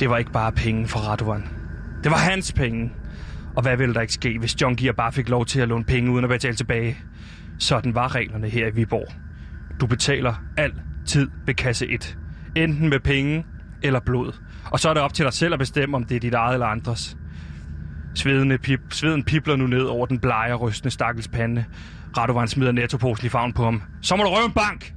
det 0.00 0.10
var 0.10 0.16
ikke 0.16 0.32
bare 0.32 0.52
penge 0.52 0.88
for 0.88 0.98
Radovan. 0.98 1.48
Det 2.04 2.10
var 2.10 2.18
hans 2.18 2.52
penge. 2.52 2.92
Og 3.56 3.62
hvad 3.62 3.76
ville 3.76 3.94
der 3.94 4.00
ikke 4.00 4.12
ske, 4.12 4.38
hvis 4.38 4.60
John 4.60 4.76
Gear 4.76 4.92
bare 4.92 5.12
fik 5.12 5.28
lov 5.28 5.46
til 5.46 5.60
at 5.60 5.68
låne 5.68 5.84
penge 5.84 6.10
uden 6.10 6.24
at 6.24 6.28
betale 6.28 6.54
tilbage? 6.54 6.98
Sådan 7.58 7.94
var 7.94 8.14
reglerne 8.14 8.48
her 8.48 8.66
i 8.66 8.70
Viborg. 8.70 9.12
Du 9.80 9.86
betaler 9.86 10.34
altid 10.56 11.30
ved 11.46 11.54
kasse 11.54 11.86
1. 11.86 12.18
Enten 12.56 12.88
med 12.88 13.00
penge 13.00 13.44
eller 13.82 14.00
blod. 14.00 14.32
Og 14.70 14.80
så 14.80 14.88
er 14.88 14.94
det 14.94 15.02
op 15.02 15.14
til 15.14 15.24
dig 15.24 15.32
selv 15.32 15.52
at 15.52 15.58
bestemme, 15.58 15.96
om 15.96 16.04
det 16.04 16.16
er 16.16 16.20
dit 16.20 16.34
eget 16.34 16.52
eller 16.52 16.66
andres. 16.66 17.16
Svedende 18.14 18.58
pip, 18.58 18.80
sveden 18.90 19.24
pipler 19.24 19.56
nu 19.56 19.66
ned 19.66 19.82
over 19.82 20.06
den 20.06 20.18
blege 20.18 20.54
og 20.54 20.60
rystende 20.60 20.90
stakkels 20.90 21.28
pande. 21.28 21.64
Radovan 22.16 22.48
smider 22.48 22.72
nettoposen 22.72 23.26
i 23.26 23.28
favn 23.28 23.52
på 23.52 23.64
ham. 23.64 23.82
Så 24.02 24.16
må 24.16 24.22
du 24.22 24.28
røve 24.28 24.46
en 24.46 24.52
bank, 24.52 24.94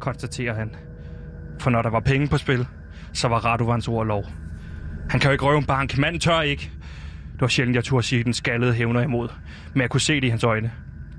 konstaterer 0.00 0.54
han. 0.54 0.70
For 1.60 1.70
når 1.70 1.82
der 1.82 1.90
var 1.90 2.00
penge 2.00 2.28
på 2.28 2.38
spil, 2.38 2.66
så 3.12 3.28
var 3.28 3.44
Radovans 3.44 3.88
ord 3.88 4.06
lov. 4.06 4.24
Han 5.10 5.20
kan 5.20 5.28
jo 5.28 5.32
ikke 5.32 5.44
røve 5.44 5.58
en 5.58 5.64
bank. 5.64 5.98
Manden 5.98 6.20
tør 6.20 6.40
ikke. 6.40 6.70
Det 7.32 7.40
var 7.40 7.46
sjældent, 7.46 7.76
jeg 7.76 7.84
turde 7.84 8.06
sige 8.06 8.24
den 8.24 8.32
skaldede 8.32 8.74
hævner 8.74 9.00
imod. 9.00 9.28
Men 9.72 9.80
jeg 9.80 9.90
kunne 9.90 10.00
se 10.00 10.14
det 10.14 10.24
i 10.24 10.28
hans 10.28 10.44
øjne. 10.44 10.72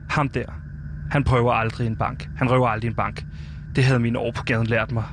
Ham 0.10 0.30
der. 0.30 0.46
Han 1.12 1.24
prøver 1.24 1.54
aldrig 1.54 1.88
en 1.88 1.96
bank. 1.96 2.30
Han 2.38 2.52
røver 2.52 2.68
aldrig 2.68 2.90
en 2.90 2.96
bank. 2.96 3.26
Det 3.76 3.84
havde 3.84 4.00
mine 4.00 4.20
år 4.20 4.32
på 4.32 4.44
gaden 4.44 4.68
lært 4.68 4.92
mig. 4.92 5.04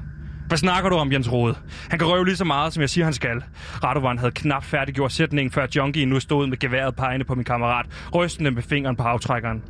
Hvad 0.49 0.59
snakker 0.59 0.91
du 0.91 0.97
om, 0.97 1.13
Jens 1.13 1.33
Rode? 1.33 1.55
Han 1.91 1.99
kan 1.99 2.09
røve 2.09 2.25
lige 2.25 2.37
så 2.37 2.45
meget, 2.45 2.73
som 2.73 2.81
jeg 2.81 2.91
siger, 2.91 3.05
han 3.05 3.15
skal. 3.15 3.45
Radovan 3.85 4.19
havde 4.19 4.33
knap 4.33 4.65
færdiggjort 4.65 5.13
sætningen, 5.13 5.53
før 5.53 5.67
Junkie 5.77 6.07
nu 6.07 6.21
stod 6.21 6.47
med 6.47 6.59
geværet 6.59 6.97
pegende 6.97 7.25
på 7.25 7.35
min 7.35 7.45
kammerat, 7.45 7.87
rystende 8.15 8.51
med 8.51 8.63
fingeren 8.63 8.97
på 8.97 9.03
aftrækkeren. 9.03 9.63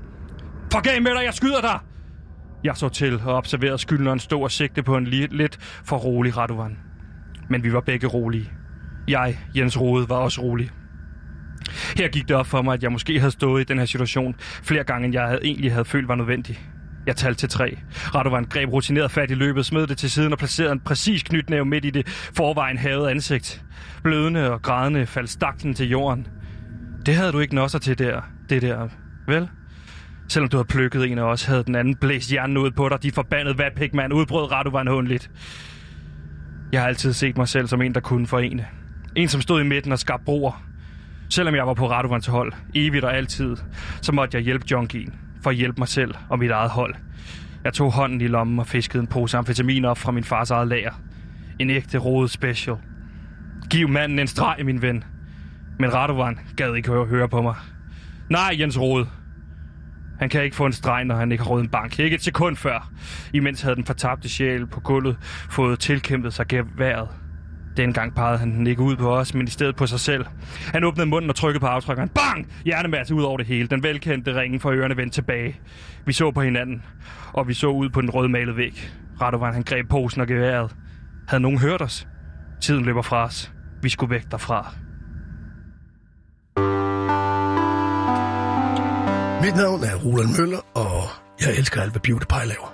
Fuck 0.73 0.87
af 0.87 1.03
med 1.03 1.11
dig, 1.15 1.25
jeg 1.25 1.35
skyder 1.35 1.61
dig! 1.61 1.79
Jeg 2.65 2.77
så 2.77 2.89
til 2.89 3.21
og 3.25 3.35
observerede 3.35 3.79
skyldneren 3.79 4.19
stå 4.19 4.41
og 4.41 4.51
sigte 4.51 4.83
på 4.83 4.97
en 4.97 5.07
li- 5.07 5.37
lidt 5.37 5.59
for 5.85 5.97
rolig 5.97 6.37
Radovan. 6.37 6.79
Men 7.49 7.65
vi 7.65 7.73
var 7.73 7.81
begge 7.81 8.07
rolige. 8.07 8.51
Jeg, 9.09 9.39
Jens 9.57 9.81
Rode, 9.81 10.09
var 10.09 10.17
også 10.17 10.41
rolig. 10.43 10.71
Her 11.97 12.09
gik 12.09 12.29
det 12.29 12.37
op 12.37 12.47
for 12.47 12.63
mig, 12.63 12.75
at 12.75 12.83
jeg 12.83 12.93
måske 12.93 13.19
havde 13.19 13.31
stået 13.31 13.61
i 13.61 13.65
den 13.65 13.79
her 13.79 13.85
situation 13.85 14.35
flere 14.39 14.85
gange, 14.85 15.05
end 15.05 15.15
jeg 15.15 15.27
havde, 15.27 15.41
egentlig 15.45 15.73
havde 15.73 15.85
følt 15.85 16.09
var 16.09 16.15
nødvendig. 16.15 16.61
Jeg 17.07 17.17
talte 17.17 17.41
til 17.41 17.49
tre. 17.49 17.79
Radovan 18.15 18.45
greb 18.45 18.69
rutineret 18.73 19.11
fat 19.11 19.31
i 19.31 19.35
løbet, 19.35 19.67
smed 19.67 19.87
det 19.87 19.99
til 19.99 20.11
siden 20.11 20.33
og 20.33 20.39
placerede 20.39 20.73
en 20.73 20.81
præcis 20.81 21.23
knytnæve 21.23 21.65
midt 21.65 21.85
i 21.85 21.91
det 21.91 22.09
forvejen 22.37 22.79
havede 22.79 23.11
ansigt. 23.11 23.65
Blødende 24.03 24.51
og 24.51 24.63
grædende 24.63 25.07
faldt 25.07 25.31
staklen 25.31 25.75
til 25.75 25.89
jorden. 25.89 26.27
Det 27.07 27.15
havde 27.15 27.33
du 27.33 27.39
ikke 27.39 27.55
nosser 27.55 27.79
til 27.79 27.99
der, 27.99 28.21
det 28.49 28.63
der, 28.63 28.89
vel? 29.27 29.49
Selvom 30.33 30.49
du 30.49 30.57
havde 30.57 30.69
plukket 30.69 31.11
en 31.11 31.19
af 31.19 31.23
os, 31.23 31.45
havde 31.45 31.65
den 31.65 31.75
anden 31.75 31.95
blæst 31.95 32.31
hjernen 32.31 32.57
ud 32.57 32.71
på 32.71 32.89
dig. 32.89 33.03
De 33.03 33.13
forbandede 33.13 33.59
vatpigmand 33.59 34.13
udbrød 34.13 34.53
Radovan 34.53 34.87
håndligt. 34.87 35.31
Jeg 36.73 36.81
har 36.81 36.89
altid 36.89 37.13
set 37.13 37.37
mig 37.37 37.49
selv 37.49 37.67
som 37.67 37.83
en, 37.83 37.95
der 37.95 38.01
kunne 38.01 38.27
forene. 38.27 38.67
En, 39.17 39.29
som 39.29 39.41
stod 39.41 39.61
i 39.61 39.65
midten 39.65 39.93
og 39.93 39.99
skabte 39.99 40.25
broer. 40.25 40.65
Selvom 41.29 41.55
jeg 41.55 41.67
var 41.67 41.75
på 41.75 41.91
Radovans 41.91 42.27
hold, 42.27 42.53
evigt 42.75 43.05
og 43.05 43.17
altid, 43.17 43.57
så 44.03 44.13
måtte 44.13 44.37
jeg 44.37 44.45
hjælpe 44.45 44.67
Junkien 44.71 45.15
for 45.43 45.51
at 45.51 45.57
hjælpe 45.57 45.81
mig 45.81 45.89
selv 45.89 46.15
og 46.29 46.39
mit 46.39 46.51
eget 46.51 46.71
hold. 46.71 46.95
Jeg 47.65 47.73
tog 47.73 47.93
hånden 47.93 48.21
i 48.21 48.27
lommen 48.27 48.59
og 48.59 48.67
fiskede 48.67 49.01
en 49.01 49.07
pose 49.07 49.37
amfetamin 49.37 49.85
op 49.85 49.99
fra 49.99 50.13
min 50.13 50.25
fars 50.25 50.51
eget 50.51 50.69
lager. 50.69 50.93
En 51.59 51.71
ægte 51.71 51.99
rodet 51.99 52.31
special. 52.31 52.77
Giv 53.71 53.89
manden 53.89 54.19
en 54.19 54.27
streg, 54.27 54.57
min 54.65 54.83
ven. 54.83 55.05
Men 55.79 55.95
Radovan 55.95 56.39
gad 56.57 56.75
ikke 56.75 56.91
høre 56.91 57.29
på 57.29 57.43
mig. 57.43 57.55
Nej, 58.31 58.57
Jens 58.59 58.79
Rode. 58.79 59.07
Han 60.19 60.29
kan 60.29 60.45
ikke 60.45 60.57
få 60.57 60.67
en 60.67 60.73
streg, 60.73 61.05
når 61.05 61.15
han 61.15 61.33
ikke 61.33 61.45
har 61.45 61.51
råd 61.51 61.61
en 61.61 61.69
bank. 61.69 61.99
Ikke 61.99 62.15
et 62.15 62.23
sekund 62.23 62.57
før. 62.57 62.93
Imens 63.33 63.63
havde 63.63 63.77
den 63.77 63.85
fortabte 63.85 64.29
sjæl 64.29 64.67
på 64.67 64.81
gulvet 64.81 65.17
fået 65.51 65.79
tilkæmpet 65.79 66.35
sig 66.35 66.49
geværet. 66.49 67.09
Dengang 67.77 68.15
pegede 68.15 68.39
han 68.39 68.51
den 68.51 68.67
ikke 68.67 68.83
ud 68.83 68.97
på 68.97 69.17
os, 69.17 69.35
men 69.35 69.47
i 69.47 69.51
stedet 69.51 69.77
på 69.77 69.87
sig 69.87 70.01
selv. 70.01 70.27
Han 70.73 70.85
åbnede 70.85 71.07
munden 71.07 71.31
og 71.31 71.37
trykkede 71.37 71.61
på 71.61 71.67
aftrykkeren. 71.67 72.09
Bang! 72.09 72.47
Hjernemasse 72.65 73.15
ud 73.15 73.23
over 73.23 73.37
det 73.37 73.47
hele. 73.47 73.69
Den 73.69 73.83
velkendte 73.83 74.41
ringen 74.41 74.61
for 74.61 74.71
ørerne 74.71 74.97
vendte 74.97 75.17
tilbage. 75.17 75.61
Vi 76.07 76.13
så 76.13 76.31
på 76.31 76.43
hinanden, 76.43 76.83
og 77.33 77.49
vi 77.49 77.55
så 77.55 77.67
ud 77.67 77.89
på 77.89 78.01
den 78.01 78.11
rødmalede 78.11 78.57
væg. 78.57 78.93
Radovan 79.21 79.53
han 79.53 79.63
greb 79.63 79.89
posen 79.89 80.21
og 80.21 80.27
geværet. 80.27 80.77
Havde 81.29 81.43
nogen 81.43 81.59
hørt 81.59 81.83
os? 81.83 82.09
Tiden 82.61 82.85
løber 82.85 83.03
fra 83.03 83.25
os. 83.25 83.53
Vi 83.83 83.89
skulle 83.89 84.11
væk 84.11 84.31
derfra. 84.31 84.75
Mit 89.45 89.57
navn 89.57 89.85
er 89.85 89.95
Roland 90.05 90.39
Møller, 90.39 90.61
og 90.75 91.03
jeg 91.41 91.59
elsker 91.59 91.83
alt, 91.83 91.93
hvad 91.93 92.01
PewDiePie 92.01 92.47
laver. 92.53 92.69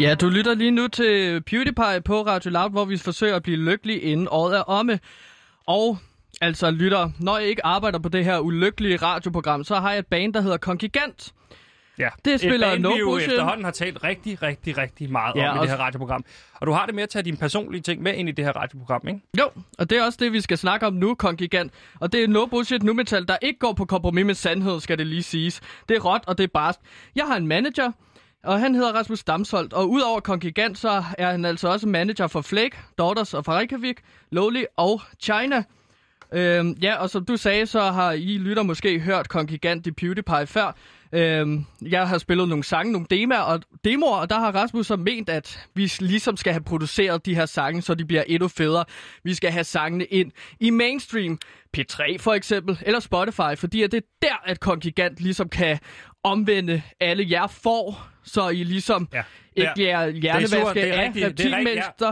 Ja, 0.00 0.14
du 0.14 0.28
lytter 0.28 0.54
lige 0.54 0.70
nu 0.70 0.88
til 0.88 1.42
PewDiePie 1.46 2.00
på 2.04 2.22
Radio 2.22 2.50
Loud, 2.50 2.70
hvor 2.70 2.84
vi 2.84 2.96
forsøger 2.96 3.36
at 3.36 3.42
blive 3.42 3.56
lykkelige 3.56 4.00
inden 4.00 4.28
året 4.30 4.56
er 4.56 4.62
omme. 4.62 5.00
Og 5.66 5.98
altså 6.40 6.70
lytter, 6.70 7.10
når 7.20 7.38
jeg 7.38 7.48
ikke 7.48 7.66
arbejder 7.66 7.98
på 7.98 8.08
det 8.08 8.24
her 8.24 8.38
ulykkelige 8.38 8.96
radioprogram, 8.96 9.64
så 9.64 9.74
har 9.74 9.90
jeg 9.90 9.98
et 9.98 10.06
band, 10.06 10.34
der 10.34 10.40
hedder 10.40 10.56
Kongigant. 10.56 11.32
Ja, 11.98 12.08
Det 12.24 12.40
spiller 12.40 12.66
et 12.66 12.72
band, 12.72 12.82
No 12.82 12.90
vi 12.90 12.98
jo 12.98 13.16
efterhånden 13.18 13.64
har 13.64 13.72
talt 13.72 14.04
rigtig, 14.04 14.42
rigtig, 14.42 14.78
rigtig 14.78 15.10
meget 15.12 15.36
Ja, 15.36 15.50
om 15.50 15.56
i 15.58 15.60
det 15.60 15.70
her 15.70 15.76
radioprogram. 15.76 16.24
Og 16.54 16.66
du 16.66 16.72
har 16.72 16.86
det 16.86 16.94
med 16.94 17.02
at 17.02 17.08
tage 17.08 17.22
dine 17.22 17.36
personlige 17.36 17.82
ting 17.82 18.02
med 18.02 18.14
ind 18.14 18.28
i 18.28 18.32
det 18.32 18.44
her 18.44 18.52
radioprogram, 18.52 19.08
ikke? 19.08 19.20
Jo, 19.38 19.50
og 19.78 19.90
det 19.90 19.98
er 19.98 20.04
også 20.04 20.18
det, 20.22 20.32
vi 20.32 20.40
skal 20.40 20.58
snakke 20.58 20.86
om 20.86 20.94
nu, 20.94 21.14
Kongigant. 21.14 21.72
Og 22.00 22.12
det 22.12 22.24
er 22.24 22.28
no 22.28 22.46
bullshit 22.46 22.82
nu 22.82 22.92
metal, 22.92 23.28
der 23.28 23.36
ikke 23.42 23.58
går 23.58 23.72
på 23.72 23.84
kompromis 23.84 24.24
med 24.24 24.34
sandhed, 24.34 24.80
skal 24.80 24.98
det 24.98 25.06
lige 25.06 25.22
siges. 25.22 25.60
Det 25.88 25.96
er 25.96 26.00
råt, 26.00 26.20
og 26.26 26.38
det 26.38 26.44
er 26.44 26.48
barsk. 26.54 26.78
Jeg 27.16 27.24
har 27.24 27.36
en 27.36 27.46
manager, 27.46 27.92
og 28.44 28.60
han 28.60 28.74
hedder 28.74 28.92
Rasmus 28.92 29.24
Damsholdt. 29.24 29.72
Og 29.72 29.90
udover 29.90 30.20
Kongigant, 30.20 30.78
så 30.78 31.04
er 31.18 31.30
han 31.30 31.44
altså 31.44 31.68
også 31.68 31.88
manager 31.88 32.26
for 32.26 32.40
Flake, 32.40 32.76
Daughters 32.98 33.34
of 33.34 33.48
Reykjavik, 33.48 33.96
Lowly 34.30 34.64
og 34.76 35.00
China. 35.22 35.64
Øhm, 36.34 36.70
ja, 36.82 36.94
og 36.94 37.10
som 37.10 37.24
du 37.24 37.36
sagde, 37.36 37.66
så 37.66 37.80
har 37.80 38.12
I 38.12 38.38
lytter 38.38 38.62
måske 38.62 39.00
hørt 39.00 39.28
Kongigant 39.28 39.86
i 39.86 39.90
PewDiePie 39.90 40.46
før. 40.46 40.76
Øhm, 41.14 41.64
jeg 41.82 42.08
har 42.08 42.18
spillet 42.18 42.48
nogle 42.48 42.64
sange, 42.64 42.92
nogle 42.92 43.06
demoer 43.10 43.38
og, 43.38 43.60
demoer, 43.84 44.16
og 44.16 44.30
der 44.30 44.38
har 44.38 44.52
Rasmus 44.52 44.86
så 44.86 44.96
ment, 44.96 45.28
at 45.28 45.68
vi 45.74 45.92
ligesom 46.00 46.36
skal 46.36 46.52
have 46.52 46.62
produceret 46.64 47.26
de 47.26 47.34
her 47.34 47.46
sange, 47.46 47.82
så 47.82 47.94
de 47.94 48.04
bliver 48.04 48.22
endnu 48.26 48.48
federe. 48.48 48.84
Vi 49.24 49.34
skal 49.34 49.50
have 49.50 49.64
sangene 49.64 50.04
ind 50.04 50.32
i 50.60 50.70
mainstream. 50.70 51.38
P3 51.76 52.18
for 52.18 52.32
eksempel, 52.32 52.78
eller 52.82 53.00
Spotify, 53.00 53.56
fordi 53.56 53.82
at 53.82 53.92
det 53.92 53.98
er 53.98 54.06
der, 54.22 54.42
at 54.44 54.60
Kongigant 54.60 55.20
ligesom 55.20 55.48
kan 55.48 55.78
omvende 56.24 56.82
alle 57.00 57.26
jer 57.30 57.46
får, 57.46 58.08
så 58.24 58.48
I 58.48 58.64
ligesom 58.64 59.08
Ja. 59.12 59.22
ikke 59.56 59.70
bliver 59.74 60.08
hjernevaske 60.08 60.80
er 60.80 61.00
af 61.00 61.06
er 61.06 61.20
ja, 61.20 61.24
er 61.24 61.28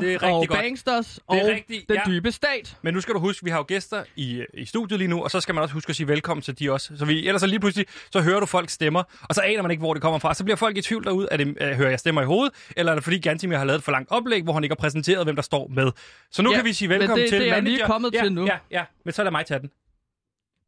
rigtig 0.01 0.23
og 0.23 0.46
godt. 0.46 0.51
banksters 0.51 1.18
og 1.27 1.37
den 1.37 1.61
ja. 1.90 2.03
dybe 2.07 2.33
stat. 2.33 2.77
Men 2.83 2.94
nu 2.94 3.01
skal 3.01 3.14
du 3.14 3.18
huske, 3.20 3.44
vi 3.44 3.51
har 3.51 3.59
jo 3.59 3.64
gæster 3.68 4.05
i, 4.16 4.44
i 4.55 4.64
studiet 4.64 4.99
lige 4.99 5.09
nu, 5.09 5.23
og 5.23 5.31
så 5.31 5.40
skal 5.40 5.55
man 5.55 5.62
også 5.62 5.73
huske 5.75 5.90
at 5.90 5.96
sige 5.96 6.09
velkommen 6.09 6.42
til 6.42 6.59
de 6.59 6.73
også. 6.73 6.96
Så 6.96 7.05
vi, 7.05 7.27
ellers 7.27 7.40
så 7.40 7.46
lige 7.46 7.61
pludselig, 7.61 7.87
så 8.12 8.20
hører 8.20 8.40
du 8.40 8.46
folks 8.46 8.73
stemmer, 8.73 9.03
og 9.29 9.35
så 9.35 9.40
aner 9.40 9.62
man 9.62 9.70
ikke, 9.70 9.81
hvor 9.81 9.94
det 9.94 10.03
kommer 10.03 10.18
fra. 10.18 10.35
Så 10.35 10.44
bliver 10.44 10.57
folk 10.57 10.77
i 10.77 10.83
tvivl 10.83 11.05
derude, 11.05 11.29
er 11.31 11.37
det, 11.37 11.57
øh, 11.61 11.70
hører 11.77 11.90
jeg 11.90 11.99
stemmer 11.99 12.23
i 12.23 12.25
hovedet, 12.25 12.53
eller 12.77 12.92
er 12.92 12.96
det 12.96 13.05
fordi 13.05 13.18
Gantimir 13.18 13.57
har 13.57 13.64
lavet 13.64 13.79
et 13.79 13.85
for 13.85 13.92
langt 13.92 14.11
oplæg, 14.11 14.42
hvor 14.42 14.53
han 14.53 14.64
ikke 14.64 14.73
har 14.73 14.81
præsenteret, 14.81 15.27
hvem 15.27 15.35
der 15.37 15.42
står 15.42 15.68
med. 15.68 15.90
Så 16.31 16.42
nu 16.42 16.51
Ja, 16.51 16.57
kan 16.57 16.64
vi 16.64 16.73
sige 16.73 16.88
men 16.88 16.99
velkommen 16.99 17.23
det- 17.23 17.29
til 17.31 17.40
det 17.40 17.51
er 17.51 17.61
lige 17.61 17.81
kommet 17.87 18.14
ja, 18.14 18.23
til 18.23 18.33
nu. 18.33 18.46
Ja, 18.46 18.57
ja, 18.70 18.85
men 19.05 19.12
så 19.14 19.23
lad 19.23 19.31
mig 19.31 19.46
tage 19.46 19.61
den. 19.61 19.70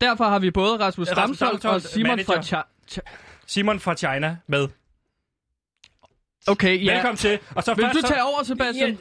Derfor 0.00 0.24
har 0.24 0.38
vi 0.38 0.50
både 0.50 0.78
Rasmus 0.78 1.08
Damsholdt 1.08 1.64
og 1.64 1.82
Simon 1.82 2.24
fra... 2.24 2.34
Cha- 2.34 3.02
Simon 3.46 3.80
fra 3.80 3.94
China 3.96 4.36
med. 4.46 4.68
okay, 6.46 6.84
ja. 6.84 6.92
Velkommen 6.94 7.16
til. 7.16 7.38
Og 7.54 7.62
så 7.62 7.74
Vil 7.74 7.84
først, 7.84 7.96
du 7.96 8.02
tage 8.08 8.22
over, 8.22 8.42
Sebastian? 8.42 8.90
Ja, 8.90 8.96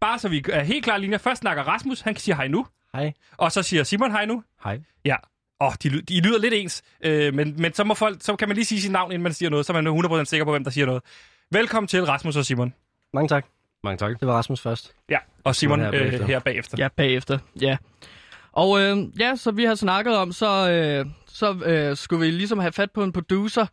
bare 0.00 0.18
så 0.18 0.28
vi 0.28 0.44
er 0.52 0.62
helt 0.62 0.84
klar 0.84 0.96
linjer. 0.96 1.18
Først 1.18 1.40
snakker 1.40 1.62
Rasmus, 1.62 2.00
han 2.00 2.16
siger 2.16 2.36
hej 2.36 2.48
nu. 2.48 2.66
Hej. 2.94 3.12
Og 3.36 3.52
så 3.52 3.62
siger 3.62 3.84
Simon 3.84 4.10
hej 4.10 4.24
nu. 4.26 4.42
Hej. 4.64 4.80
Ja. 5.04 5.16
Åh, 5.60 5.72
de, 5.82 5.88
ly- 5.88 6.00
de 6.08 6.20
lyder 6.20 6.38
lidt 6.38 6.54
ens, 6.54 6.82
øh, 7.00 7.34
men, 7.34 7.54
men 7.58 7.74
så, 7.74 7.84
må 7.84 7.94
folk, 7.94 8.16
så 8.22 8.36
kan 8.36 8.48
man 8.48 8.54
lige 8.54 8.64
sige 8.64 8.80
sit 8.80 8.90
navn, 8.92 9.12
inden 9.12 9.22
man 9.22 9.32
siger 9.32 9.50
noget, 9.50 9.66
så 9.66 9.72
er 9.72 9.80
man 9.80 10.20
100% 10.20 10.24
sikker 10.24 10.44
på, 10.44 10.50
hvem 10.50 10.64
der 10.64 10.70
siger 10.70 10.86
noget. 10.86 11.02
Velkommen 11.50 11.88
til 11.88 12.04
Rasmus 12.04 12.36
og 12.36 12.44
Simon. 12.46 12.74
Mange 13.12 13.28
tak. 13.28 13.46
Mange 13.84 13.96
tak. 13.98 14.20
Det 14.20 14.28
var 14.28 14.34
Rasmus 14.34 14.60
først. 14.60 14.94
Ja, 15.10 15.18
og 15.44 15.56
Simon 15.56 15.80
her 15.80 15.84
her, 15.86 15.90
bagefter. 15.92 16.20
øh, 16.22 16.26
her 16.28 16.38
bagefter. 16.38 16.76
Ja, 16.78 16.88
bagefter. 16.88 17.38
Ja. 17.60 17.76
Og 18.52 18.80
øh, 18.80 18.98
ja, 19.20 19.36
så 19.36 19.50
vi 19.50 19.64
har 19.64 19.74
snakket 19.74 20.16
om, 20.16 20.32
så, 20.32 20.70
øh, 20.70 21.06
så 21.38 21.52
øh, 21.64 21.96
skulle 21.96 22.24
vi 22.24 22.30
ligesom 22.30 22.58
have 22.58 22.72
fat 22.72 22.90
på 22.90 23.02
en 23.04 23.12
producer 23.12 23.66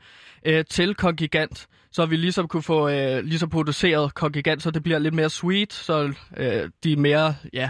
øh, 0.46 0.66
til 0.70 0.96
Kongigant, 0.96 1.68
så 1.92 2.06
vi 2.06 2.16
ligesom 2.16 2.48
kunne 2.48 2.64
få 2.64 2.90
øh, 2.90 3.24
ligesom 3.24 3.50
produceret 3.50 4.14
Kongigant, 4.14 4.64
så 4.64 4.72
det 4.72 4.84
bliver 4.84 5.00
lidt 5.00 5.14
mere 5.14 5.30
sweet, 5.30 5.74
så 5.74 6.14
øh, 6.38 6.70
de 6.84 6.96
mere 6.96 7.36
ja, 7.54 7.70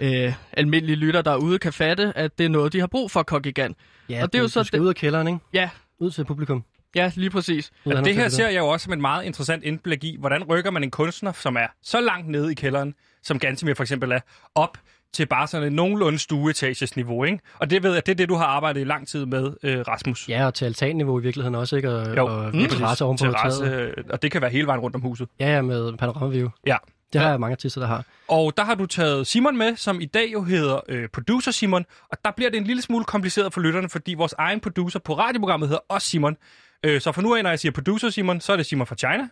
øh, 0.00 0.32
almindelige 0.52 0.96
lytter 0.96 1.22
derude 1.22 1.58
kan 1.58 1.72
fatte, 1.72 2.12
at 2.16 2.38
det 2.38 2.44
er 2.44 2.50
noget, 2.50 2.72
de 2.72 2.80
har 2.80 2.86
brug 2.86 3.10
for 3.10 3.22
Kongigant. 3.22 3.76
Ja, 4.08 4.22
Og 4.22 4.32
det 4.32 4.38
er 4.38 4.42
jo 4.42 4.48
så 4.48 4.64
skal 4.64 4.78
det- 4.78 4.84
ud 4.84 4.88
af 4.88 4.94
kælderen, 4.94 5.26
ikke? 5.26 5.38
Ja, 5.52 5.70
Ud 5.98 6.10
til 6.10 6.24
publikum. 6.24 6.64
ja, 6.94 7.12
lige 7.16 7.30
præcis. 7.30 7.72
Og 7.84 8.04
det 8.04 8.14
her 8.14 8.28
ser 8.28 8.48
jeg 8.48 8.58
jo 8.58 8.66
også 8.68 8.84
som 8.84 8.92
et 8.92 8.98
meget 8.98 9.24
interessant 9.24 9.64
indblik 9.64 10.04
i, 10.04 10.16
hvordan 10.20 10.44
rykker 10.44 10.70
man 10.70 10.82
en 10.82 10.90
kunstner, 10.90 11.32
som 11.32 11.56
er 11.56 11.66
så 11.82 12.00
langt 12.00 12.28
nede 12.28 12.52
i 12.52 12.54
kælderen, 12.54 12.94
som 13.22 13.38
Gantemir 13.38 13.74
for 13.74 13.82
eksempel 13.82 14.12
er, 14.12 14.20
op 14.54 14.78
til 15.12 15.26
bare 15.26 15.46
sådan 15.46 15.66
et 15.66 15.72
nogenlunde 15.72 16.18
stueetages 16.18 16.96
niveau, 16.96 17.24
ikke? 17.24 17.38
Og 17.58 17.70
det 17.70 17.82
ved 17.82 17.92
jeg, 17.94 18.06
det 18.06 18.12
er 18.12 18.16
det, 18.16 18.28
du 18.28 18.34
har 18.34 18.44
arbejdet 18.46 18.80
i 18.80 18.84
lang 18.84 19.08
tid 19.08 19.26
med, 19.26 19.52
øh, 19.62 19.80
Rasmus. 19.88 20.28
Ja, 20.28 20.46
og 20.46 20.54
til 20.54 20.64
altanniveau 20.64 21.18
i 21.20 21.22
virkeligheden 21.22 21.54
også, 21.54 21.76
ikke? 21.76 21.90
Og, 21.94 22.16
Jo, 22.16 22.26
og 22.26 22.50
mm, 22.56 22.66
terrasse 22.68 23.04
oven 23.04 23.16
på 23.18 23.24
terrasse, 23.24 23.64
taget. 23.64 23.94
øh, 23.98 24.04
og 24.10 24.22
det 24.22 24.30
kan 24.30 24.40
være 24.42 24.50
hele 24.50 24.66
vejen 24.66 24.80
rundt 24.80 24.96
om 24.96 25.02
huset. 25.02 25.28
Ja, 25.40 25.54
ja, 25.54 25.62
med 25.62 25.96
panoramaview. 25.96 26.48
Ja. 26.66 26.76
Det 27.12 27.20
har 27.20 27.26
Ja. 27.28 27.30
jeg 27.30 27.40
mange 27.40 27.52
artister, 27.52 27.80
der 27.80 27.88
har. 27.88 28.04
Og 28.28 28.56
der 28.56 28.64
har 28.64 28.74
du 28.74 28.86
taget 28.86 29.26
Simon 29.26 29.56
med, 29.56 29.76
som 29.76 30.00
i 30.00 30.04
dag 30.04 30.32
jo 30.32 30.42
hedder 30.42 30.80
øh, 30.88 31.08
Producer 31.08 31.50
Simon. 31.50 31.84
Og 32.12 32.18
der 32.24 32.30
bliver 32.30 32.50
det 32.50 32.56
en 32.58 32.64
lille 32.64 32.82
smule 32.82 33.04
kompliceret 33.04 33.52
for 33.54 33.60
lytterne, 33.60 33.88
fordi 33.88 34.14
vores 34.14 34.34
egen 34.38 34.60
producer 34.60 34.98
på 34.98 35.18
radioprogrammet 35.18 35.68
hedder 35.68 35.82
også 35.88 36.08
Simon. 36.08 36.36
Øh, 36.84 37.00
så 37.00 37.12
for 37.12 37.22
nu 37.22 37.34
af, 37.34 37.42
når 37.42 37.50
jeg 37.50 37.58
siger 37.58 37.72
Producer 37.72 38.10
Simon, 38.10 38.40
så 38.40 38.52
er 38.52 38.56
det 38.56 38.66
Simon 38.66 38.86
fra 38.86 38.94
China. 38.96 39.28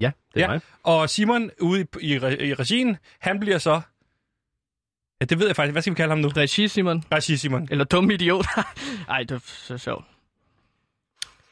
Ja, 0.00 0.10
det 0.34 0.42
er 0.42 0.46
Ja. 0.46 0.48
mig. 0.52 0.60
Og 0.82 1.10
Simon 1.10 1.50
ude 1.60 1.80
i, 1.80 1.84
i, 2.00 2.12
i 2.48 2.54
regien, 2.54 2.96
han 3.20 3.40
bliver 3.40 3.58
så... 3.58 3.80
Ja, 5.22 5.26
det 5.26 5.38
ved 5.38 5.46
jeg 5.46 5.56
faktisk. 5.56 5.72
Hvad 5.72 5.82
skal 5.82 5.90
vi 5.90 5.94
kalde 5.96 6.10
ham 6.10 6.18
nu? 6.18 6.28
Regi, 6.28 6.68
Simon. 6.68 7.04
Regi 7.12 7.36
Simon. 7.36 7.68
Eller 7.70 7.84
dum 7.84 8.10
idiot. 8.10 8.46
Ej, 9.08 9.18
det 9.18 9.30
er 9.30 9.38
så 9.44 9.78
sjovt. 9.78 10.04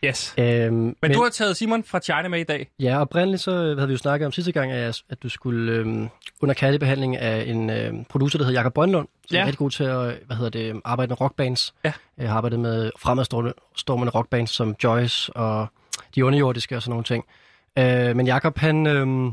Yes. 0.04 0.34
Øhm, 0.38 0.74
Men, 0.74 0.94
men 1.02 1.12
du 1.12 1.22
har 1.22 1.28
taget 1.30 1.56
Simon 1.56 1.84
fra 1.84 2.00
China 2.00 2.28
med 2.28 2.40
i 2.40 2.44
dag. 2.44 2.70
Ja, 2.78 3.00
oprindeligt 3.00 3.42
så 3.42 3.50
havde 3.52 3.86
vi 3.86 3.92
jo 3.92 3.98
snakket 3.98 4.26
om 4.26 4.32
sidste 4.32 4.52
gang, 4.52 4.72
at, 4.72 5.02
at 5.10 5.22
du 5.22 5.28
skulle 5.28 5.72
øhm, 5.72 6.08
under 6.40 6.54
kærligbehandling 6.54 7.16
af 7.16 7.44
en 7.46 7.70
øhm, 7.70 8.04
producer, 8.04 8.38
der 8.38 8.44
hedder 8.44 8.58
Jakob 8.60 8.74
Brøndlund, 8.74 9.08
som 9.28 9.34
Ja. 9.34 9.40
er 9.40 9.44
rigtig 9.44 9.58
god 9.58 9.70
til 9.70 9.84
at 9.84 10.18
hvad 10.26 10.36
hedder 10.36 10.50
det, 10.50 10.80
arbejde 10.84 11.10
med 11.10 11.20
rockbands. 11.20 11.74
Ja. 11.84 11.92
Jeg 12.18 12.28
har 12.28 12.36
arbejdet 12.36 12.60
med 12.60 12.90
fremadstormende 12.98 14.10
rockbands 14.10 14.50
som 14.50 14.74
Joyce 14.84 15.32
og 15.36 15.66
De 16.14 16.24
Underjordiske 16.24 16.76
og 16.76 16.82
sådan 16.82 16.90
nogle 16.90 17.04
ting. 17.04 17.24
Øh, 17.78 18.16
men 18.16 18.26
Jakob, 18.26 18.58
han, 18.58 18.86
øhm, 18.86 19.32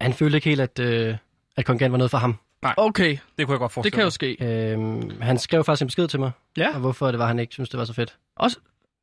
han 0.00 0.12
følte 0.12 0.36
ikke 0.36 0.48
helt, 0.48 0.60
at, 0.60 0.78
øh, 0.78 1.16
at 1.56 1.64
Kongen 1.64 1.92
var 1.92 1.98
noget 1.98 2.10
for 2.10 2.18
ham. 2.18 2.36
Okay, 2.76 3.18
Det 3.38 3.46
kunne 3.46 3.52
jeg 3.52 3.58
godt 3.58 3.70
det 3.70 3.74
forestille 3.74 3.94
kan 3.94 4.04
jo 4.04 4.10
ske. 4.10 4.36
Øhm, 4.72 5.20
han 5.20 5.38
skrev 5.38 5.64
faktisk 5.64 5.82
en 5.82 5.86
besked 5.88 6.08
til 6.08 6.20
mig, 6.20 6.30
Ja. 6.56 6.74
og 6.74 6.80
hvorfor 6.80 7.06
det 7.10 7.18
var, 7.18 7.26
han 7.26 7.38
ikke 7.38 7.52
synes 7.52 7.68
det 7.68 7.78
var 7.78 7.84
så 7.84 7.92
fedt. 7.92 8.16
Også, 8.36 8.56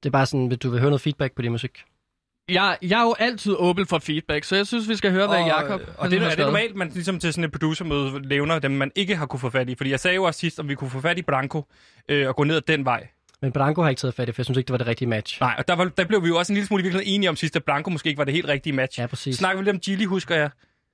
Det 0.04 0.10
er 0.10 0.12
bare 0.12 0.26
sådan, 0.26 0.52
at 0.52 0.63
du 0.63 0.69
vil 0.69 0.80
høre 0.80 0.89
noget 0.89 1.02
feedback 1.02 1.36
på 1.36 1.41
din 1.41 1.52
musik. 1.52 1.84
jeg, 2.49 2.78
jeg 2.82 2.99
er 2.99 3.04
jo 3.04 3.15
altid 3.19 3.56
åben 3.58 3.86
for 3.86 3.99
feedback, 3.99 4.43
så 4.43 4.56
jeg 4.56 4.67
synes, 4.67 4.89
vi 4.89 4.95
skal 4.95 5.12
høre, 5.12 5.28
hvad 5.28 5.38
Jakob 5.39 5.82
Og 5.97 6.12
det, 6.12 6.21
er 6.21 6.30
det 6.30 6.38
normalt, 6.39 6.76
man 6.76 6.89
ligesom 6.89 7.19
til 7.19 7.34
sådan 7.34 7.43
et 7.43 7.52
producermøde 7.52 8.28
levner 8.28 8.60
dem, 8.60 8.71
man 8.71 8.91
ikke 8.95 9.15
har 9.15 9.26
kunne 9.26 9.39
få 9.39 9.49
fat 9.49 9.69
i. 9.69 9.76
Fordi 9.76 9.89
jeg 9.89 9.99
sagde 9.99 10.15
jo 10.15 10.23
også 10.23 10.39
sidst, 10.39 10.60
om 10.60 10.69
vi 10.69 10.76
kunne 10.76 10.89
få 10.89 11.02
fat 11.02 11.17
i 11.17 11.21
Blanco 11.21 11.65
øh, 12.10 12.28
og 12.28 12.36
gå 12.36 12.43
ned 12.43 12.56
ad 12.56 12.62
den 12.62 12.86
vej. 12.86 13.08
Men 13.41 13.52
Blanco 13.52 13.82
har 13.82 13.89
ikke 13.89 13.99
taget 13.99 14.13
fat 14.13 14.30
i, 14.30 14.32
for 14.32 14.39
jeg 14.41 14.45
synes 14.45 14.58
ikke, 14.58 14.67
det 14.67 14.71
var 14.71 14.78
det 14.78 14.88
rigtige 14.88 15.08
match. 15.10 15.41
Nej, 15.41 15.56
og 15.58 15.67
der, 15.67 15.76
var, 15.76 15.86
der 15.86 16.06
blev 16.06 16.23
vi 16.23 16.28
jo 16.28 16.38
også 16.38 16.54
en 16.54 16.56
lille 16.56 16.67
smule 16.67 16.82
i 16.82 16.84
virkeligheden 16.84 17.15
enige 17.15 17.30
om 17.30 17.36
sidst, 17.36 17.56
at 17.56 17.63
Blanco 17.63 17.89
måske 17.89 18.08
ikke 18.10 18.17
var 18.17 18.23
det 18.23 18.34
helt 18.34 18.47
rigtige 18.47 18.73
match. 18.73 18.99
Ja, 18.99 19.08
præcis. 19.08 19.36
Snakker 19.36 19.58
vi 19.62 19.65
lidt 19.65 19.76
om 19.76 19.80
Gilly, 19.80 20.06
husker 20.06 20.36
jeg. 20.36 20.49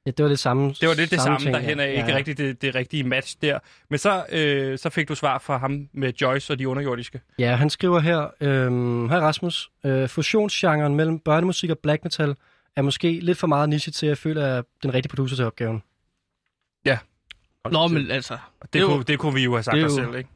Ja, 0.05 0.11
det 0.11 0.23
var 0.23 0.29
det 0.29 0.39
samme. 0.39 0.73
Det 0.81 0.89
var 0.89 0.95
lidt 0.95 1.11
det 1.11 1.21
samme, 1.21 1.39
ting, 1.39 1.53
derhen 1.53 1.79
er 1.79 1.83
ja. 1.83 1.89
ikke 1.91 2.11
Ja. 2.11 2.15
rigtigt 2.17 2.37
det, 2.37 2.61
det 2.61 2.75
rigtige 2.75 3.03
match 3.03 3.35
der. 3.41 3.59
Men 3.89 3.99
så, 3.99 4.25
øh, 4.31 4.77
så 4.77 4.89
fik 4.89 5.07
du 5.09 5.15
svar 5.15 5.37
fra 5.39 5.57
ham 5.57 5.89
med 5.93 6.13
Joyce 6.21 6.53
og 6.53 6.59
de 6.59 6.67
underjordiske. 6.69 7.21
Ja, 7.39 7.55
han 7.55 7.69
skriver 7.69 7.99
her, 7.99 8.27
øhm, 8.41 9.09
hej 9.09 9.19
Rasmus, 9.19 9.69
øh, 9.85 10.09
fusionsgenren 10.09 10.95
mellem 10.95 11.19
børnemusik 11.19 11.69
og 11.69 11.79
black 11.79 12.03
metal 12.03 12.35
er 12.75 12.81
måske 12.81 13.19
lidt 13.21 13.37
for 13.37 13.47
meget 13.47 13.69
niche 13.69 13.91
til, 13.91 14.05
at 14.05 14.09
jeg 14.09 14.17
føler, 14.17 14.43
at 14.45 14.49
jeg 14.49 14.57
er 14.57 14.61
den 14.83 14.93
rigtige 14.93 15.09
producer 15.09 15.35
til 15.35 15.45
opgaven. 15.45 15.83
Nå, 17.71 17.87
men 17.87 18.11
altså... 18.11 18.37
Det, 18.61 18.73
Det 18.73 18.79
jo- 18.81 18.87
kunne, 18.87 19.03
det 19.03 19.19
kunne 19.19 19.33
vi 19.33 19.43
jo 19.43 19.53
have 19.53 19.63
sagt 19.63 19.75
os 19.77 19.81
jo- 19.83 19.89
selv, 20.03 20.15
ikke? 20.15 20.29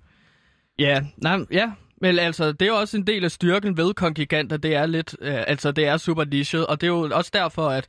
Ja, 0.79 1.01
nej, 1.17 1.37
ja. 1.51 1.71
Men 2.01 2.19
altså, 2.19 2.51
det 2.51 2.61
er 2.61 2.65
jo 2.67 2.75
også 2.75 2.97
en 2.97 3.07
del 3.07 3.23
af 3.23 3.31
styrken 3.31 3.77
ved 3.77 3.93
kongiganter. 3.93 4.57
Det 4.57 4.75
er 4.75 4.85
lidt, 4.85 5.15
øh, 5.21 5.43
altså 5.47 5.71
det 5.71 5.87
er 5.87 5.97
super 5.97 6.25
nichet, 6.25 6.67
og 6.67 6.81
det 6.81 6.87
er 6.87 6.91
jo 6.91 7.09
også 7.13 7.31
derfor, 7.33 7.69
at, 7.69 7.85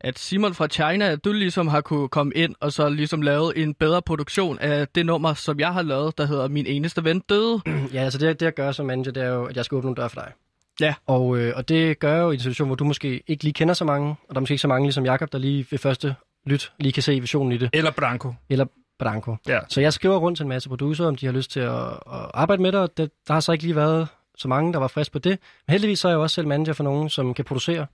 at 0.00 0.18
Simon 0.18 0.54
fra 0.54 0.66
China, 0.68 1.16
du 1.16 1.32
ligesom 1.32 1.68
har 1.68 1.80
kunne 1.80 2.08
komme 2.08 2.32
ind 2.34 2.54
og 2.60 2.72
så 2.72 2.88
ligesom 2.88 3.22
lavet 3.22 3.62
en 3.62 3.74
bedre 3.74 4.02
produktion 4.02 4.58
af 4.58 4.88
det 4.88 5.06
nummer, 5.06 5.34
som 5.34 5.60
jeg 5.60 5.72
har 5.72 5.82
lavet, 5.82 6.18
der 6.18 6.26
hedder 6.26 6.48
Min 6.48 6.66
eneste 6.66 7.04
ven 7.04 7.20
døde. 7.20 7.60
Ja, 7.94 8.00
altså 8.02 8.18
det, 8.18 8.40
det 8.40 8.46
jeg 8.46 8.54
gør 8.54 8.72
som 8.72 8.86
manager, 8.86 9.12
det 9.12 9.22
er 9.22 9.28
jo, 9.28 9.44
at 9.44 9.56
jeg 9.56 9.64
skal 9.64 9.76
åbne 9.76 9.86
nogle 9.86 9.96
døre 9.96 10.08
for 10.10 10.20
dig. 10.20 10.32
Ja. 10.80 10.94
Og, 11.06 11.38
øh, 11.38 11.52
og 11.56 11.68
det 11.68 11.98
gør 11.98 12.14
jeg 12.14 12.20
jo 12.22 12.30
i 12.30 12.34
en 12.34 12.40
situation, 12.40 12.68
hvor 12.68 12.74
du 12.76 12.84
måske 12.84 13.22
ikke 13.26 13.44
lige 13.44 13.52
kender 13.54 13.74
så 13.74 13.84
mange, 13.84 14.10
og 14.28 14.34
der 14.34 14.36
er 14.36 14.40
måske 14.40 14.52
ikke 14.52 14.62
så 14.62 14.68
mange 14.68 14.86
ligesom 14.86 15.04
Jakob, 15.04 15.32
der 15.32 15.38
lige 15.38 15.66
ved 15.70 15.78
første 15.78 16.14
lyt 16.46 16.72
lige 16.80 16.92
kan 16.92 17.02
se 17.02 17.20
visionen 17.20 17.52
i 17.52 17.56
det, 17.58 17.70
Eller 17.72 17.90
Blanco. 17.90 18.34
eller 18.50 18.64
Branko. 18.98 19.36
Ja. 19.48 19.58
Så 19.68 19.80
jeg 19.80 19.92
skriver 19.92 20.16
rundt 20.16 20.36
til 20.36 20.42
en 20.42 20.48
masse 20.48 20.68
producer, 20.68 21.06
om 21.06 21.16
de 21.16 21.26
har 21.26 21.32
lyst 21.32 21.50
til 21.50 21.60
at, 21.60 21.82
at 21.90 22.30
arbejde 22.34 22.62
med 22.62 22.72
det, 22.72 22.80
og 22.80 22.96
det, 22.96 23.10
der 23.28 23.32
har 23.32 23.40
så 23.40 23.52
ikke 23.52 23.64
lige 23.64 23.76
været 23.76 24.08
så 24.36 24.48
mange, 24.48 24.72
der 24.72 24.78
var 24.78 24.88
friske 24.88 25.12
på 25.12 25.18
det. 25.18 25.38
Men 25.66 25.72
heldigvis 25.72 25.98
så 25.98 26.08
er 26.08 26.12
jeg 26.12 26.16
jo 26.16 26.22
også 26.22 26.34
selv 26.34 26.46
manager 26.46 26.72
for 26.72 26.84
nogen, 26.84 27.08
som 27.08 27.34
kan 27.34 27.44
producere. 27.44 27.86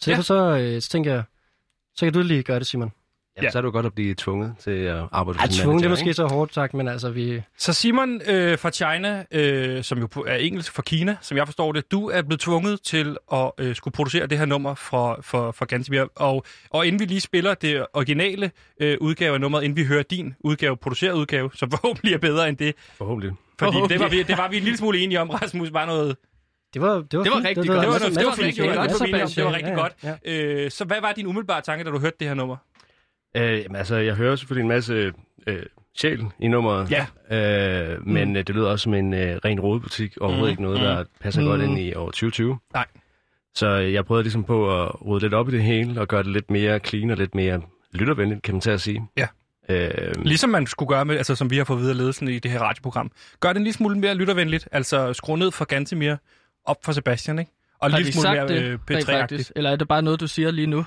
Så 0.00 0.10
Ja. 0.10 0.14
derfor 0.16 0.22
så, 0.22 0.56
øh, 0.58 0.82
så 0.82 0.88
tænker 0.90 1.12
jeg, 1.14 1.22
så 1.96 2.06
kan 2.06 2.12
du 2.12 2.22
lige 2.22 2.42
gøre 2.42 2.58
det, 2.58 2.66
Simon. 2.66 2.92
Ja, 3.36 3.42
ja. 3.42 3.50
Så 3.50 3.58
er 3.58 3.62
du 3.62 3.70
godt 3.70 3.86
at 3.86 3.94
blive 3.94 4.14
tvunget 4.14 4.54
til 4.58 4.70
at 4.70 5.04
arbejde 5.12 5.38
Ej, 5.38 5.46
som 5.46 5.62
tvungen, 5.62 5.82
det 5.82 5.86
er 5.86 5.90
måske 5.90 6.14
så 6.14 6.26
hårdt 6.26 6.54
sagt, 6.54 6.74
men 6.74 6.88
altså 6.88 7.10
vi... 7.10 7.42
Så 7.58 7.72
Simon 7.72 8.20
øh, 8.26 8.58
fra 8.58 8.70
China, 8.70 9.24
øh, 9.30 9.84
som 9.84 9.98
jo 9.98 10.08
er 10.26 10.34
engelsk 10.34 10.72
fra 10.72 10.82
Kina, 10.82 11.16
som 11.20 11.36
jeg 11.36 11.46
forstår 11.46 11.72
det, 11.72 11.90
du 11.90 12.08
er 12.08 12.22
blevet 12.22 12.40
tvunget 12.40 12.82
til 12.82 13.16
at 13.32 13.50
øh, 13.58 13.74
skulle 13.74 13.92
producere 13.92 14.26
det 14.26 14.38
her 14.38 14.44
nummer 14.44 14.74
for, 14.74 15.18
for, 15.22 15.50
for 15.52 15.64
Gansimir. 15.64 16.04
Og, 16.14 16.44
og 16.70 16.86
inden 16.86 17.00
vi 17.00 17.04
lige 17.04 17.20
spiller 17.20 17.54
det 17.54 17.86
originale 17.92 18.50
øh, 18.80 18.96
udgave 19.00 19.34
af 19.34 19.40
nummeret, 19.40 19.62
inden 19.62 19.76
vi 19.76 19.84
hører 19.84 20.02
din 20.02 20.34
udgave, 20.40 20.76
produceret 20.76 21.12
udgave, 21.12 21.50
som 21.54 21.70
forhåbentlig 21.74 22.14
er 22.14 22.18
bedre 22.18 22.48
end 22.48 22.56
det. 22.56 22.74
Forhåbentlig. 22.98 23.32
Fordi 23.58 23.76
det 23.88 24.00
var, 24.00 24.08
vi, 24.08 24.22
det 24.22 24.38
var 24.38 24.48
vi 24.48 24.56
en 24.56 24.62
lille 24.62 24.76
smule 24.76 24.98
enige 24.98 25.20
om, 25.20 25.30
Rasmus. 25.30 25.70
Bare 25.70 25.86
noget, 25.86 26.16
Det 26.76 26.82
var, 26.84 26.94
det 26.94 27.18
var, 27.18 27.24
Det 27.24 27.32
var 27.32 27.36
fint. 27.36 27.46
rigtig 27.46 27.62
det 27.64 27.72
var, 27.72 27.74
godt. 27.84 27.84
det 27.84 27.92
var, 27.92 27.98
fint, 27.98 28.56
det 28.56 28.64
var, 28.64 28.70
det 28.70 28.78
var, 28.78 29.26
det 29.26 29.44
var 29.44 29.52
rigtig 29.54 29.70
ja, 29.70 29.74
godt. 29.80 29.92
ja, 30.04 30.14
ja. 30.24 30.64
Øh, 30.64 30.70
så 30.70 30.84
hvad 30.84 31.00
var 31.00 31.12
din 31.12 31.26
umiddelbare 31.26 31.60
tanke, 31.60 31.84
da 31.84 31.90
du 31.90 31.98
hørte 31.98 32.16
det 32.20 32.28
her 32.28 32.34
nummer? 32.34 32.56
Øh, 33.36 33.42
jamen, 33.62 33.76
altså, 33.76 33.96
jeg 33.96 34.14
hører 34.14 34.36
selvfølgelig 34.36 34.62
en 34.62 34.68
masse 34.68 35.12
øh, 35.46 35.62
sjæl 35.98 36.24
i 36.38 36.48
nummeret. 36.48 36.90
Ja. 36.90 37.06
Øh, 37.92 38.06
men 38.06 38.28
mm. 38.28 38.34
det 38.34 38.48
lyder 38.54 38.68
også 38.70 38.82
som 38.82 38.94
en 38.94 39.14
øh, 39.14 39.36
ren 39.44 39.60
rodebutik, 39.60 40.16
og 40.16 40.22
overhovedet 40.22 40.46
Mm, 40.46 40.50
ikke 40.50 40.62
noget, 40.62 40.80
der 40.80 41.04
passer 41.20 41.40
Mm. 41.42 41.46
godt 41.48 41.62
ind 41.62 41.78
i 41.78 41.94
år 41.94 42.06
2020. 42.06 42.58
Nej. 42.74 42.86
Så 43.54 43.68
jeg 43.68 44.04
prøvede 44.04 44.22
ligesom 44.22 44.44
på 44.44 44.82
at 44.82 45.06
rode 45.06 45.20
lidt 45.20 45.34
op 45.34 45.48
i 45.48 45.52
det 45.52 45.62
hele, 45.62 46.00
og 46.00 46.08
gøre 46.08 46.22
det 46.22 46.32
lidt 46.32 46.50
mere 46.50 46.78
clean 46.78 47.10
og 47.10 47.16
lidt 47.16 47.34
mere 47.34 47.60
lyttervenligt, 47.92 48.42
kan 48.42 48.54
man 48.54 48.60
til 48.60 48.70
at 48.70 48.80
sige. 48.80 49.02
Ja. 49.16 49.26
Øh, 49.68 49.90
Ligesom 50.24 50.50
man 50.50 50.66
skulle 50.66 50.88
gøre 50.88 51.04
med, 51.04 51.16
altså 51.16 51.34
som 51.34 51.50
vi 51.50 51.56
har 51.56 51.64
fået 51.64 51.80
videre 51.80 51.96
ledelsen 51.96 52.28
i 52.28 52.38
det 52.38 52.50
her 52.50 52.60
radioprogram. 52.60 53.10
Gør 53.40 53.48
det 53.48 53.56
en 53.56 53.64
lille 53.64 53.74
smule 53.74 53.98
mere 53.98 54.14
lyttervenligt, 54.14 54.68
altså 54.72 55.12
skru 55.12 55.36
ned 55.36 55.50
for 55.50 55.64
Gantemir, 55.64 56.16
op 56.66 56.76
for 56.84 56.92
Sebastian, 56.92 57.38
ikke? 57.38 57.50
Og 57.78 57.90
de 57.90 57.96
smule 58.12 58.12
sagt 58.22 58.36
mere 58.36 58.48
det, 58.48 58.62
øh, 58.62 58.70
rent 58.72 58.80
P3-agtigt. 58.90 59.10
faktisk? 59.20 59.52
Eller 59.56 59.70
er 59.70 59.76
det 59.76 59.88
bare 59.88 60.02
noget, 60.02 60.20
du 60.20 60.26
siger 60.26 60.50
lige 60.50 60.66
nu? 60.66 60.84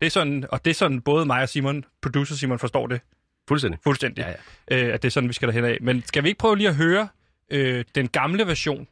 Det 0.00 0.06
er 0.06 0.10
sådan, 0.10 0.44
og 0.52 0.64
det 0.64 0.70
er 0.70 0.74
sådan, 0.74 1.00
både 1.00 1.26
mig 1.26 1.42
og 1.42 1.48
Simon, 1.48 1.84
producer 2.02 2.34
Simon, 2.34 2.58
forstår 2.58 2.86
det 2.86 3.00
fuldstændig. 3.48 3.80
fuldstændig. 3.84 4.24
Ja, 4.70 4.76
ja. 4.78 4.86
Øh, 4.88 4.94
at 4.94 5.02
det 5.02 5.08
er 5.08 5.10
sådan, 5.12 5.28
vi 5.28 5.34
skal 5.34 5.48
derhen 5.48 5.64
af. 5.64 5.78
Men 5.80 6.02
skal 6.06 6.22
vi 6.22 6.28
ikke 6.28 6.38
prøve 6.38 6.56
lige 6.56 6.68
at 6.68 6.74
høre 6.74 7.08
øh, 7.50 7.84
den 7.94 8.08
gamle 8.08 8.46
version 8.46 8.86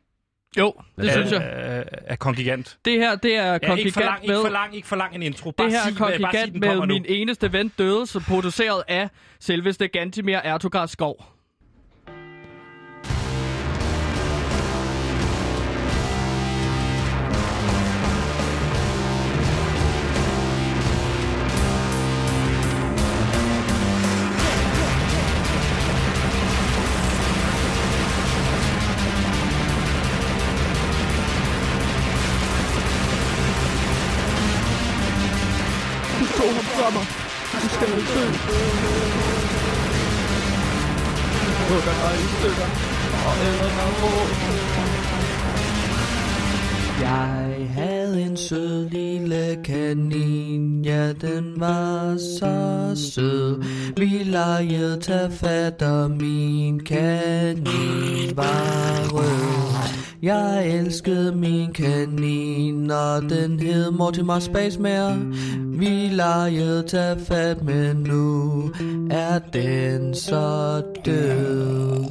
Jo, 0.58 0.74
det 0.96 1.08
af, 1.08 1.12
synes 1.12 1.32
jeg. 1.32 1.42
af, 1.42 1.84
af 2.06 2.18
Kongigant? 2.18 2.78
Det 2.84 2.92
her, 2.92 3.16
det 3.16 3.34
er 3.36 3.44
Ja, 3.46 3.54
ikke 3.54 3.66
for 3.66 3.68
Kongigant 3.70 3.96
lang, 4.04 4.22
ikke 4.22 4.32
med... 4.34 4.42
for 4.42 4.48
lang, 4.48 4.76
ikke 4.76 4.88
for 4.88 4.96
lang 4.96 5.14
en 5.14 5.22
intro. 5.22 5.50
Bare 5.50 5.66
Det 5.66 5.72
her 5.74 5.82
sig, 5.82 5.88
er 5.90 5.94
sig, 5.94 5.98
Kongigant 5.98 6.62
kommer 6.64 6.76
med 6.78 6.86
nu. 6.86 6.94
min 6.94 7.04
eneste 7.08 7.52
ven 7.52 7.68
døde, 7.78 8.06
så 8.06 8.20
produceret 8.28 8.82
af 8.88 9.08
selveste 9.40 9.88
Gantimir 9.88 10.36
Ertugard 10.36 10.88
Skov. 10.88 11.24
Sød. 52.98 53.62
Vi 53.96 54.22
legede 54.24 55.00
tage 55.00 55.30
fat, 55.30 55.82
og 55.82 56.10
min 56.10 56.80
kanin 56.80 58.36
var 58.36 59.08
rød. 59.12 59.68
Jeg 60.22 60.70
elskede 60.70 61.32
min 61.36 61.72
kanin, 61.72 62.90
og 62.90 63.22
den 63.22 63.60
hed 63.60 63.90
Mortimer 63.90 64.38
Spaceman. 64.38 65.34
Vi 65.78 66.08
legede 66.12 66.82
tage 66.82 67.20
fat, 67.20 67.64
men 67.64 67.96
nu 67.96 68.62
er 69.10 69.38
den 69.38 70.14
så 70.14 70.82
død. 71.04 72.04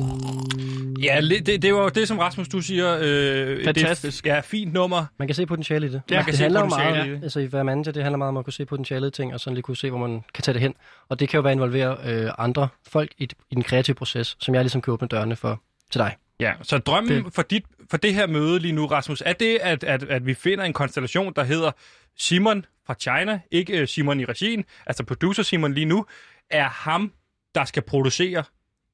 Ja, 1.04 1.22
det, 1.22 1.62
det 1.62 1.74
var 1.74 1.84
jo 1.84 1.90
det, 1.90 2.08
som 2.08 2.20
Rasmus, 2.20 2.48
du 2.48 2.62
siger. 2.62 3.00
Øh, 3.02 3.66
Fantastisk. 3.66 4.24
Det, 4.24 4.30
ja, 4.30 4.40
fint 4.40 4.74
nummer. 4.74 5.06
Man 5.20 5.28
kan 5.28 5.36
se 5.36 5.46
potentiale 5.46 5.88
i 5.88 5.90
det. 5.90 6.02
Ja, 6.10 6.16
man 6.16 6.24
kan 6.24 6.32
det 6.32 6.38
se 6.38 6.44
handler 6.44 6.62
potentiale 6.62 6.96
meget, 6.96 7.08
i 7.08 7.12
det. 7.12 7.24
altså 7.24 7.40
i 7.40 7.52
være 7.52 7.64
manager, 7.64 7.92
det 7.92 8.04
handler 8.04 8.18
meget 8.18 8.30
om 8.30 8.38
at 8.38 8.46
kunne 8.46 8.54
se 8.54 8.66
potentiale 8.66 9.08
i 9.08 9.12
ting, 9.12 9.34
og 9.34 9.40
sådan 9.40 9.54
lige 9.54 9.64
kunne 9.64 9.78
se, 9.78 9.90
hvor 9.90 10.00
man 10.00 10.24
kan 10.34 10.42
tage 10.42 10.54
det 10.54 10.62
hen. 10.62 10.74
Og 11.10 11.20
det 11.20 11.30
kan 11.30 11.38
jo 11.38 11.42
være 11.42 11.52
at 11.52 11.56
involvere 11.56 11.98
øh, 12.06 12.32
andre 12.38 12.68
folk 12.88 13.12
i, 13.18 13.24
i 13.24 13.56
den 13.56 13.64
kreative 13.64 13.96
proces, 13.96 14.38
som 14.40 14.56
jeg 14.56 14.64
ligesom 14.64 14.82
kan 14.82 14.94
åbne 14.94 15.08
dørene 15.08 15.36
for 15.36 15.62
til 15.92 16.00
dig. 16.00 16.16
Ja, 16.40 16.54
så 16.62 16.78
drømmen 16.78 17.26
det. 17.26 17.34
For, 17.34 17.42
dit, 17.42 17.64
for 17.90 17.98
det 17.98 18.14
her 18.14 18.28
møde 18.28 18.60
lige 18.60 18.72
nu, 18.72 18.86
Rasmus, 18.86 19.24
er 19.26 19.34
det, 19.34 19.60
at, 19.62 19.84
at, 19.84 20.04
at 20.04 20.26
vi 20.26 20.34
finder 20.34 20.64
en 20.64 20.74
konstellation, 20.74 21.34
der 21.36 21.44
hedder 21.44 21.72
Simon 22.18 22.66
fra 22.88 22.94
China, 22.94 23.40
ikke 23.52 23.80
øh, 23.80 23.88
Simon 23.88 24.20
i 24.20 24.26
regien, 24.26 24.64
altså 24.86 25.04
producer 25.04 25.44
Simon 25.44 25.74
lige 25.74 25.86
nu, 25.86 26.06
er 26.50 26.70
ham, 26.70 27.12
der 27.56 27.66
skal 27.66 27.84
producere 27.84 28.44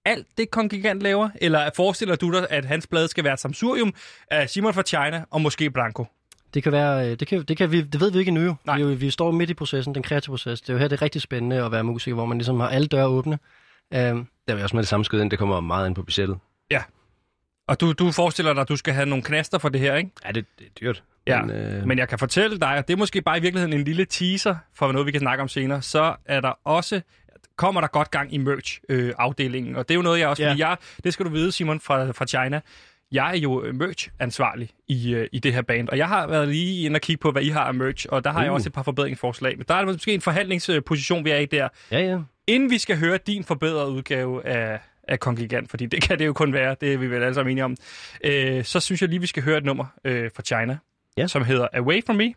alt 0.05 0.27
det, 0.37 0.51
Kongigant 0.51 1.01
laver? 1.01 1.29
Eller 1.41 1.69
forestiller 1.75 2.15
du 2.15 2.31
dig, 2.31 2.47
at 2.49 2.65
hans 2.65 2.87
plade 2.87 3.07
skal 3.07 3.23
være 3.23 3.33
et 3.33 3.39
samsurium 3.39 3.93
af 4.31 4.49
Simon 4.49 4.73
fra 4.73 4.81
China 4.81 5.25
og 5.31 5.41
måske 5.41 5.69
Blanco? 5.71 6.05
Det 6.53 6.63
kan 6.63 6.71
være, 6.71 7.11
øh, 7.11 7.19
det, 7.19 7.27
kan, 7.27 7.43
det, 7.43 7.57
kan 7.57 7.71
vi, 7.71 7.81
det 7.81 7.99
ved 8.01 8.11
vi 8.11 8.19
ikke 8.19 8.29
endnu 8.29 8.43
jo. 8.43 8.55
Nej. 8.65 8.77
Vi, 8.77 8.83
er 8.83 8.95
vi 8.95 9.09
står 9.09 9.31
midt 9.31 9.49
i 9.49 9.53
processen, 9.53 9.95
den 9.95 10.03
kreative 10.03 10.31
proces. 10.31 10.61
Det 10.61 10.69
er 10.69 10.73
jo 10.73 10.79
her, 10.79 10.87
det 10.87 10.97
er 10.97 11.01
rigtig 11.01 11.21
spændende 11.21 11.65
at 11.65 11.71
være 11.71 11.83
musiker, 11.83 12.15
hvor 12.15 12.25
man 12.25 12.37
ligesom 12.37 12.59
har 12.59 12.67
alle 12.67 12.87
døre 12.87 13.07
åbne. 13.07 13.33
Um, 13.33 13.39
Der 13.99 14.07
vil 14.47 14.55
jeg 14.55 14.63
også 14.63 14.75
med 14.75 14.83
det 14.83 14.89
samme 14.89 15.05
skyde 15.05 15.21
ind, 15.21 15.31
det 15.31 15.39
kommer 15.39 15.61
meget 15.61 15.87
ind 15.87 15.95
på 15.95 16.03
budgettet. 16.03 16.37
Og 17.67 17.81
du, 17.81 17.91
du 17.91 18.11
forestiller 18.11 18.53
dig, 18.53 18.61
at 18.61 18.69
du 18.69 18.75
skal 18.75 18.93
have 18.93 19.05
nogle 19.05 19.23
knaster 19.23 19.57
for 19.57 19.69
det 19.69 19.81
her, 19.81 19.95
ikke? 19.95 20.09
Ja, 20.25 20.31
det, 20.31 20.45
det 20.59 20.65
er 20.65 20.71
dyrt. 20.81 21.03
Ja, 21.27 21.41
Men, 21.41 21.55
øh, 21.55 21.87
men 21.87 21.97
jeg 21.97 22.09
kan 22.09 22.19
fortælle 22.19 22.59
dig, 22.59 22.69
at 22.69 22.87
det 22.87 22.93
er 22.93 22.97
måske 22.97 23.21
bare 23.21 23.37
i 23.37 23.41
virkeligheden 23.41 23.73
en 23.73 23.83
lille 23.83 24.05
teaser 24.05 24.55
for 24.73 24.91
noget, 24.91 25.05
vi 25.05 25.11
kan 25.11 25.19
snakke 25.21 25.41
om 25.41 25.47
senere. 25.47 25.81
Så 25.81 26.15
er 26.25 26.41
der 26.41 26.53
også 26.63 27.01
kommer 27.57 27.81
der 27.81 27.87
godt 27.87 28.11
gang 28.11 28.33
i 28.33 28.37
merch-afdelingen. 28.37 29.75
og 29.75 29.87
det 29.87 29.93
er 29.93 29.95
jo 29.95 30.01
noget, 30.01 30.19
jeg 30.19 30.27
også... 30.27 30.43
Ja. 30.43 30.55
Jeg, 30.57 30.77
det 31.03 31.13
skal 31.13 31.25
du 31.25 31.31
vide, 31.31 31.51
Simon, 31.51 31.79
fra, 31.79 32.11
fra 32.11 32.25
China. 32.25 32.61
Jeg 33.11 33.31
er 33.31 33.37
jo 33.37 33.63
øh, 33.63 33.75
merch-ansvarlig 33.75 34.69
i, 34.87 35.13
øh, 35.13 35.27
i 35.31 35.39
det 35.39 35.53
her 35.53 35.61
band, 35.61 35.89
og 35.89 35.97
jeg 35.97 36.07
har 36.07 36.27
været 36.27 36.47
lige 36.47 36.85
inde 36.85 36.97
og 36.97 37.01
kigge 37.01 37.19
på, 37.21 37.31
hvad 37.31 37.41
I 37.41 37.49
har 37.49 37.63
af 37.63 37.73
merch, 37.73 38.05
og 38.09 38.23
der 38.23 38.31
har 38.31 38.39
uh. 38.39 38.43
jeg 38.43 38.51
også 38.51 38.69
et 38.69 38.73
par 38.73 38.83
forbedringsforslag. 38.83 39.57
Men 39.57 39.65
der 39.67 39.73
er 39.75 39.85
måske 39.85 40.13
en 40.13 40.21
forhandlingsposition, 40.21 41.25
vi 41.25 41.29
er 41.29 41.37
i 41.37 41.45
der. 41.45 41.67
Ja, 41.91 41.99
ja. 41.99 42.19
Inden 42.47 42.69
vi 42.71 42.77
skal 42.77 42.97
høre 42.97 43.17
din 43.27 43.43
forbedrede 43.43 43.91
udgave 43.91 44.45
af, 44.47 44.79
af 45.07 45.19
Kongigant, 45.19 45.69
fordi 45.69 45.85
det 45.85 46.01
kan 46.01 46.19
det 46.19 46.25
jo 46.25 46.33
kun 46.33 46.53
være, 46.53 46.75
det 46.81 46.93
er 46.93 46.97
vi 46.97 47.07
vel 47.07 47.23
alle 47.23 47.35
sammen 47.35 47.51
enige 47.51 47.65
om, 47.65 47.75
øh, 48.23 48.63
så 48.63 48.79
synes 48.79 49.01
jeg 49.01 49.09
lige, 49.09 49.21
vi 49.21 49.27
skal 49.27 49.43
høre 49.43 49.57
et 49.57 49.65
nummer 49.65 49.85
øh, 50.05 50.29
fra 50.35 50.43
China, 50.43 50.77
Ja. 51.17 51.27
som 51.27 51.45
hedder 51.45 51.67
Away 51.73 52.05
From 52.05 52.15
Me. 52.15 52.33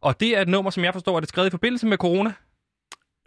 Og 0.00 0.20
det 0.20 0.36
er 0.36 0.40
et 0.40 0.48
nummer, 0.48 0.70
som 0.70 0.84
jeg 0.84 0.92
forstår, 0.92 1.16
er 1.16 1.20
det 1.20 1.28
skrevet 1.28 1.46
i 1.46 1.50
forbindelse 1.50 1.86
med 1.86 1.96
corona. 1.96 2.32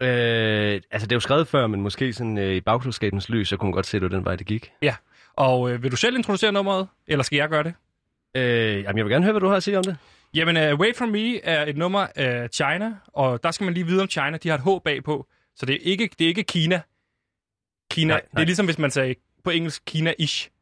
Øh, 0.00 0.80
altså, 0.90 1.06
det 1.06 1.12
er 1.12 1.16
jo 1.16 1.20
skrevet 1.20 1.48
før, 1.48 1.66
men 1.66 1.80
måske 1.80 2.12
sådan 2.12 2.38
øh, 2.38 2.54
i 2.54 2.60
bagklodskabens 2.60 3.28
lys, 3.28 3.48
så 3.48 3.56
kunne 3.56 3.66
man 3.66 3.72
godt 3.72 3.86
se, 3.86 3.96
at 3.96 4.02
det 4.02 4.10
var 4.10 4.16
den 4.16 4.24
vej, 4.24 4.36
det 4.36 4.46
gik. 4.46 4.72
Og 5.36 5.70
øh, 5.70 5.82
vil 5.82 5.90
du 5.90 5.96
selv 5.96 6.16
introducere 6.16 6.52
nummeret, 6.52 6.88
eller 7.06 7.22
skal 7.22 7.36
jeg 7.36 7.48
gøre 7.48 7.62
det? 7.62 7.74
Øh, 8.36 8.82
jamen, 8.82 8.96
jeg 8.98 9.04
vil 9.04 9.12
gerne 9.12 9.24
høre, 9.24 9.32
hvad 9.32 9.40
du 9.40 9.48
har 9.48 9.56
at 9.56 9.62
sige 9.62 9.78
om 9.78 9.84
det. 9.84 9.96
Jamen, 10.34 10.56
uh, 10.56 10.62
Away 10.62 10.94
From 10.96 11.08
Me 11.08 11.44
er 11.44 11.66
et 11.66 11.76
nummer 11.76 12.06
af 12.16 12.48
China, 12.50 12.94
og 13.06 13.42
der 13.42 13.50
skal 13.50 13.64
man 13.64 13.74
lige 13.74 13.86
vide 13.86 14.02
om 14.02 14.08
China. 14.08 14.36
De 14.36 14.48
har 14.48 14.56
et 14.58 14.62
H 14.64 14.68
bagpå, 14.84 15.26
så 15.56 15.66
det 15.66 15.74
er 15.74 15.78
ikke, 15.82 16.10
det 16.18 16.24
er 16.24 16.28
ikke 16.28 16.42
Kina. 16.42 16.80
Kina, 17.90 18.12
Nej, 18.14 18.20
det 18.20 18.34
nej. 18.34 18.42
er 18.42 18.46
ligesom 18.46 18.66
hvis 18.66 18.78
man 18.78 18.90
sagde 18.90 19.14
på 19.44 19.50
engelsk 19.50 19.82
Kina-ish. 19.90 20.57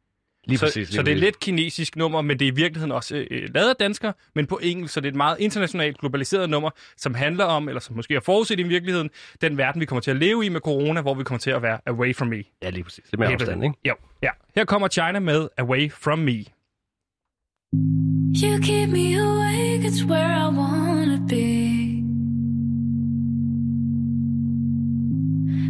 Lige 0.47 0.57
så, 0.57 0.65
præcis. 0.65 0.89
Lige 0.89 0.95
så 0.95 1.01
det 1.01 1.11
er 1.11 1.15
lidt 1.15 1.39
kinesisk 1.39 1.95
nummer, 1.95 2.21
men 2.21 2.39
det 2.39 2.47
er 2.47 2.51
i 2.51 2.55
virkeligheden 2.55 2.91
også 2.91 3.25
øh, 3.31 3.49
lavet 3.55 3.69
af 3.69 3.75
danskere, 3.75 4.13
men 4.35 4.45
på 4.45 4.59
engelsk, 4.63 4.93
så 4.93 4.99
det 4.99 5.07
er 5.07 5.11
et 5.11 5.15
meget 5.15 5.39
internationalt 5.39 5.99
globaliseret 5.99 6.49
nummer, 6.49 6.69
som 6.97 7.13
handler 7.13 7.45
om, 7.45 7.67
eller 7.67 7.79
som 7.79 7.95
måske 7.95 8.15
er 8.15 8.19
forudset 8.19 8.59
i 8.59 8.63
virkeligheden, 8.63 9.09
den 9.41 9.57
verden, 9.57 9.81
vi 9.81 9.85
kommer 9.85 10.01
til 10.01 10.11
at 10.11 10.17
leve 10.17 10.45
i 10.45 10.49
med 10.49 10.61
corona, 10.61 11.01
hvor 11.01 11.13
vi 11.13 11.23
kommer 11.23 11.39
til 11.39 11.51
at 11.51 11.61
være 11.61 11.79
away 11.85 12.15
from 12.15 12.27
me. 12.27 12.43
Ja, 12.61 12.69
lige 12.69 12.83
præcis. 12.83 13.03
Lidt 13.11 13.19
mere 13.19 13.29
afstand, 13.29 13.63
ikke? 13.63 13.75
Jo, 13.85 13.95
ja. 14.23 14.29
Her 14.55 14.65
kommer 14.65 14.87
China 14.87 15.19
med 15.19 15.47
Away 15.57 15.91
From 15.91 16.19
Me. 16.19 16.43
You 18.43 18.59
keep 18.61 18.89
me 18.89 19.15
awake, 19.15 19.83
it's 19.89 20.03
where 20.05 20.33
I 20.45 20.47
wanna 20.47 21.19
be. 21.27 21.47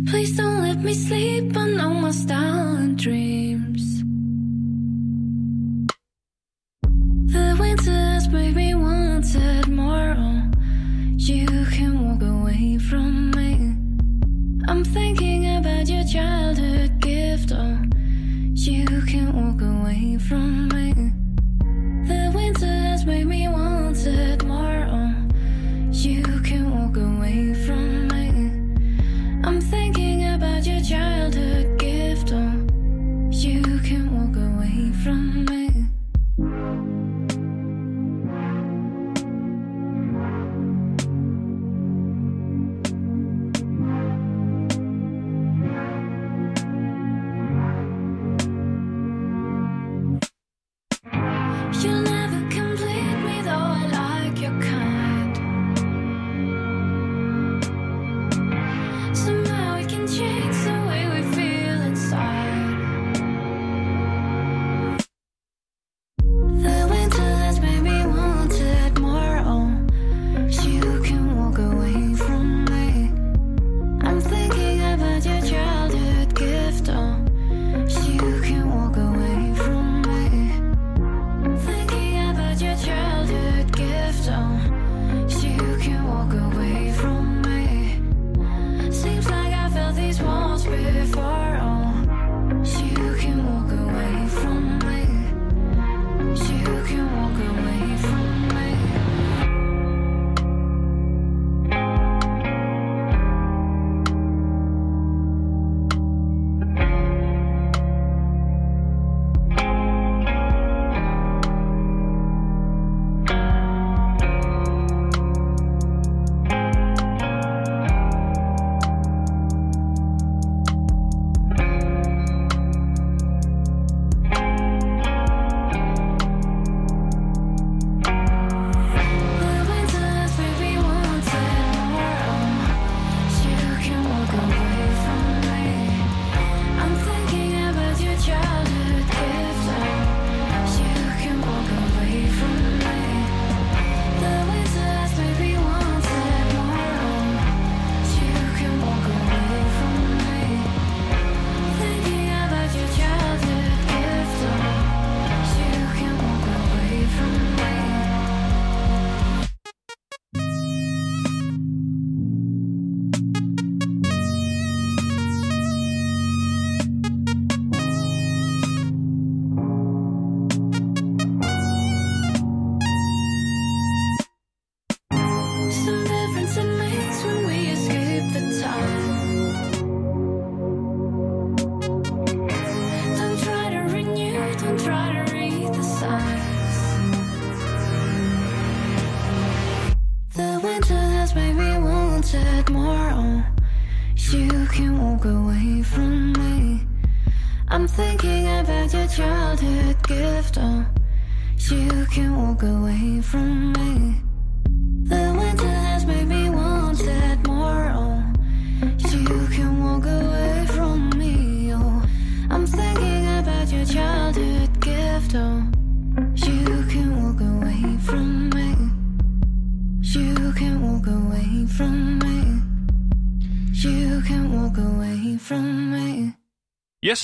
Please 0.10 0.42
don't 0.42 0.62
let 0.68 0.84
me 0.84 0.94
sleep, 0.94 1.58
I 1.58 1.66
know 1.78 1.94
my 1.94 2.12
style 2.12 2.78
and 2.78 2.98
dreams. 2.98 4.04
The 7.28 7.58
winter 7.60 7.92
has 7.92 8.30
made 8.30 8.56
me 8.56 8.74
wanted 8.74 9.68
more. 9.68 10.16
You 11.18 11.46
can 11.72 12.08
walk 12.08 12.22
away 12.24 12.78
from 12.78 13.32
me. 13.32 13.76
I'm 14.70 14.86
thinking 14.86 15.58
about 15.58 15.90
your 15.90 16.06
childhood 16.06 17.02
gift. 17.02 17.52
Oh, 17.54 17.80
you 18.54 18.86
can 19.02 19.34
walk 19.36 19.62
away 19.62 20.18
from 20.18 20.70
me. 20.70 20.94
The 22.08 22.32
winter 22.34 22.66
has 22.66 23.06
made 23.06 23.28
me 23.28 23.50
want 23.50 23.98
it 24.08 24.46
more. 24.46 25.14
You 25.92 26.24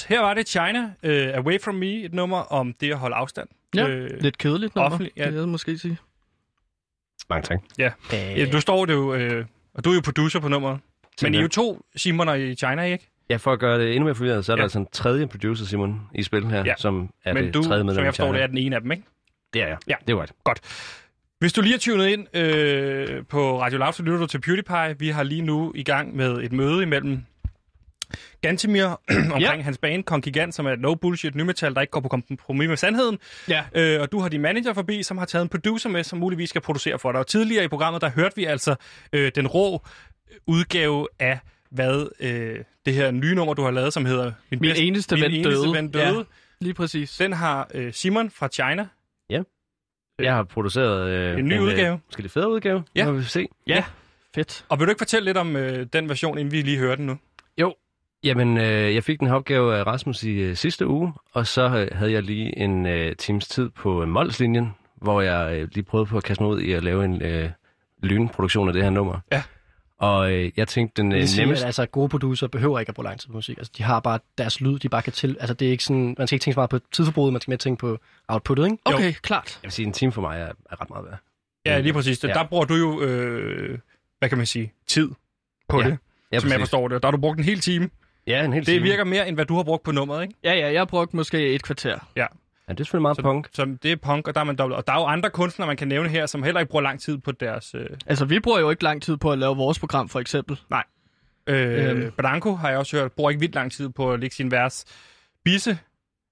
Yes, 0.04 0.08
her 0.10 0.20
var 0.20 0.34
det 0.34 0.48
China, 0.50 0.80
uh, 0.84 1.38
Away 1.38 1.62
From 1.62 1.76
Me, 1.76 2.04
et 2.04 2.14
nummer 2.14 2.38
om 2.38 2.74
det 2.82 2.92
at 2.92 2.98
holde 2.98 3.16
afstand. 3.16 3.48
Ja, 3.76 3.88
Øh, 3.88 4.10
lidt 4.22 4.38
kedeligt 4.38 4.76
nummer, 4.76 4.86
offentlig, 4.92 5.12
ja. 5.18 5.32
det 5.32 5.40
jeg 5.40 5.48
måske 5.48 5.78
sige. 5.78 5.98
Mange 7.30 7.44
tak. 7.44 7.60
Ja. 7.78 7.92
ja, 8.12 8.46
du 8.52 8.62
står 8.62 8.86
det 8.86 8.94
jo, 8.94 9.14
øh, 9.14 9.46
og 9.74 9.84
du 9.86 9.90
er 9.90 9.96
jo 9.96 10.02
producer 10.06 10.40
på 10.40 10.48
nummeret. 10.48 10.80
Men 11.22 11.34
I 11.34 11.38
er 11.38 11.42
jo 11.42 11.48
to 11.48 11.86
Simoner 11.96 12.34
i 12.34 12.56
China, 12.56 12.84
ikke? 12.84 13.10
Ja, 13.30 13.36
for 13.36 13.54
at 13.54 13.60
gøre 13.60 13.80
det 13.80 13.92
endnu 13.96 14.04
mere 14.06 14.16
forvirret, 14.16 14.46
så 14.46 14.52
er 14.52 14.56
Ja. 14.56 14.58
der 14.58 14.64
altså 14.64 14.80
en 14.80 14.88
tredje 14.92 15.28
producer, 15.28 15.66
Simon, 15.66 16.02
i 16.16 16.24
spil 16.24 16.46
her, 16.48 16.64
Ja. 16.66 16.74
som 16.78 17.10
er 17.26 17.34
Men 17.34 17.44
det 17.44 17.54
du, 17.54 17.64
tredje 17.64 17.80
som 17.80 17.86
medlem 17.86 18.02
jeg 18.04 18.08
af 18.08 18.16
forstår, 18.16 18.32
det 18.34 18.42
er 18.42 18.48
den 18.48 18.58
ene 18.58 18.76
af 18.76 18.82
dem, 18.82 18.92
ikke? 18.92 19.04
Det 19.54 19.62
er 19.62 19.68
jeg. 19.68 19.78
Ja. 19.88 19.96
Det 20.08 20.16
var 20.16 20.26
det. 20.26 20.36
Godt. 20.44 20.60
Hvis 21.40 21.54
du 21.54 21.62
lige 21.62 21.76
er 21.76 21.80
tunet 21.80 22.08
ind 22.08 22.38
øh, 22.38 23.26
på 23.30 23.62
Radio 23.62 23.78
Loud, 23.80 23.94
så 23.94 24.04
lytter 24.04 24.18
du 24.20 24.26
til 24.28 24.42
PewDiePie. 24.42 24.96
Vi 25.00 25.10
har 25.10 25.24
lige 25.24 25.42
nu 25.42 25.72
i 25.76 25.84
gang 25.84 26.16
med 26.16 26.32
et 26.38 26.52
møde 26.52 26.84
imellem 26.84 27.24
Gantimir 28.42 28.86
omkring 29.34 29.42
Ja. 29.42 29.62
hans 29.62 29.78
band 29.78 30.04
Kongigant, 30.04 30.56
som 30.56 30.66
er 30.66 30.72
et 30.72 30.80
no 30.80 30.96
bullshit 30.96 31.36
nymetal, 31.36 31.74
der 31.76 31.82
ikke 31.82 31.92
går 31.92 32.00
på 32.00 32.08
kompromis 32.08 32.68
med 32.68 32.78
sandheden. 32.78 33.20
Ja. 33.50 33.64
Øh, 33.76 34.02
og 34.02 34.12
du 34.12 34.20
har 34.20 34.30
din 34.30 34.42
manager 34.42 34.74
forbi, 34.74 35.04
som 35.04 35.18
har 35.18 35.26
taget 35.26 35.44
en 35.44 35.50
producer 35.50 35.90
med, 35.90 36.04
som 36.04 36.20
muligvis 36.20 36.50
skal 36.50 36.62
producere 36.62 37.00
for 37.00 37.12
dig. 37.12 37.20
Og 37.20 37.28
tidligere 37.28 37.64
i 37.66 37.68
programmet, 37.68 38.02
der 38.02 38.10
hørte 38.10 38.36
vi 38.36 38.46
altså 38.46 38.76
øh, 39.14 39.32
den 39.36 39.48
rå 39.48 39.82
udgave 40.48 41.08
af, 41.20 41.40
hvad 41.72 42.08
øh, 42.20 42.60
det 42.86 42.94
her 42.94 43.12
nye 43.12 43.36
nummer, 43.36 43.54
du 43.54 43.62
har 43.62 43.72
lavet, 43.72 43.94
som 43.94 44.06
hedder 44.06 44.32
Min, 44.52 44.60
Min 44.62 44.72
eneste 44.76 45.16
min 45.16 45.24
ven 45.24 45.32
eneste 45.32 45.50
døde. 45.52 45.74
Ven 45.74 45.92
døde. 45.92 46.06
Ja. 46.18 46.24
Lige 46.62 46.74
præcis. 46.74 47.18
Den 47.18 47.34
har 47.34 47.68
øh, 47.74 47.94
Simon 47.94 48.30
fra 48.30 48.48
China. 48.48 48.88
Jeg 50.20 50.34
har 50.36 50.44
produceret 50.44 51.10
øh, 51.10 51.40
En 51.40 51.46
ny 51.46 51.60
udgave. 51.60 51.94
Øh, 51.94 52.00
måske 52.08 52.22
lidt 52.22 52.32
federe 52.34 52.50
udgave, 52.52 52.84
Ja. 52.96 53.06
må 53.06 53.12
vi 53.12 53.24
se. 53.24 53.48
Ja, 53.68 53.84
fedt. 54.36 54.66
Og 54.70 54.80
vil 54.80 54.88
du 54.88 54.92
ikke 54.92 55.00
fortælle 55.00 55.26
lidt 55.26 55.38
om 55.38 55.56
øh, 55.56 55.88
den 55.94 56.10
version, 56.10 56.38
inden 56.38 56.52
vi 56.52 56.62
lige 56.62 56.78
hører 56.78 56.96
den 56.96 57.06
nu? 57.06 57.18
Jo. 57.58 57.74
Jamen, 58.24 58.58
øh, 58.58 58.96
jeg 58.96 59.04
fik 59.04 59.20
den 59.20 59.28
her 59.28 59.34
opgave 59.34 59.78
af 59.78 59.88
Rasmus 59.88 60.24
i 60.24 60.32
øh, 60.32 60.56
sidste 60.56 60.88
uge, 60.88 61.14
og 61.34 61.48
så 61.48 61.62
øh, 61.62 61.98
havde 61.98 62.12
jeg 62.12 62.24
lige 62.24 62.58
en 62.58 62.86
øh, 62.86 63.16
times 63.16 63.48
tid 63.48 63.70
på 63.70 64.02
øh, 64.02 64.08
Mols-linjen, 64.08 64.76
hvor 64.96 65.22
jeg 65.22 65.58
øh, 65.60 65.70
lige 65.74 65.84
prøvede 65.84 66.06
på 66.10 66.18
at 66.18 66.24
kaste 66.24 66.44
mig 66.44 66.52
ud 66.52 66.62
i 66.62 66.72
at 66.72 66.84
lave 66.84 67.06
en 67.06 67.22
øh, 67.22 67.50
lynproduktion 68.02 68.68
af 68.68 68.74
det 68.74 68.84
her 68.84 68.90
nummer. 68.90 69.20
Ja. 69.32 69.44
Og 69.98 70.32
øh, 70.34 70.52
jeg 70.58 70.68
tænkte, 70.68 71.02
den 71.02 71.12
øh, 71.12 71.28
siger, 71.28 71.46
nemmeste... 71.46 71.64
at 71.64 71.68
altså, 71.68 71.86
gode 71.86 72.10
producer 72.10 72.48
behøver 72.48 72.80
ikke 72.80 72.90
at 72.90 72.96
bruge 72.96 73.04
lang 73.04 73.20
tid 73.20 73.28
på 73.28 73.34
musik. 73.34 73.58
Altså, 73.58 73.74
de 73.78 73.84
har 73.84 74.00
bare 74.00 74.20
deres 74.38 74.62
lyd, 74.62 74.80
de 74.80 74.90
bare 74.90 75.02
kan 75.02 75.14
til. 75.14 75.38
Altså, 75.40 75.54
det 75.54 75.68
er 75.68 75.72
ikke 75.72 75.84
sådan, 75.84 76.16
man 76.18 76.28
skal 76.28 76.36
ikke 76.36 76.44
tænke 76.44 76.54
så 76.54 76.60
meget 76.60 76.70
på 76.70 76.80
tidsforbruget, 76.92 77.34
man 77.34 77.42
skal 77.42 77.52
mere 77.52 77.58
tænke 77.58 77.80
på 77.80 78.00
outputtet, 78.28 78.66
ikke? 78.66 78.78
Okay, 78.86 79.08
jo. 79.08 79.16
klart. 79.22 79.60
Jeg 79.64 79.68
vil 79.68 79.72
sige, 79.72 79.86
en 79.86 79.94
time 79.94 80.12
for 80.12 80.22
mig 80.22 80.40
er, 80.40 80.52
er 80.72 80.82
ret 80.82 80.90
meget 80.90 81.06
værd. 81.06 81.20
Ja, 81.66 81.80
lige 81.80 81.94
præcis. 81.94 82.24
Ja. 82.24 82.28
Der 82.28 82.48
bruger 82.48 82.66
du 82.66 82.76
jo, 82.76 83.02
øh, 83.02 83.80
hvad 84.20 84.30
kan 84.30 84.38
man 84.38 84.48
sige, 84.48 84.74
tid 84.88 85.10
på 85.70 85.82
Ja. 85.82 85.88
det, 85.88 85.98
Ja, 86.32 86.40
som 86.40 86.50
jeg 86.50 86.60
forstår 86.60 86.88
det. 86.88 87.02
Der 87.04 87.08
har 87.08 87.12
du 87.12 87.18
brugt 87.18 87.38
en 87.38 87.44
hel 87.44 87.60
time. 87.60 87.90
Ja, 88.28 88.46
en 88.46 88.54
hel 88.54 88.66
Det 88.66 88.74
time. 88.74 88.84
virker 88.84 89.04
mere, 89.04 89.28
end 89.28 89.36
hvad 89.38 89.46
du 89.46 89.56
har 89.56 89.64
brugt 89.64 89.84
på 89.84 89.92
nummeret, 89.92 90.22
ikke? 90.24 90.34
Ja, 90.44 90.54
ja, 90.54 90.74
jeg 90.74 90.88
brugte 90.88 91.16
måske 91.16 91.54
et 91.54 91.64
kvarter. 91.64 92.00
Ja. 92.16 92.26
Ja, 92.68 92.74
det 92.74 92.80
er 92.80 92.84
selvfølgelig 92.84 93.02
meget 93.02 93.16
Så, 93.16 93.22
punk. 93.22 93.50
så 93.54 93.78
det 93.84 93.92
er 93.92 93.96
punk, 93.96 94.28
og 94.28 94.36
der 94.36 94.42
er 94.42 94.46
man 94.46 94.56
dobbelt. 94.56 94.78
Og 94.78 94.88
der 94.88 94.94
er 94.94 94.98
jo 95.00 95.06
andre 95.06 95.30
kunstnere, 95.30 95.68
man 95.68 95.78
kan 95.78 95.88
nævne 95.88 96.10
her, 96.10 96.26
som 96.26 96.44
heller 96.44 96.60
ikke 96.60 96.70
bruger 96.72 96.84
lang 96.84 97.00
tid 97.02 97.18
på 97.18 97.32
deres... 97.32 97.76
Øh, 97.76 97.86
Altså, 98.06 98.26
vi 98.26 98.40
bruger 98.40 98.60
jo 98.60 98.70
ikke 98.70 98.84
lang 98.84 99.02
tid 99.02 99.18
på 99.18 99.32
at 99.32 99.38
lave 99.40 99.56
vores 99.58 99.80
program, 99.80 100.10
for 100.10 100.20
eksempel. 100.20 100.60
øh, 101.48 101.90
Øhm. 101.98 102.12
Branko 102.12 102.56
har 102.56 102.70
jeg 102.70 102.78
også 102.78 102.98
hørt, 102.98 103.12
bruger 103.12 103.30
ikke 103.30 103.40
vildt 103.40 103.56
lang 103.56 103.72
tid 103.72 103.90
på 103.90 104.12
at 104.14 104.20
lægge 104.20 104.36
sin 104.36 104.52
vers. 104.52 104.86
Bisse, 105.44 105.78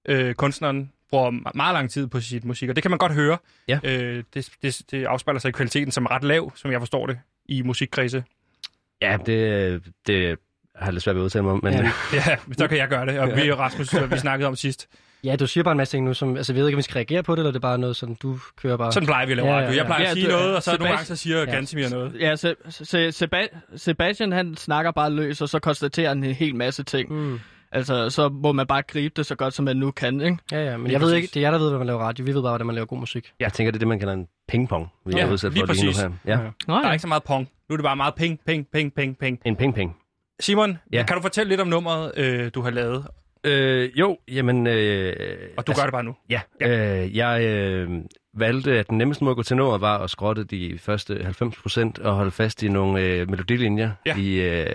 øh, 0.08 0.34
kunstneren, 0.34 0.92
bruger 1.10 1.30
me- 1.30 1.50
meget 1.54 1.74
lang 1.74 1.90
tid 1.90 2.06
på 2.06 2.20
sit 2.20 2.44
musik, 2.44 2.68
og 2.68 2.76
det 2.76 2.82
kan 2.82 2.90
man 2.90 2.98
godt 2.98 3.12
høre. 3.12 3.38
Ja. 3.68 3.78
Øh, 3.84 4.24
det, 4.34 4.48
det, 4.62 4.82
det 4.90 5.04
afspejler 5.04 5.40
sig 5.40 5.48
i 5.48 5.52
kvaliteten, 5.52 5.92
som 5.92 6.04
er 6.04 6.10
ret 6.10 6.24
lav, 6.24 6.52
som 6.56 6.70
jeg 6.70 6.80
forstår 6.80 7.06
det, 7.06 7.18
i 7.46 7.62
musikkredse. 7.62 8.24
Ja, 9.02 9.16
det, 9.26 9.82
det 10.06 10.38
har 10.76 10.86
jeg 10.86 10.92
lidt 10.92 11.02
svært 11.04 11.16
ved 11.16 11.22
at 11.22 11.24
udtale 11.24 11.42
mig 11.42 11.52
om, 11.52 11.60
men... 11.62 11.72
Ja. 11.72 11.80
Ja, 12.12 12.36
så 12.58 12.68
kan 12.68 12.78
jeg 12.78 12.88
gøre 12.88 13.06
det. 13.06 13.18
Og 13.18 13.28
vi 13.36 13.50
og 13.50 13.58
Rasmus, 13.58 13.94
vi 14.10 14.18
snakkede 14.18 14.48
om 14.48 14.56
sidst. 14.56 14.88
Ja, 15.24 15.36
du 15.36 15.46
siger 15.46 15.64
bare 15.64 15.72
en 15.72 15.76
masse 15.78 15.92
ting 15.96 16.04
nu, 16.06 16.14
som, 16.14 16.36
altså, 16.36 16.52
jeg 16.52 16.60
ved 16.60 16.68
ikke, 16.68 16.76
om 16.76 16.78
vi 16.78 16.82
skal 16.82 16.94
reagere 16.94 17.22
på 17.22 17.32
det, 17.34 17.38
eller 17.38 17.50
det 17.50 17.56
er 17.56 17.60
bare 17.60 17.78
noget, 17.78 17.96
som 17.96 18.14
du 18.16 18.38
kører 18.62 18.76
bare. 18.76 18.92
Sådan 18.92 19.06
plejer 19.06 19.26
vi 19.26 19.32
at 19.32 19.36
lave 19.36 19.48
Ja, 19.48 19.54
radio. 19.54 19.64
ja, 19.64 19.70
Jeg 19.70 19.76
ja. 19.76 19.84
plejer 19.84 20.02
Ja, 20.02 20.08
at 20.08 20.14
sige 20.14 20.26
du- 20.26 20.32
noget, 20.32 20.56
og 20.56 20.62
så 20.62 20.70
nogle 20.70 20.84
Sebastian- 20.84 20.94
gange 20.96 21.04
så 21.06 21.16
siger 21.16 21.38
Ja. 21.38 21.44
Gansimir 21.44 21.88
noget. 21.88 22.14
Ja, 22.20 22.36
se, 22.36 22.54
se, 22.70 23.08
Seba- 23.08 23.76
Sebastian 23.76 24.32
han 24.32 24.56
snakker 24.56 24.90
bare 24.90 25.10
løs, 25.10 25.40
og 25.40 25.48
så 25.48 25.58
konstaterer 25.58 26.08
han 26.08 26.24
en 26.24 26.32
hel 26.34 26.54
masse 26.54 26.82
ting. 26.82 27.12
Mm. 27.12 27.40
Altså, 27.72 28.10
så 28.10 28.28
må 28.28 28.52
man 28.52 28.66
bare 28.66 28.82
gribe 28.82 29.12
det 29.16 29.26
så 29.26 29.34
godt, 29.34 29.54
som 29.54 29.64
man 29.64 29.76
nu 29.76 29.90
kan, 29.90 30.20
ikke? 30.20 30.36
Ja, 30.52 30.64
ja, 30.64 30.76
men 30.76 30.84
Lige 30.86 30.92
jeg 30.92 31.00
ved 31.00 31.08
præcis. 31.08 31.22
ikke, 31.22 31.34
det 31.34 31.36
er 31.36 31.40
jer, 31.40 31.50
der 31.50 31.58
ved, 31.58 31.66
hvordan 31.68 31.78
man 31.78 31.86
laver 31.86 32.00
radio. 32.00 32.24
Vi 32.24 32.34
ved 32.34 32.42
bare, 32.42 32.50
hvordan 32.50 32.66
man 32.66 32.74
laver 32.74 32.86
god 32.86 32.98
musik. 32.98 33.32
Jeg 33.40 33.52
tænker, 33.52 33.70
det 33.72 33.76
er 33.76 33.78
det, 33.78 33.88
man 33.88 33.98
kalder 33.98 34.14
en 34.14 34.26
pingpong, 34.48 34.88
vi 35.06 35.12
Ja, 35.16 35.26
er 35.26 35.32
udsat 35.32 35.52
lige 35.52 35.66
for 35.66 35.72
lige 35.72 35.84
nu 35.84 35.90
præcis. 35.90 36.02
her. 36.02 36.10
Ja, 36.26 36.32
Ja. 36.40 36.48
Nå, 36.66 36.74
Der 36.74 36.88
er 36.88 36.92
ikke 36.92 37.02
så 37.02 37.08
meget 37.08 37.22
pong. 37.24 37.48
Nu 37.68 37.72
er 37.72 37.76
det 37.76 37.84
bare 37.84 37.96
meget 37.96 38.14
ping, 38.14 38.40
ping, 38.46 38.66
ping, 38.72 38.94
ping, 38.94 39.18
ping. 39.18 39.38
en 39.44 39.56
ping-ping. 39.56 40.01
Simon, 40.40 40.78
Ja. 40.92 41.04
kan 41.06 41.16
du 41.16 41.22
fortælle 41.22 41.48
lidt 41.50 41.60
om 41.60 41.66
nummeret, 41.68 42.12
øh, 42.16 42.50
du 42.54 42.60
har 42.62 42.70
lavet? 42.70 43.06
Øh, 43.44 43.90
jo, 43.98 44.18
jamen... 44.28 44.66
Øh, 44.66 45.14
Og 45.56 45.66
du 45.66 45.72
gør 45.72 45.82
det 45.82 45.92
bare 45.92 46.04
nu. 46.04 46.14
Ja, 46.30 46.40
øh, 46.60 47.16
jeg 47.16 47.42
øh, 47.44 47.90
valgte, 48.34 48.78
at 48.78 48.90
den 48.90 48.98
nemmeste 48.98 49.24
måde 49.24 49.32
at 49.32 49.36
gå 49.36 49.42
til 49.42 49.56
nummeret 49.56 49.80
var 49.80 49.98
at 49.98 50.10
skrotte 50.10 50.44
de 50.44 50.78
første 50.80 51.14
90% 51.42 52.02
og 52.04 52.14
holde 52.14 52.30
fast 52.30 52.62
i 52.62 52.68
nogle 52.68 53.00
øh, 53.00 53.30
melodilinjer. 53.30 53.90
Ja. 54.06 54.16
I, 54.16 54.34
øh, 54.40 54.66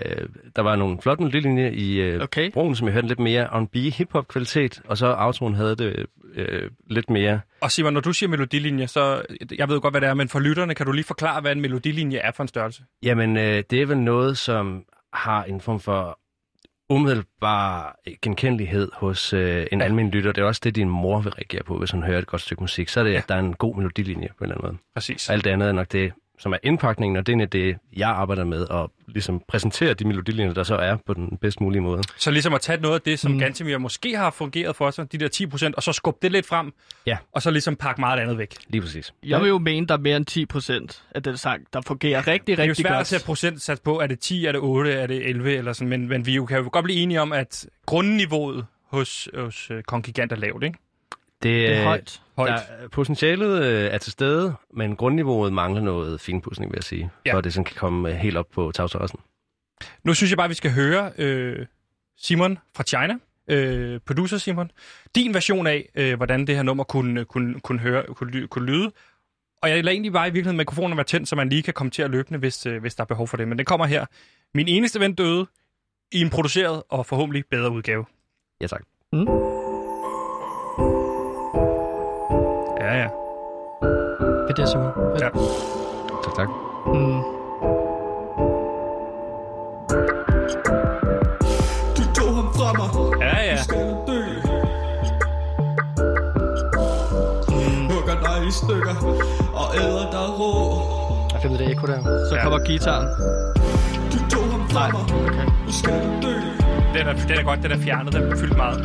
der 0.56 0.62
var 0.62 0.76
nogle 0.76 0.98
flotte 1.02 1.22
melodilinjer 1.22 1.70
i 1.72 1.94
øh, 1.94 2.22
Okay. 2.22 2.52
broen, 2.52 2.74
som 2.76 2.86
jeg 2.86 2.92
hørte 2.94 3.08
lidt 3.08 3.18
mere 3.20 3.46
R&B 3.46 3.74
hip-hop 3.76 4.28
kvalitet, 4.28 4.80
og 4.84 4.98
så 4.98 5.14
outroen 5.18 5.54
havde 5.54 5.76
det 5.76 6.06
øh, 6.34 6.70
lidt 6.90 7.10
mere... 7.10 7.40
Og 7.60 7.70
Simon, 7.70 7.92
når 7.92 8.00
du 8.00 8.12
siger 8.12 8.30
melodilinje, 8.30 8.86
så 8.86 9.22
jeg 9.58 9.68
ved 9.68 9.80
godt, 9.80 9.92
hvad 9.92 10.00
det 10.00 10.08
er, 10.08 10.14
men 10.14 10.28
for 10.28 10.38
lytterne, 10.40 10.74
kan 10.74 10.86
du 10.86 10.92
lige 10.92 11.04
forklare, 11.04 11.40
hvad 11.40 11.52
en 11.52 11.60
melodilinje 11.60 12.18
er 12.18 12.32
for 12.32 12.42
en 12.44 12.48
størrelse? 12.48 12.82
Jamen, 13.02 13.36
øh, 13.36 13.62
det 13.70 13.82
er 13.82 13.86
vel 13.86 13.98
noget, 13.98 14.38
som 14.38 14.84
har 15.12 15.44
en 15.44 15.60
form 15.60 15.80
for 15.80 16.18
umiddelbar 16.90 17.96
genkendelighed 18.22 18.90
hos 18.94 19.32
øh, 19.32 19.66
en 19.72 19.78
Ja. 19.80 19.84
almindelig 19.84 20.16
lytter. 20.16 20.32
Det 20.32 20.42
er 20.42 20.46
også 20.46 20.60
det, 20.64 20.74
din 20.76 20.88
mor 20.88 21.20
vil 21.20 21.32
reagere 21.32 21.62
på, 21.62 21.78
hvis 21.78 21.90
hun 21.90 22.02
hører 22.02 22.18
et 22.18 22.26
godt 22.26 22.42
stykke 22.42 22.62
musik. 22.62 22.88
Så 22.88 23.00
er 23.00 23.04
det, 23.04 23.10
Ja. 23.10 23.14
ja. 23.14 23.20
at 23.22 23.28
der 23.28 23.34
er 23.34 23.38
en 23.38 23.54
god 23.54 23.76
melodilinje 23.76 24.28
på 24.38 24.44
en 24.44 24.50
eller 24.50 24.56
anden 24.64 24.66
måde. 24.72 24.78
Præcis. 24.94 25.28
Og 25.28 25.34
alt 25.34 25.44
det 25.44 25.50
andet 25.50 25.68
er 25.68 25.72
nok 25.72 25.92
det, 25.92 26.12
som 26.38 26.52
er 26.52 26.56
indpakningen, 26.62 27.16
og 27.16 27.26
det 27.26 27.40
er 27.42 27.46
det, 27.46 27.76
jeg 27.96 28.08
arbejder 28.08 28.44
med, 28.44 28.66
at 28.70 28.86
ligesom 29.08 29.42
præsentere 29.48 29.94
de 29.94 30.04
melodilinjer, 30.06 30.54
der 30.54 30.62
så 30.62 30.74
er 30.76 30.96
på 31.06 31.14
den 31.14 31.38
bedst 31.40 31.60
mulige 31.60 31.80
måde. 31.80 32.02
Så 32.16 32.30
ligesom 32.30 32.54
at 32.54 32.60
tage 32.60 32.80
noget 32.80 32.94
af 32.94 33.00
det, 33.00 33.18
som 33.18 33.32
mm. 33.32 33.38
Gantemir 33.38 33.78
måske 33.78 34.16
har 34.16 34.30
fungeret 34.30 34.76
for 34.76 34.90
sig, 34.90 35.12
de 35.12 35.18
der 35.18 35.28
10%, 35.68 35.72
og 35.76 35.82
så 35.82 35.92
skubbe 35.92 36.18
det 36.22 36.32
lidt 36.32 36.46
frem, 36.46 36.72
Ja. 37.06 37.16
og 37.32 37.42
så 37.42 37.50
ligesom 37.50 37.76
pakke 37.76 38.00
meget 38.00 38.18
andet 38.20 38.38
væk. 38.38 38.54
Lige 38.68 38.80
præcis. 38.82 39.14
Jeg 39.26 39.40
vil 39.40 39.48
jo 39.48 39.58
mene, 39.58 39.86
der 39.86 39.94
er 39.94 39.98
mere 39.98 40.16
end 40.16 40.26
10 40.26 40.46
procent 40.46 41.02
af 41.14 41.22
den 41.22 41.36
sang, 41.36 41.66
der 41.72 41.80
fungerer 41.86 42.26
rigtig, 42.26 42.46
Det 42.56 42.62
er 42.62 42.66
jo 42.66 42.70
rigtig 42.70 42.84
svært 42.84 42.92
at 42.92 42.98
godt. 42.98 43.06
sætte 43.06 43.26
procentsats 43.26 43.80
på, 43.80 44.00
er 44.00 44.06
det 44.06 44.20
10, 44.20 44.44
er 44.46 44.52
det 44.52 44.60
8, 44.60 44.92
er 44.92 45.06
det 45.06 45.28
11, 45.28 45.56
eller 45.56 45.72
sådan, 45.72 45.88
men, 45.88 46.08
men 46.08 46.26
vi 46.26 46.34
jo 46.34 46.46
kan 46.46 46.58
jo 46.62 46.68
godt 46.72 46.84
blive 46.84 46.98
enige 47.00 47.20
om, 47.20 47.32
at 47.32 47.66
grundniveauet 47.86 48.66
hos, 48.90 49.28
hos 49.36 49.70
uh, 49.70 49.76
Kongigant 49.86 50.32
er 50.32 50.36
lavt, 50.36 50.64
ikke? 50.64 50.78
Det, 51.42 51.68
Det 51.68 51.72
er 51.72 51.78
øh, 51.78 51.84
højt. 51.84 52.22
Højt. 52.36 52.50
Der, 52.50 52.88
potentialet 52.88 53.64
øh, 53.64 53.84
er 53.94 53.98
til 53.98 54.12
stede, 54.12 54.54
men 54.74 54.96
grundniveauet 54.96 55.52
mangler 55.52 55.80
noget 55.82 56.20
finpudsning, 56.20 56.70
vil 56.72 56.76
jeg 56.76 56.84
sige, 56.84 57.10
Ja. 57.26 57.32
for 57.32 57.38
at 57.38 57.44
det 57.44 57.52
sådan 57.52 57.64
kan 57.64 57.76
komme 57.76 58.10
øh, 58.10 58.14
helt 58.16 58.36
op 58.36 58.46
på 58.54 58.72
tagterrassen. 58.74 59.20
Nu 60.04 60.14
synes 60.14 60.30
jeg 60.30 60.36
bare, 60.36 60.48
vi 60.48 60.54
skal 60.54 60.70
høre 60.70 61.12
øh, 61.18 61.66
Simon 62.16 62.58
fra 62.76 62.84
China, 62.84 63.14
øh, 63.48 64.00
producer 64.06 64.38
Simon, 64.38 64.70
din 65.14 65.34
version 65.34 65.66
af, 65.66 65.88
øh, 65.94 66.16
hvordan 66.16 66.46
det 66.46 66.56
her 66.56 66.62
nummer 66.62 66.84
kunne, 66.84 67.24
kunne, 67.24 67.60
kunne, 67.60 67.78
høre, 67.78 68.04
kunne, 68.14 68.46
kunne 68.46 68.66
lyde. 68.66 68.92
Og 69.62 69.70
jeg 69.70 69.84
lader 69.84 69.92
egentlig 69.92 70.12
bare 70.12 70.28
i 70.28 70.30
virkeligheden 70.30 70.56
mikrofonen 70.56 70.96
være 70.96 71.04
tændt, 71.04 71.28
så 71.28 71.36
man 71.36 71.48
lige 71.48 71.62
kan 71.62 71.74
komme 71.74 71.90
til 71.90 72.02
at 72.02 72.10
løbende, 72.10 72.38
hvis, 72.38 72.66
øh, 72.66 72.80
hvis 72.80 72.94
der 72.94 73.02
er 73.02 73.06
behov 73.06 73.28
for 73.28 73.36
det. 73.36 73.48
Men 73.48 73.58
den 73.58 73.64
kommer 73.66 73.86
her. 73.86 74.06
Min 74.54 74.68
eneste 74.68 75.00
ven 75.00 75.14
døde 75.14 75.46
i 76.12 76.20
en 76.20 76.30
produceret 76.30 76.82
og 76.88 77.06
forhåbentlig 77.06 77.44
bedre 77.50 77.70
udgave. 77.70 78.04
Ja, 78.60 78.66
tak. 78.66 78.82
Ja, 79.12 79.18
ja. 82.98 83.08
Det 84.48 84.50
er 84.50 84.54
det, 84.56 84.68
Simon. 84.68 84.90
ja. 85.20 85.28
Tak, 86.24 86.34
tak. 86.36 86.48
Mm. 86.86 87.22
Du 91.96 92.02
tog 92.14 92.30
ham 92.38 92.48
fra 92.56 92.68
mig 92.78 92.88
Ja, 93.20 93.42
ja. 93.50 93.56
Du 93.56 93.62
skal 93.62 93.86
dø 94.08 94.20
Hugger 97.90 98.16
dig 98.26 98.48
i 98.48 98.50
stykker 98.50 98.94
Og 99.54 99.66
æder 99.76 100.10
dig 100.10 100.28
rå 100.40 100.52
Jeg 101.32 101.40
finder 101.42 101.56
det 101.58 101.70
ekko 101.70 101.86
der. 101.86 102.00
Så 102.28 102.34
Ja. 102.36 102.42
kommer 102.42 102.58
gitaren. 102.58 103.06
Du 104.12 104.18
tog 104.30 104.44
ham 104.52 104.68
fra 104.70 104.80
Nej, 104.80 104.90
mig 104.92 105.00
okay. 105.26 105.46
Nu 105.66 105.72
skal 105.72 106.00
dø 106.22 106.34
Den 106.94 107.06
er, 107.08 107.12
den 107.28 107.38
er 107.38 107.42
godt, 107.44 107.62
den 107.62 107.70
er 107.72 107.78
fjernet, 107.78 108.12
den 108.12 108.32
er 108.32 108.36
fyldt 108.36 108.56
meget. 108.56 108.78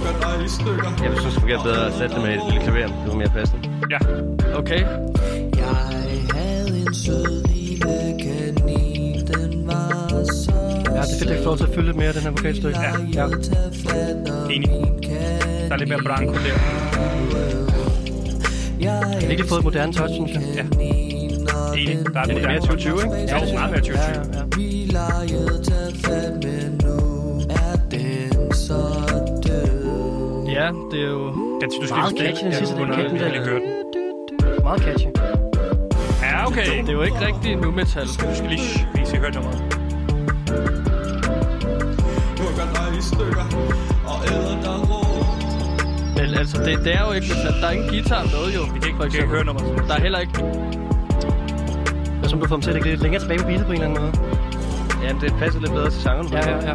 Hugger 0.00 0.36
dig 0.36 0.44
i 0.44 0.48
stykker 0.48 0.90
Jeg 1.02 1.12
synes, 1.18 1.34
det 1.34 1.40
fungerer 1.40 1.62
bedre 1.62 1.86
at 1.86 1.92
sætte 1.92 2.14
det 2.14 2.22
med 2.22 2.30
et 2.34 2.40
lille 2.50 2.60
klaver. 2.66 2.86
Det 2.86 3.06
var 3.06 3.14
mere 3.14 3.28
passende. 3.28 3.68
Ja. 3.90 3.98
Okay. 4.58 4.80
Jeg 5.56 5.76
havde 6.34 6.78
en 6.80 6.94
sød 6.94 7.44
lille 7.48 8.18
kanin 8.24 9.26
Den 9.26 9.66
var 9.66 10.24
så 10.24 10.52
Ja, 10.94 11.02
det 11.02 11.14
er 11.14 11.18
fedt, 11.18 11.30
at 11.30 11.36
jeg 11.36 11.44
får 11.44 11.50
lov 11.50 11.56
til 11.56 11.64
at 11.64 11.70
fylde 11.74 11.86
lidt 11.86 11.96
mere 11.96 12.08
af 12.08 12.14
den 12.14 12.22
her 12.22 12.30
vokalstykke. 12.30 12.78
Ja. 12.80 12.92
ja. 13.14 13.26
Enig. 14.50 14.70
Der 15.68 15.74
er 15.74 15.76
lidt 15.76 15.88
mere 15.88 16.02
branko 16.04 16.32
der. 16.32 16.56
Jeg 18.80 18.92
har 18.92 19.20
virkelig 19.20 19.48
fået 19.48 19.58
et 19.58 19.64
moderne 19.64 19.92
touch, 19.92 20.14
synes 20.14 20.32
jeg. 20.32 20.42
Ja. 20.54 20.62
enig. 21.78 22.06
Der 22.14 22.20
er 22.20 22.24
Det 22.24 22.44
er 22.44 22.48
mere 22.48 22.60
2020, 22.60 22.94
ikke? 22.94 23.06
Jo, 23.32 23.54
meget 23.54 23.70
mere 23.70 23.80
2020. 23.80 23.98
Ja, 24.92 25.12
ja, 25.22 26.79
Ja, 30.60 30.70
det 30.90 31.00
er 31.04 31.08
jo... 31.08 31.26
Den, 31.60 31.70
du 31.80 31.86
skal 31.86 31.96
Meget 31.96 32.18
catchy, 32.18 32.44
den 32.44 32.52
spille. 32.52 32.56
sidste 32.56 32.76
Jeg 32.80 33.10
del. 33.20 33.44
høre 33.48 33.60
den. 33.60 33.68
Meget 34.62 34.80
catchy. 34.82 35.06
Ja, 36.22 36.46
okay. 36.46 36.80
Det 36.80 36.88
er 36.88 36.92
jo 36.92 37.02
ikke 37.02 37.20
rigtig 37.26 37.56
nu 37.56 37.70
metal. 37.70 38.06
Du 38.06 38.12
skal 38.34 38.48
lige, 38.48 38.88
lige 38.94 39.06
se 39.06 39.16
høre 39.16 39.30
nummeret. 39.30 39.62
Men 46.16 46.34
altså, 46.38 46.62
det, 46.64 46.78
det 46.84 46.94
er 46.94 47.06
jo 47.06 47.12
ikke 47.12 47.26
metal. 47.28 47.60
Der 47.60 47.66
er 47.66 47.70
ingen 47.70 47.88
guitar 47.88 48.22
med, 48.24 48.54
jo. 48.56 48.62
Vi 48.74 48.78
kan 48.78 48.88
ikke, 48.88 48.96
for 48.96 49.02
kan 49.02 49.06
eksempel. 49.06 49.34
høre 49.36 49.44
nummeret. 49.44 49.88
Der 49.88 49.94
er 49.94 50.00
heller 50.00 50.18
ikke... 50.18 50.32
Det 52.16 52.24
er 52.24 52.28
som 52.28 52.40
du 52.40 52.46
får 52.48 52.56
dem 52.56 52.62
til 52.62 52.70
at 52.70 52.74
ligge 52.74 52.88
lidt 52.90 53.02
længere 53.02 53.22
tilbage 53.22 53.38
på 53.38 53.46
beatet 53.46 53.66
på 53.66 53.72
en 53.72 53.82
eller 53.82 53.88
anden 53.88 54.02
måde. 54.02 54.12
Jamen, 55.02 55.22
det 55.22 55.34
passer 55.38 55.60
lidt 55.60 55.72
bedre 55.72 55.90
til 55.90 56.00
sangeren. 56.02 56.32
Ja, 56.32 56.50
ja, 56.50 56.56
ja. 56.68 56.74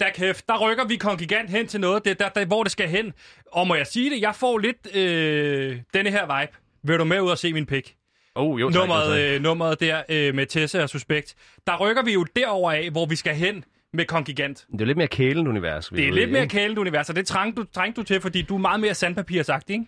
Da 0.00 0.04
kæft, 0.14 0.48
der 0.48 0.58
rykker 0.58 0.84
vi 0.84 0.96
kongigant 0.96 1.50
hen 1.50 1.66
til 1.66 1.80
noget, 1.80 2.04
det, 2.04 2.18
der, 2.18 2.28
der, 2.28 2.44
hvor 2.44 2.62
det 2.62 2.72
skal 2.72 2.88
hen. 2.88 3.12
Og 3.52 3.66
må 3.66 3.74
jeg 3.74 3.86
sige 3.86 4.10
det, 4.10 4.20
jeg 4.20 4.34
får 4.34 4.58
lidt 4.58 4.96
øh, 4.96 5.78
denne 5.94 6.10
her 6.10 6.40
vibe. 6.40 6.52
Vil 6.82 6.98
du 6.98 7.04
med 7.04 7.20
ud 7.20 7.30
og 7.30 7.38
se 7.38 7.52
min 7.52 7.66
pik? 7.66 7.96
Oh, 8.34 8.60
jo, 8.60 8.70
tak, 8.70 8.80
Nummeret, 8.80 9.22
jo, 9.22 9.28
tak. 9.28 9.34
øh, 9.34 9.42
nummeret 9.42 9.80
der 9.80 10.02
øh, 10.08 10.34
med 10.34 10.46
Tessa 10.46 10.82
og 10.82 10.88
Suspekt. 10.90 11.34
Der 11.66 11.76
rykker 11.80 12.02
vi 12.02 12.12
jo 12.12 12.26
derover 12.36 12.72
af, 12.72 12.90
hvor 12.90 13.06
vi 13.06 13.16
skal 13.16 13.34
hen 13.34 13.64
med 13.92 14.04
kongigant. 14.04 14.66
Det 14.72 14.80
er 14.80 14.84
lidt 14.84 14.98
mere 14.98 15.08
kælende 15.08 15.50
univers. 15.50 15.92
vi 15.92 15.96
Det 15.96 16.08
er 16.08 16.12
lidt 16.12 16.30
mere 16.32 16.48
kælende 16.48 16.80
univers, 16.80 17.10
og 17.10 17.16
det 17.16 17.26
trængte 17.26 17.62
du, 17.62 17.66
trængte 17.74 18.00
du 18.00 18.04
til, 18.04 18.20
fordi 18.20 18.42
du 18.42 18.54
er 18.54 18.58
meget 18.58 18.80
mere 18.80 18.94
sandpapirsagt, 18.94 19.70
ikke? 19.70 19.84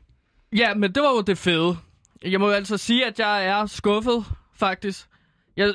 Ja, 0.56 0.74
men 0.74 0.92
det 0.92 1.02
var 1.02 1.10
jo 1.10 1.20
det 1.20 1.38
fede. 1.38 1.76
Jeg 2.24 2.40
må 2.40 2.46
jo 2.46 2.52
altså 2.52 2.76
sige, 2.76 3.06
at 3.06 3.18
jeg 3.18 3.46
er 3.46 3.66
skuffet, 3.66 4.24
faktisk. 4.56 5.06
Jeg, 5.56 5.74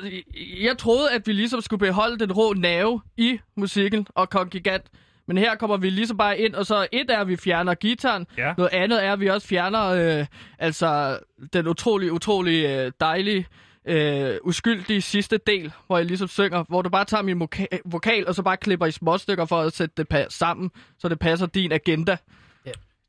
jeg 0.62 0.78
troede, 0.78 1.10
at 1.10 1.26
vi 1.26 1.32
ligesom 1.32 1.60
skulle 1.60 1.78
beholde 1.86 2.18
den 2.18 2.32
rå 2.32 2.52
nerve 2.52 3.00
i 3.16 3.38
musikken 3.56 4.06
og 4.14 4.30
kongigant. 4.30 4.84
Men 5.26 5.38
her 5.38 5.54
kommer 5.56 5.76
vi 5.76 5.90
ligesom 5.90 6.16
bare 6.16 6.38
ind, 6.38 6.54
og 6.54 6.66
så 6.66 6.86
et 6.92 7.10
er, 7.10 7.18
at 7.18 7.28
vi 7.28 7.36
fjerner 7.36 7.74
gitaren. 7.74 8.26
Ja. 8.38 8.54
Noget 8.56 8.70
andet 8.72 9.04
er, 9.04 9.12
at 9.12 9.20
vi 9.20 9.26
også 9.26 9.46
fjerner 9.46 9.84
øh, 10.20 10.26
altså 10.58 11.18
den 11.52 11.66
utrolig, 11.68 12.12
utrolig 12.12 12.64
øh, 12.66 12.92
dejlige, 13.00 13.46
øh, 13.88 14.36
uskyldige 14.42 15.02
sidste 15.02 15.38
del, 15.46 15.72
hvor 15.86 15.96
jeg 15.96 16.06
ligesom 16.06 16.28
synger, 16.28 16.64
hvor 16.68 16.82
du 16.82 16.88
bare 16.88 17.04
tager 17.04 17.22
min 17.22 17.42
voka- 17.42 17.78
vokal, 17.84 18.28
og 18.28 18.34
så 18.34 18.42
bare 18.42 18.56
klipper 18.56 18.86
i 18.86 18.90
småstykker 18.90 19.44
for 19.44 19.60
at 19.60 19.72
sætte 19.72 19.94
det 19.96 20.06
pa- 20.14 20.26
sammen, 20.28 20.70
så 20.98 21.08
det 21.08 21.18
passer 21.18 21.46
din 21.46 21.72
agenda. 21.72 22.16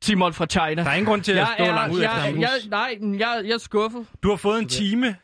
Simon 0.04 0.32
fra 0.32 0.46
China. 0.46 0.82
Der 0.84 0.90
er 0.90 0.94
ingen 0.94 1.06
grund 1.06 1.22
til 1.22 1.32
at 1.32 1.38
jeg 1.38 1.48
stå 1.58 1.64
er, 1.64 1.74
langt 1.74 1.94
ud 1.94 2.00
jeg, 2.00 2.06
efter 2.10 2.20
ham. 2.20 2.40
jeg, 2.40 2.48
Nej, 2.68 2.98
jeg, 3.18 3.40
jeg 3.44 3.54
er 3.54 3.58
skuffet. 3.58 4.06
Du 4.22 4.28
har 4.28 4.36
fået 4.36 4.58
en 4.58 4.68
time 4.68 5.06
øh, 5.08 5.14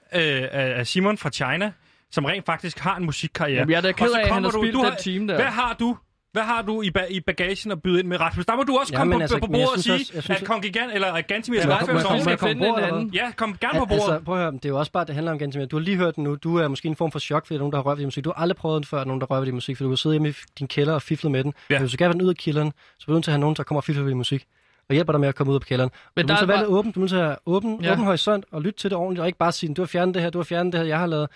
af 0.52 0.86
Simon 0.86 1.18
fra 1.18 1.30
China, 1.30 1.72
som 2.10 2.24
rent 2.24 2.46
faktisk 2.46 2.78
har 2.78 2.96
en 2.96 3.04
musikkarriere. 3.04 3.58
Jamen, 3.58 3.70
jeg 3.70 3.76
er 3.76 3.80
da 3.80 3.92
ked 3.92 4.10
af, 4.12 4.20
at 4.20 4.32
han 4.34 4.42
har 4.44 4.50
spildt 4.50 4.74
du 4.74 4.84
den 4.84 4.92
time 5.02 5.28
der. 5.28 5.34
Hvad 5.34 5.44
har 5.44 5.76
du? 5.80 5.96
Hvad 6.32 6.42
har 6.42 6.62
du 6.62 6.82
i, 6.82 6.90
ba- 6.98 7.12
i 7.12 7.20
bagagen 7.20 7.70
at 7.72 7.82
byde 7.82 7.98
ind 8.00 8.08
med, 8.08 8.20
Rasmus? 8.20 8.46
Der 8.46 8.56
må 8.56 8.62
du 8.62 8.76
også 8.76 8.92
Ja, 8.92 8.98
komme 8.98 9.10
men 9.10 9.18
på, 9.18 9.22
altså, 9.22 9.38
på 9.38 9.46
men 9.46 9.60
jeg 9.60 9.66
bordet 9.66 9.76
og 9.78 9.82
sige, 9.82 9.94
også- 9.94 10.28
jeg 10.28 10.36
at 10.40 10.44
Kongigant 10.44 10.92
eller 10.92 11.12
at 11.12 11.26
Gantimir 11.26 11.56
Ja, 11.58 11.62
skal 11.62 11.70
må- 11.70 11.92
må- 11.92 12.08
ordentligt. 12.08 12.38
komme 12.38 12.38
finde 12.38 12.54
på 12.54 12.64
bordet, 12.70 12.78
en 12.78 12.84
eller 12.84 12.96
anden. 12.96 13.14
Ja, 13.14 13.30
kom 13.36 13.56
gerne 13.60 13.78
på 13.78 13.84
bordet. 13.84 14.02
Altså, 14.02 14.20
prøv 14.24 14.34
at 14.36 14.40
høre, 14.42 14.52
det 14.52 14.64
er 14.64 14.68
jo 14.68 14.78
også 14.78 14.92
bare, 14.92 15.04
det 15.04 15.14
handler 15.14 15.32
om 15.32 15.38
Gantemir. 15.38 15.66
Du 15.66 15.76
har 15.76 15.82
lige 15.82 15.96
hørt 15.96 16.16
den 16.16 16.24
nu. 16.24 16.34
Du 16.34 16.56
er 16.56 16.68
måske 16.68 16.88
en 16.88 16.96
form 16.96 17.12
for 17.12 17.18
chok, 17.18 17.46
fordi 17.46 17.54
der 17.54 17.58
er 17.58 17.62
nogen, 17.62 17.72
der 17.72 17.78
har 17.78 17.82
rørt 17.82 17.96
ved 17.96 18.00
din 18.02 18.06
musik. 18.06 18.24
Du 18.24 18.32
har 18.36 18.42
aldrig 18.42 18.56
prøvet 18.56 18.76
den 18.76 18.84
før, 18.84 19.00
at 19.00 19.06
nogen, 19.06 19.20
der 19.20 19.26
rører 19.26 19.40
ved 19.40 19.46
din 19.46 19.54
musik, 19.54 19.76
for 19.76 19.84
du 19.84 19.88
har 19.88 19.96
siddet 19.96 20.14
hjemme 20.14 20.28
i 20.28 20.32
din 20.58 20.68
kælder 20.68 20.94
og 20.94 21.02
fiflet 21.02 21.32
med 21.32 21.44
den. 21.44 21.54
Ja. 21.70 21.74
Ja. 21.74 21.80
Hvis 21.80 21.90
du 21.90 21.96
gerne 21.98 22.08
vil 22.08 22.14
den 22.20 22.22
ud 22.22 22.28
af 22.30 22.36
kælderen, 22.36 22.72
så 22.98 23.04
bliver 23.06 23.14
du 23.14 23.16
nødt 23.16 23.24
til 23.24 23.30
at 23.30 23.32
have 23.32 23.40
nogen, 23.40 23.56
der 23.56 23.62
kommer 23.62 23.80
og 23.80 23.84
fifler 23.84 24.02
ved 24.02 24.10
din 24.10 24.16
musik. 24.18 24.46
Og 24.90 24.94
hjælper 24.94 25.12
dig 25.12 25.20
med 25.20 25.28
at 25.28 25.34
komme 25.34 25.50
ud 25.50 25.56
af 25.56 25.60
kælderen. 25.62 25.90
Men 26.16 26.22
Men 26.22 26.28
der 26.28 26.34
du 26.34 26.38
er 26.38 26.40
må 26.40 26.40
så 26.40 26.46
være 26.46 26.56
bare- 26.66 26.76
åben. 26.78 26.92
Du 26.92 27.00
må 27.00 27.04
at 27.06 27.10
have 27.12 27.36
åben, 27.46 27.80
Ja. 27.82 27.92
åben 27.92 28.04
horisont 28.04 28.44
og 28.52 28.62
lytte 28.62 28.78
til 28.78 28.90
det 28.90 28.98
ordentligt, 28.98 29.20
og 29.20 29.26
ikke 29.26 29.38
bare 29.38 29.52
sige, 29.52 29.74
du 29.74 29.82
har 29.82 29.86
fjernet 29.86 30.14
det 30.14 30.22
her, 30.22 30.30
du 30.30 30.38
har 30.38 30.44
fjernet 30.44 30.72
det 30.72 30.80
her, 30.80 30.86
jeg 30.86 30.98
har 30.98 31.06
lavet. 31.06 31.28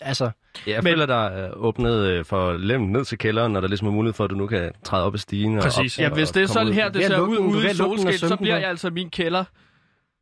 Altså, 0.00 0.30
Ja, 0.66 0.72
jeg 0.72 0.82
føler, 0.82 1.06
der 1.06 1.26
er 1.26 1.50
åbnet 1.56 1.94
øh, 2.06 2.24
for 2.24 2.52
lemmen 2.52 2.92
ned 2.92 3.04
til 3.04 3.18
kælderen, 3.18 3.56
og 3.56 3.62
der 3.62 3.68
ligesom 3.68 3.88
er 3.88 3.92
mulighed 3.92 4.14
for, 4.14 4.24
at 4.24 4.30
du 4.30 4.34
nu 4.34 4.46
kan 4.46 4.72
træde 4.84 5.04
op 5.04 5.14
ad 5.14 5.18
stigen. 5.18 5.56
Og 5.56 5.62
Præcis. 5.62 5.98
op, 5.98 6.02
Ja, 6.02 6.08
og- 6.08 6.14
hvis 6.14 6.28
og 6.30 6.34
det 6.34 6.42
er 6.42 6.46
sådan 6.46 6.68
ud. 6.68 6.72
her, 6.72 6.88
det 6.88 7.04
ser 7.04 7.20
ud 7.20 7.38
ude 7.38 7.64
i 7.66 7.68
og 7.70 7.74
solskin, 7.76 8.12
så 8.18 8.36
bliver 8.36 8.56
jeg 8.58 8.68
altså 8.68 8.90
min 8.90 9.10
kælder. 9.10 9.44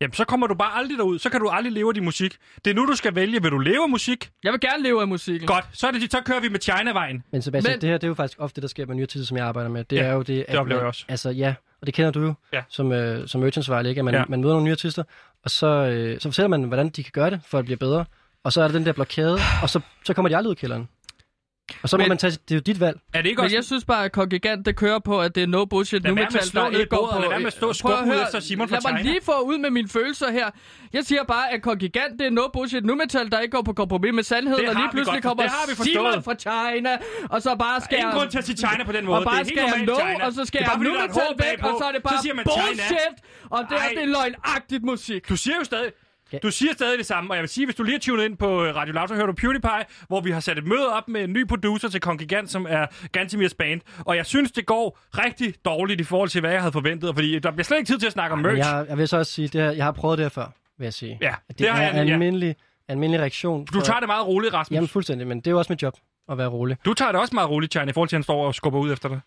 Jamen, 0.00 0.14
så 0.14 0.24
kommer 0.24 0.46
du 0.46 0.54
bare 0.54 0.76
aldrig 0.78 0.98
derud. 0.98 1.18
Så 1.18 1.30
kan 1.30 1.40
du 1.40 1.48
aldrig 1.48 1.72
leve 1.72 1.88
af 1.88 1.94
din 1.94 2.04
musik. 2.04 2.36
Det 2.64 2.70
er 2.70 2.74
nu, 2.74 2.86
du 2.86 2.94
skal 2.96 3.14
vælge. 3.14 3.42
Vil 3.42 3.50
du 3.50 3.58
leve 3.58 3.82
af 3.82 3.88
musik? 3.88 4.30
Jeg 4.44 4.52
vil 4.52 4.60
gerne 4.60 4.82
leve 4.82 5.00
af 5.00 5.08
musikken. 5.08 5.46
Godt. 5.46 5.64
Så, 5.72 5.86
er 5.86 5.90
det, 5.90 6.12
så 6.12 6.20
kører 6.24 6.40
vi 6.40 6.48
med 6.48 6.60
China-vejen. 6.60 7.22
Men 7.32 7.42
Sebastian, 7.42 7.72
Men- 7.74 7.80
det 7.80 7.88
her 7.88 7.96
det 7.98 8.04
er 8.04 8.08
jo 8.08 8.14
faktisk 8.14 8.38
ofte 8.40 8.54
det, 8.56 8.62
der 8.62 8.68
sker 8.68 8.86
med 8.86 8.94
nye 8.94 9.02
artister, 9.02 9.26
som 9.26 9.36
jeg 9.36 9.46
arbejder 9.46 9.70
med. 9.70 9.84
Det 9.84 9.96
Ja, 9.96 10.02
er 10.02 10.12
jo 10.12 10.22
det, 10.22 10.44
at 10.48 10.56
oplever 10.56 10.64
man, 10.64 10.82
jeg 10.82 10.86
også. 10.88 11.04
Altså 11.08 11.30
ja, 11.30 11.54
og 11.80 11.86
det 11.86 11.94
kender 11.94 12.10
du 12.10 12.20
jo 12.20 12.34
Ja. 12.52 12.62
som, 12.68 12.92
øh, 12.92 13.28
som 13.28 13.40
merchantsvejle, 13.40 13.88
ikke? 13.88 13.98
At 13.98 14.04
man, 14.04 14.14
Ja. 14.14 14.24
man 14.28 14.40
møder 14.40 14.52
nogle 14.54 14.64
nye 14.64 14.72
artister, 14.72 15.02
og 15.44 15.50
så, 15.50 15.66
øh, 15.66 16.20
så 16.20 16.28
fortæller 16.28 16.48
man, 16.48 16.62
hvordan 16.62 16.88
de 16.88 17.02
kan 17.02 17.10
gøre 17.12 17.30
det, 17.30 17.40
for 17.46 17.58
at 17.58 17.64
blive 17.64 17.76
bedre. 17.76 18.04
Og 18.44 18.52
så 18.52 18.62
er 18.62 18.68
der 18.68 18.72
den 18.78 18.86
der 18.86 18.92
blokade, 18.92 19.38
og 19.62 19.70
så, 19.70 19.80
så 20.04 20.14
kommer 20.14 20.28
de 20.28 20.36
aldrig 20.36 20.48
ud 20.48 20.54
af 20.54 20.58
kælderen. 20.60 20.88
Og 21.82 21.88
så 21.88 21.96
må 21.96 22.00
Men- 22.02 22.08
man 22.08 22.18
tage, 22.18 22.30
det 22.30 22.50
er 22.50 22.54
jo 22.54 22.60
dit 22.60 22.80
valg. 22.80 22.98
Er 23.14 23.22
det 23.22 23.28
ikke 23.28 23.38
Men 23.40 23.44
også... 23.44 23.56
jeg 23.56 23.64
synes 23.64 23.84
bare, 23.84 24.04
at 24.04 24.12
Kongigant, 24.12 24.66
det 24.66 24.76
kører 24.76 24.98
på, 24.98 25.20
at 25.20 25.34
det 25.34 25.42
er 25.42 25.46
no 25.46 25.64
bullshit 25.64 26.02
Lad 26.02 26.10
nu 26.10 26.14
være 26.14 26.28
med 26.32 26.40
at 26.40 26.46
slå 26.46 26.68
ned 26.68 26.72
i 26.72 26.80
ikke 26.80 26.90
går 26.90 26.96
bordet, 26.96 27.14
på... 27.14 27.20
lad 27.20 27.28
være 27.28 27.38
med 27.38 27.46
at 27.46 27.52
stå 27.52 27.72
skubbe 27.72 27.96
ud 28.02 28.04
høre, 28.12 28.22
efter 28.22 28.40
Simon 28.40 28.68
fra 28.68 28.76
Lad 28.76 28.82
mig 28.92 28.98
China. 29.00 29.10
lige 29.12 29.24
få 29.24 29.36
ud 29.40 29.58
med 29.58 29.70
mine 29.70 29.88
følelser 29.88 30.30
her. 30.30 30.50
Jeg 30.92 31.04
siger 31.04 31.24
bare, 31.24 31.52
at 31.52 31.62
Kongigant, 31.62 32.18
det 32.18 32.26
er 32.26 32.30
no 32.30 32.42
bullshit 32.52 32.84
nu 32.84 32.94
metal, 32.94 33.30
der 33.30 33.40
ikke 33.40 33.52
går 33.56 33.62
på 33.62 33.72
kompromis 33.72 34.12
med 34.14 34.22
sandheden, 34.22 34.66
og 34.68 34.74
lige 34.74 34.88
pludselig 34.92 35.22
godt- 35.22 35.36
kommer. 35.38 35.84
Simon 35.84 36.22
fra 36.22 36.34
China, 36.44 36.98
og 37.30 37.42
så 37.42 37.56
bare 37.56 37.80
skal 37.80 37.98
Ingen 37.98 38.12
grund 38.14 38.30
til 38.30 38.38
at 38.38 38.44
sige 38.46 38.56
China 38.56 38.84
på 38.84 38.92
den 38.92 39.04
måde. 39.06 39.18
Og 39.18 39.24
bare 39.24 39.34
det 39.34 39.40
er 39.40 39.44
skal 39.44 39.62
helt 39.76 39.88
jeg 39.98 40.16
no, 40.18 40.26
og 40.26 40.32
så 40.32 40.44
skal 40.44 40.58
jeg 40.66 40.76
nu 40.78 40.90
metal 40.90 41.32
væk, 41.44 41.58
og 41.68 41.72
så 41.80 41.84
er 41.88 41.92
det 41.92 42.02
bare 42.02 42.18
bullshit, 42.44 43.16
og 43.50 43.58
er 43.60 43.66
det 43.94 44.02
er 44.02 44.06
løgnagtigt 44.06 44.82
musik. 44.84 45.28
Du 45.28 45.36
siger 45.36 45.54
jo 45.60 45.64
stadig... 45.64 45.92
Du 46.42 46.50
siger 46.50 46.72
stadig 46.72 46.98
det 46.98 47.06
samme, 47.06 47.30
og 47.30 47.36
jeg 47.36 47.42
vil 47.42 47.48
sige, 47.48 47.66
hvis 47.66 47.76
du 47.76 47.82
lige 47.82 47.94
har 47.94 48.00
tunet 48.00 48.24
ind 48.24 48.36
på 48.36 48.64
øh, 48.64 48.74
Radio 48.76 48.94
Loud, 48.94 49.08
så 49.08 49.14
hører 49.14 49.26
du 49.26 49.32
PewDiePie, 49.32 49.70
hvor 50.08 50.20
vi 50.20 50.30
har 50.30 50.40
sat 50.40 50.58
et 50.58 50.66
møde 50.66 50.88
op 50.92 51.08
med 51.08 51.24
en 51.24 51.32
ny 51.32 51.46
producer 51.46 51.88
til 51.88 52.00
Kongigant, 52.00 52.50
som 52.50 52.66
er 52.68 52.86
Gantemirs 53.12 53.54
band. 53.54 53.80
Og 53.98 54.16
jeg 54.16 54.26
synes, 54.26 54.52
det 54.52 54.66
går 54.66 54.98
rigtig 55.18 55.54
dårligt 55.64 56.00
i 56.00 56.04
forhold 56.04 56.28
til, 56.28 56.40
hvad 56.40 56.50
jeg 56.50 56.60
havde 56.60 56.72
forventet, 56.72 57.14
fordi 57.14 57.38
der 57.38 57.50
bliver 57.50 57.64
slet 57.64 57.78
ikke 57.78 57.88
tid 57.88 57.98
til 57.98 58.06
at 58.06 58.12
snakke 58.12 58.32
om 58.32 58.38
merch. 58.38 58.58
jeg, 58.58 58.86
jeg 58.88 58.98
vil 58.98 59.08
så 59.08 59.16
også 59.18 59.32
sige, 59.32 59.48
det 59.48 59.60
her, 59.60 59.70
jeg 59.70 59.84
har 59.84 59.92
prøvet 59.92 60.18
det 60.18 60.24
her 60.24 60.28
før, 60.30 60.46
vil 60.78 60.84
jeg 60.84 60.94
sige. 60.94 61.18
Ja, 61.20 61.34
det 61.48 61.58
det, 61.58 61.68
er 61.68 61.76
jeg- 61.80 61.92
ja. 62.06 62.12
almindelig, 62.12 62.56
almindelig 62.88 63.20
reaktion. 63.20 63.64
Du 63.64 63.80
tager 63.80 63.98
det 64.00 64.08
meget 64.08 64.26
roligt, 64.26 64.54
Rasmus. 64.54 64.74
Jamen 64.74 64.88
fuldstændig, 64.88 65.26
men 65.26 65.38
det 65.38 65.46
er 65.46 65.50
jo 65.50 65.58
også 65.58 65.72
mit 65.72 65.82
job 65.82 65.94
at 66.30 66.38
være 66.38 66.48
rolig. 66.48 66.76
Du 66.84 66.94
tager 66.94 67.12
det 67.12 67.20
også 67.20 67.34
meget 67.34 67.50
roligt, 67.50 67.72
China, 67.72 67.90
i 67.90 67.92
forhold 67.92 68.08
til, 68.08 68.16
at 68.16 68.18
han 68.18 68.22
står 68.22 68.46
og 68.46 68.54
skubber 68.54 68.78
ud 68.80 68.92
efter 68.92 69.08
dig. 69.08 69.20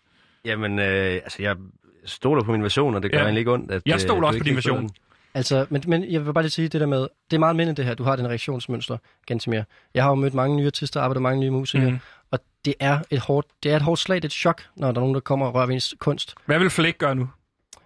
Jamen, 0.44 0.78
øh, 0.78 0.84
altså, 1.14 1.42
jeg 1.42 1.56
stoler 2.04 2.42
på 2.42 2.52
min 2.52 2.62
version, 2.62 2.94
og 2.94 3.02
det 3.02 3.10
gør 3.10 3.18
Ja. 3.18 3.24
egentlig 3.24 3.40
ikke 3.40 3.52
ondt. 3.52 3.70
At, 3.70 3.82
Jeg 3.86 3.94
øh, 3.94 4.00
stoler 4.00 4.20
du 4.20 4.26
også 4.26 4.38
på 4.38 4.44
din 4.44 4.54
version. 4.56 4.90
Altså, 5.34 5.66
men, 5.70 5.82
men 5.86 6.12
jeg 6.12 6.26
vil 6.26 6.32
bare 6.32 6.44
lige 6.44 6.50
sige 6.50 6.68
det 6.68 6.80
der 6.80 6.86
med, 6.86 7.00
det 7.30 7.36
er 7.36 7.38
meget 7.38 7.56
mindre 7.56 7.72
det 7.72 7.84
her, 7.84 7.94
du 7.94 8.04
har 8.04 8.16
den 8.16 8.28
reaktionsmønster, 8.28 8.96
Gantemir. 9.26 9.62
Jeg 9.94 10.02
har 10.02 10.10
jo 10.10 10.14
mødt 10.14 10.34
mange 10.34 10.56
nye 10.56 10.66
artister, 10.66 11.00
arbejdet 11.00 11.22
med 11.22 11.30
mange 11.30 11.40
nye 11.40 11.50
musikere, 11.50 11.90
mm. 11.90 11.98
og 12.30 12.38
det 12.64 12.74
er, 12.80 12.98
et 13.10 13.20
hårdt, 13.20 13.46
det 13.62 13.72
er 13.72 13.76
et 13.76 13.82
hårdt 13.82 14.00
slag, 14.00 14.16
det 14.16 14.24
er 14.24 14.28
et 14.28 14.32
chok, 14.32 14.62
når 14.76 14.92
der 14.92 14.96
er 14.96 15.00
nogen, 15.00 15.14
der 15.14 15.20
kommer 15.20 15.46
og 15.46 15.54
rører 15.54 15.66
ved 15.66 15.74
ens 15.74 15.94
kunst. 15.98 16.34
Hvad 16.46 16.58
vil 16.58 16.70
Flæk 16.70 16.98
gøre 16.98 17.14
nu? 17.14 17.28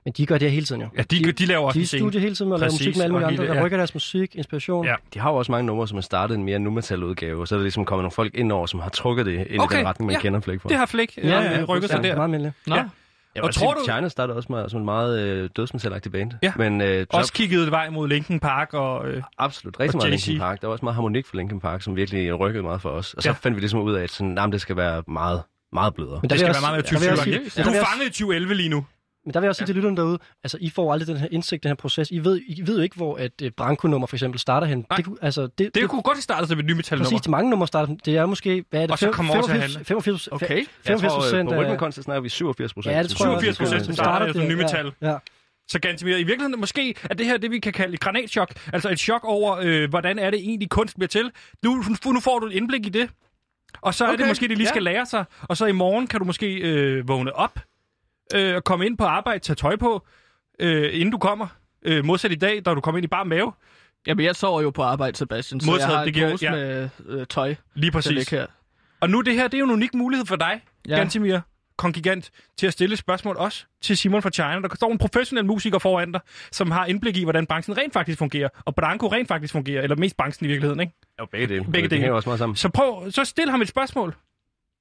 Men 0.04 0.12
de 0.16 0.26
gør 0.26 0.38
det 0.38 0.48
her 0.48 0.54
hele 0.54 0.66
tiden 0.66 0.82
jo. 0.82 0.88
Ja, 0.96 1.02
de, 1.02 1.32
de 1.32 1.46
laver 1.46 1.66
også 1.66 1.78
de 1.78 1.82
er 1.82 1.86
studiet 1.86 2.22
hele 2.22 2.34
tiden 2.34 2.52
og 2.52 2.58
laver 2.58 2.70
Præcis, 2.70 2.86
musik 2.86 2.96
med 2.96 3.04
alle 3.04 3.12
mulige 3.12 3.28
andre, 3.28 3.46
der 3.46 3.54
ja. 3.54 3.64
rykker 3.64 3.76
deres 3.76 3.94
musik, 3.94 4.36
inspiration. 4.36 4.84
Ja. 4.86 4.94
De 5.14 5.18
har 5.18 5.30
jo 5.30 5.36
også 5.36 5.52
mange 5.52 5.66
numre, 5.66 5.88
som 5.88 5.96
har 5.96 6.02
startet 6.02 6.34
en 6.34 6.44
mere 6.44 6.58
nu 6.58 6.70
metal 6.70 7.04
udgave, 7.04 7.40
og 7.40 7.48
så 7.48 7.54
er 7.54 7.58
der 7.58 7.64
ligesom 7.64 7.84
kommet 7.84 8.02
nogle 8.02 8.10
folk 8.10 8.34
ind 8.34 8.52
over, 8.52 8.66
som 8.66 8.80
har 8.80 8.88
trukket 8.88 9.26
det 9.26 9.46
ind 9.50 9.60
Okay, 9.60 9.74
i 9.74 9.78
den 9.78 9.86
retning, 9.86 10.06
man 10.06 10.16
ja. 10.16 10.20
kender 10.20 10.40
Flæk 10.40 10.60
for. 10.60 10.68
Det 10.68 10.78
har 10.78 10.86
Flæk 10.86 11.18
ja, 11.22 11.42
ja, 11.42 11.64
rykket 11.64 11.90
sig 11.90 12.02
der. 12.02 12.28
meget. 12.28 12.52
Nå. 12.66 12.76
Ja. 12.76 12.84
Jeg 13.38 13.44
Og 13.44 13.54
tror 13.54 13.74
du-. 13.74 13.80
China 13.84 14.08
startede 14.08 14.36
også 14.36 14.52
med, 14.52 14.68
som 14.68 14.78
en 14.80 14.84
meget 14.84 15.20
øh, 15.20 15.50
dødsmetalagtig 15.56 16.12
band. 16.12 16.30
Ja. 16.42 16.52
Men 16.56 16.80
øh, 16.80 17.06
Også 17.10 17.32
kigget 17.32 17.70
vej 17.70 17.90
mod 17.90 18.08
Linkin 18.08 18.40
Park 18.40 18.74
og... 18.74 19.08
Øh, 19.08 19.22
absolut 19.38 19.80
rigtig 19.80 19.94
og 19.94 19.98
meget 20.04 20.12
Jay-Z. 20.18 20.26
Linkin 20.26 20.38
Park. 20.38 20.60
Der 20.60 20.66
var 20.66 20.72
også 20.72 20.84
meget 20.84 20.94
harmonik 20.94 21.26
for 21.26 21.36
Linkin 21.36 21.60
Park, 21.60 21.82
som 21.82 21.96
virkelig 21.96 22.40
rykkede 22.40 22.62
meget 22.62 22.82
for 22.82 22.90
os. 22.90 23.14
Og 23.14 23.22
så 23.22 23.28
Ja. 23.28 23.32
ja. 23.32 23.36
fandt 23.40 23.56
vi 23.56 23.60
ligesom 23.60 23.80
ud 23.80 23.94
af, 23.94 24.02
at 24.02 24.10
sådan, 24.10 24.34
jamen, 24.38 24.52
det 24.52 24.60
skal 24.60 24.76
være 24.76 25.02
meget, 25.08 25.42
meget 25.72 25.94
blødere. 25.94 26.18
Men 26.22 26.30
det 26.30 26.38
skal 26.38 26.46
jeg 26.46 26.54
være 26.54 26.60
meget 26.60 26.72
mere 26.72 26.82
også- 26.82 26.94
der 26.94 27.00
vil 27.00 27.04
jeg 27.06 27.12
også 27.12 27.24
2020 27.24 27.50
sige- 27.50 27.64
Du 27.64 27.70
er 27.70 27.80
også- 27.80 27.90
fanget 27.92 28.06
i 28.06 28.10
2011 28.10 28.54
lige 28.54 28.68
nu. 28.68 28.84
Men 29.28 29.34
der 29.34 29.40
vil 29.40 29.44
jeg 29.46 29.48
også 29.48 29.58
sige 29.58 29.66
til 29.66 29.74
lytterne 29.74 29.96
derude, 29.96 30.18
altså 30.44 30.58
I 30.60 30.70
får 30.70 30.92
aldrig 30.92 31.06
den 31.08 31.16
her 31.16 31.28
indsigt, 31.30 31.62
den 31.62 31.68
her 31.68 31.74
proces. 31.74 32.10
I 32.10 32.18
ved, 32.18 32.40
I 32.46 32.62
ved 32.66 32.76
jo 32.76 32.82
ikke, 32.82 32.96
hvor 32.96 33.18
et 33.18 33.42
uh, 33.42 33.48
Branko-nummer 33.56 34.06
for 34.06 34.16
eksempel 34.16 34.40
starter 34.40 34.66
hen. 34.66 34.78
Nej. 34.90 34.96
Det, 34.96 35.04
kunne- 35.04 35.16
altså, 35.22 35.46
det, 35.58 35.74
Det 35.74 35.88
kunne 35.88 36.02
godt 36.02 36.16
have 36.16 36.22
startet 36.22 36.48
som 36.48 36.58
et 36.58 36.64
ny 36.64 36.72
metalnummer. 36.72 37.10
Præcis, 37.10 37.28
mange 37.28 37.50
numre 37.50 37.66
starter. 37.66 37.94
Det 38.04 38.16
er 38.16 38.26
måske, 38.26 38.64
hvad 38.70 38.80
er 38.82 38.86
det? 38.86 38.92
Og 38.92 38.98
så 38.98 39.10
kommer 39.10 39.34
over 39.34 39.42
til 39.46 39.52
at 39.52 39.56
85, 39.58 39.74
handle. 39.74 39.84
85, 39.84 40.26
Okay. 40.28 40.46
85 40.46 41.02
Jeg 41.02 41.10
tror, 41.10 41.16
øh, 41.18 41.22
procent 41.22 41.48
på 41.48 41.54
af... 41.54 41.60
Rhythm 41.64 41.78
Contest 41.78 42.04
snakker 42.04 42.20
vi 42.20 42.28
87 42.28 42.74
procent. 42.74 42.94
Ja, 42.96 43.02
det 43.02 43.10
tror 43.10 43.26
jeg 43.26 43.34
også. 43.34 43.44
87 43.52 43.58
procent, 43.78 43.96
starter 43.96 44.32
som 44.32 44.42
ny 44.42 44.48
det, 44.48 44.56
metal. 44.58 44.92
Ja, 45.02 45.10
ja. 45.10 45.16
Så 45.68 45.78
Gantemir, 45.80 46.12
i 46.16 46.16
virkeligheden 46.16 46.60
måske 46.60 46.94
er 47.10 47.14
det 47.14 47.26
her 47.26 47.36
det, 47.36 47.50
vi 47.50 47.58
kan 47.58 47.72
kalde 47.72 47.94
et 47.94 48.00
granatchok. 48.00 48.52
Altså 48.72 48.88
et 48.90 48.98
chok 48.98 49.24
over, 49.24 49.58
øh, 49.62 49.90
hvordan 49.90 50.18
er 50.18 50.30
det 50.30 50.40
egentlig 50.40 50.68
kunst 50.70 50.94
bliver 50.96 51.08
til. 51.08 51.30
Nu, 51.64 51.84
nu 52.06 52.20
får 52.20 52.38
du 52.38 52.46
et 52.46 52.52
indblik 52.52 52.86
i 52.86 52.88
det. 52.88 53.10
Og 53.80 53.94
så 53.94 54.04
er 54.04 54.08
Okay, 54.08 54.18
det 54.18 54.26
måske, 54.28 54.48
det 54.48 54.56
lige 54.58 54.66
ja. 54.66 54.68
skal 54.72 54.82
lære 54.82 55.06
sig. 55.06 55.24
Og 55.42 55.56
så 55.56 55.66
i 55.66 55.72
morgen 55.72 56.06
kan 56.06 56.18
du 56.20 56.24
måske 56.24 56.54
øh, 56.54 57.08
vågne 57.08 57.36
op 57.36 57.58
øh, 58.34 58.54
og 58.56 58.64
komme 58.64 58.86
ind 58.86 58.98
på 58.98 59.04
arbejde, 59.04 59.38
tage 59.38 59.54
tøj 59.56 59.76
på, 59.76 60.06
øh, 60.60 60.90
inden 60.92 61.10
du 61.10 61.18
kommer. 61.18 61.46
Øh, 61.82 62.04
modsat 62.04 62.32
i 62.32 62.34
dag, 62.34 62.62
da 62.64 62.74
du 62.74 62.80
kommer 62.80 62.98
ind 62.98 63.04
i 63.04 63.08
bare 63.08 63.24
mave. 63.24 63.52
Jamen, 64.06 64.24
jeg 64.24 64.36
sover 64.36 64.62
jo 64.62 64.70
på 64.70 64.82
arbejde, 64.82 65.16
Sebastian, 65.16 65.60
så 65.60 65.66
Modtaget, 65.70 65.88
jeg 65.90 65.96
har 65.98 66.04
det 66.04 66.08
en 66.08 66.14
giver- 66.14 66.30
pose 66.30 66.44
ja. 66.44 66.50
med 66.50 66.88
øh, 67.06 67.26
tøj 67.26 67.54
Lige 67.74 67.90
præcis. 67.90 68.28
her. 68.28 68.46
Og 69.00 69.10
nu 69.10 69.20
det 69.20 69.34
her, 69.34 69.44
det 69.48 69.54
er 69.54 69.58
jo 69.58 69.64
en 69.64 69.70
unik 69.70 69.94
mulighed 69.94 70.26
for 70.26 70.36
dig, 70.36 70.60
Ja. 70.88 70.96
Gantemir. 70.96 71.38
kontingent 71.76 72.30
til 72.58 72.66
at 72.66 72.72
stille 72.72 72.96
spørgsmål 72.96 73.36
også 73.36 73.64
til 73.82 73.96
Simon 73.96 74.22
fra 74.22 74.30
China. 74.30 74.60
Der 74.60 74.68
står 74.74 74.92
en 74.92 74.98
professionel 74.98 75.44
musiker 75.46 75.78
foran 75.78 76.12
dig, 76.12 76.20
som 76.52 76.70
har 76.70 76.86
indblik 76.86 77.16
i, 77.16 77.22
hvordan 77.24 77.46
branchen 77.46 77.76
rent 77.76 77.92
faktisk 77.92 78.18
fungerer, 78.18 78.48
og 78.64 78.74
Branko 78.74 79.06
rent 79.12 79.28
faktisk 79.28 79.52
fungerer, 79.52 79.82
eller 79.82 79.96
mest 79.96 80.16
branchen 80.16 80.44
i 80.44 80.48
virkeligheden, 80.48 80.80
ikke? 80.80 80.92
Jo, 81.20 81.26
begge 81.26 81.46
dele. 81.46 81.64
Begge 81.64 81.82
Det 81.82 81.90
dele. 81.90 82.00
hænger 82.00 82.16
også 82.16 82.28
meget 82.28 82.38
sammen. 82.38 82.56
Så 82.56 82.68
prøv, 82.68 83.10
så 83.10 83.24
stil 83.24 83.50
ham 83.50 83.60
et 83.62 83.68
spørgsmål. 83.68 84.14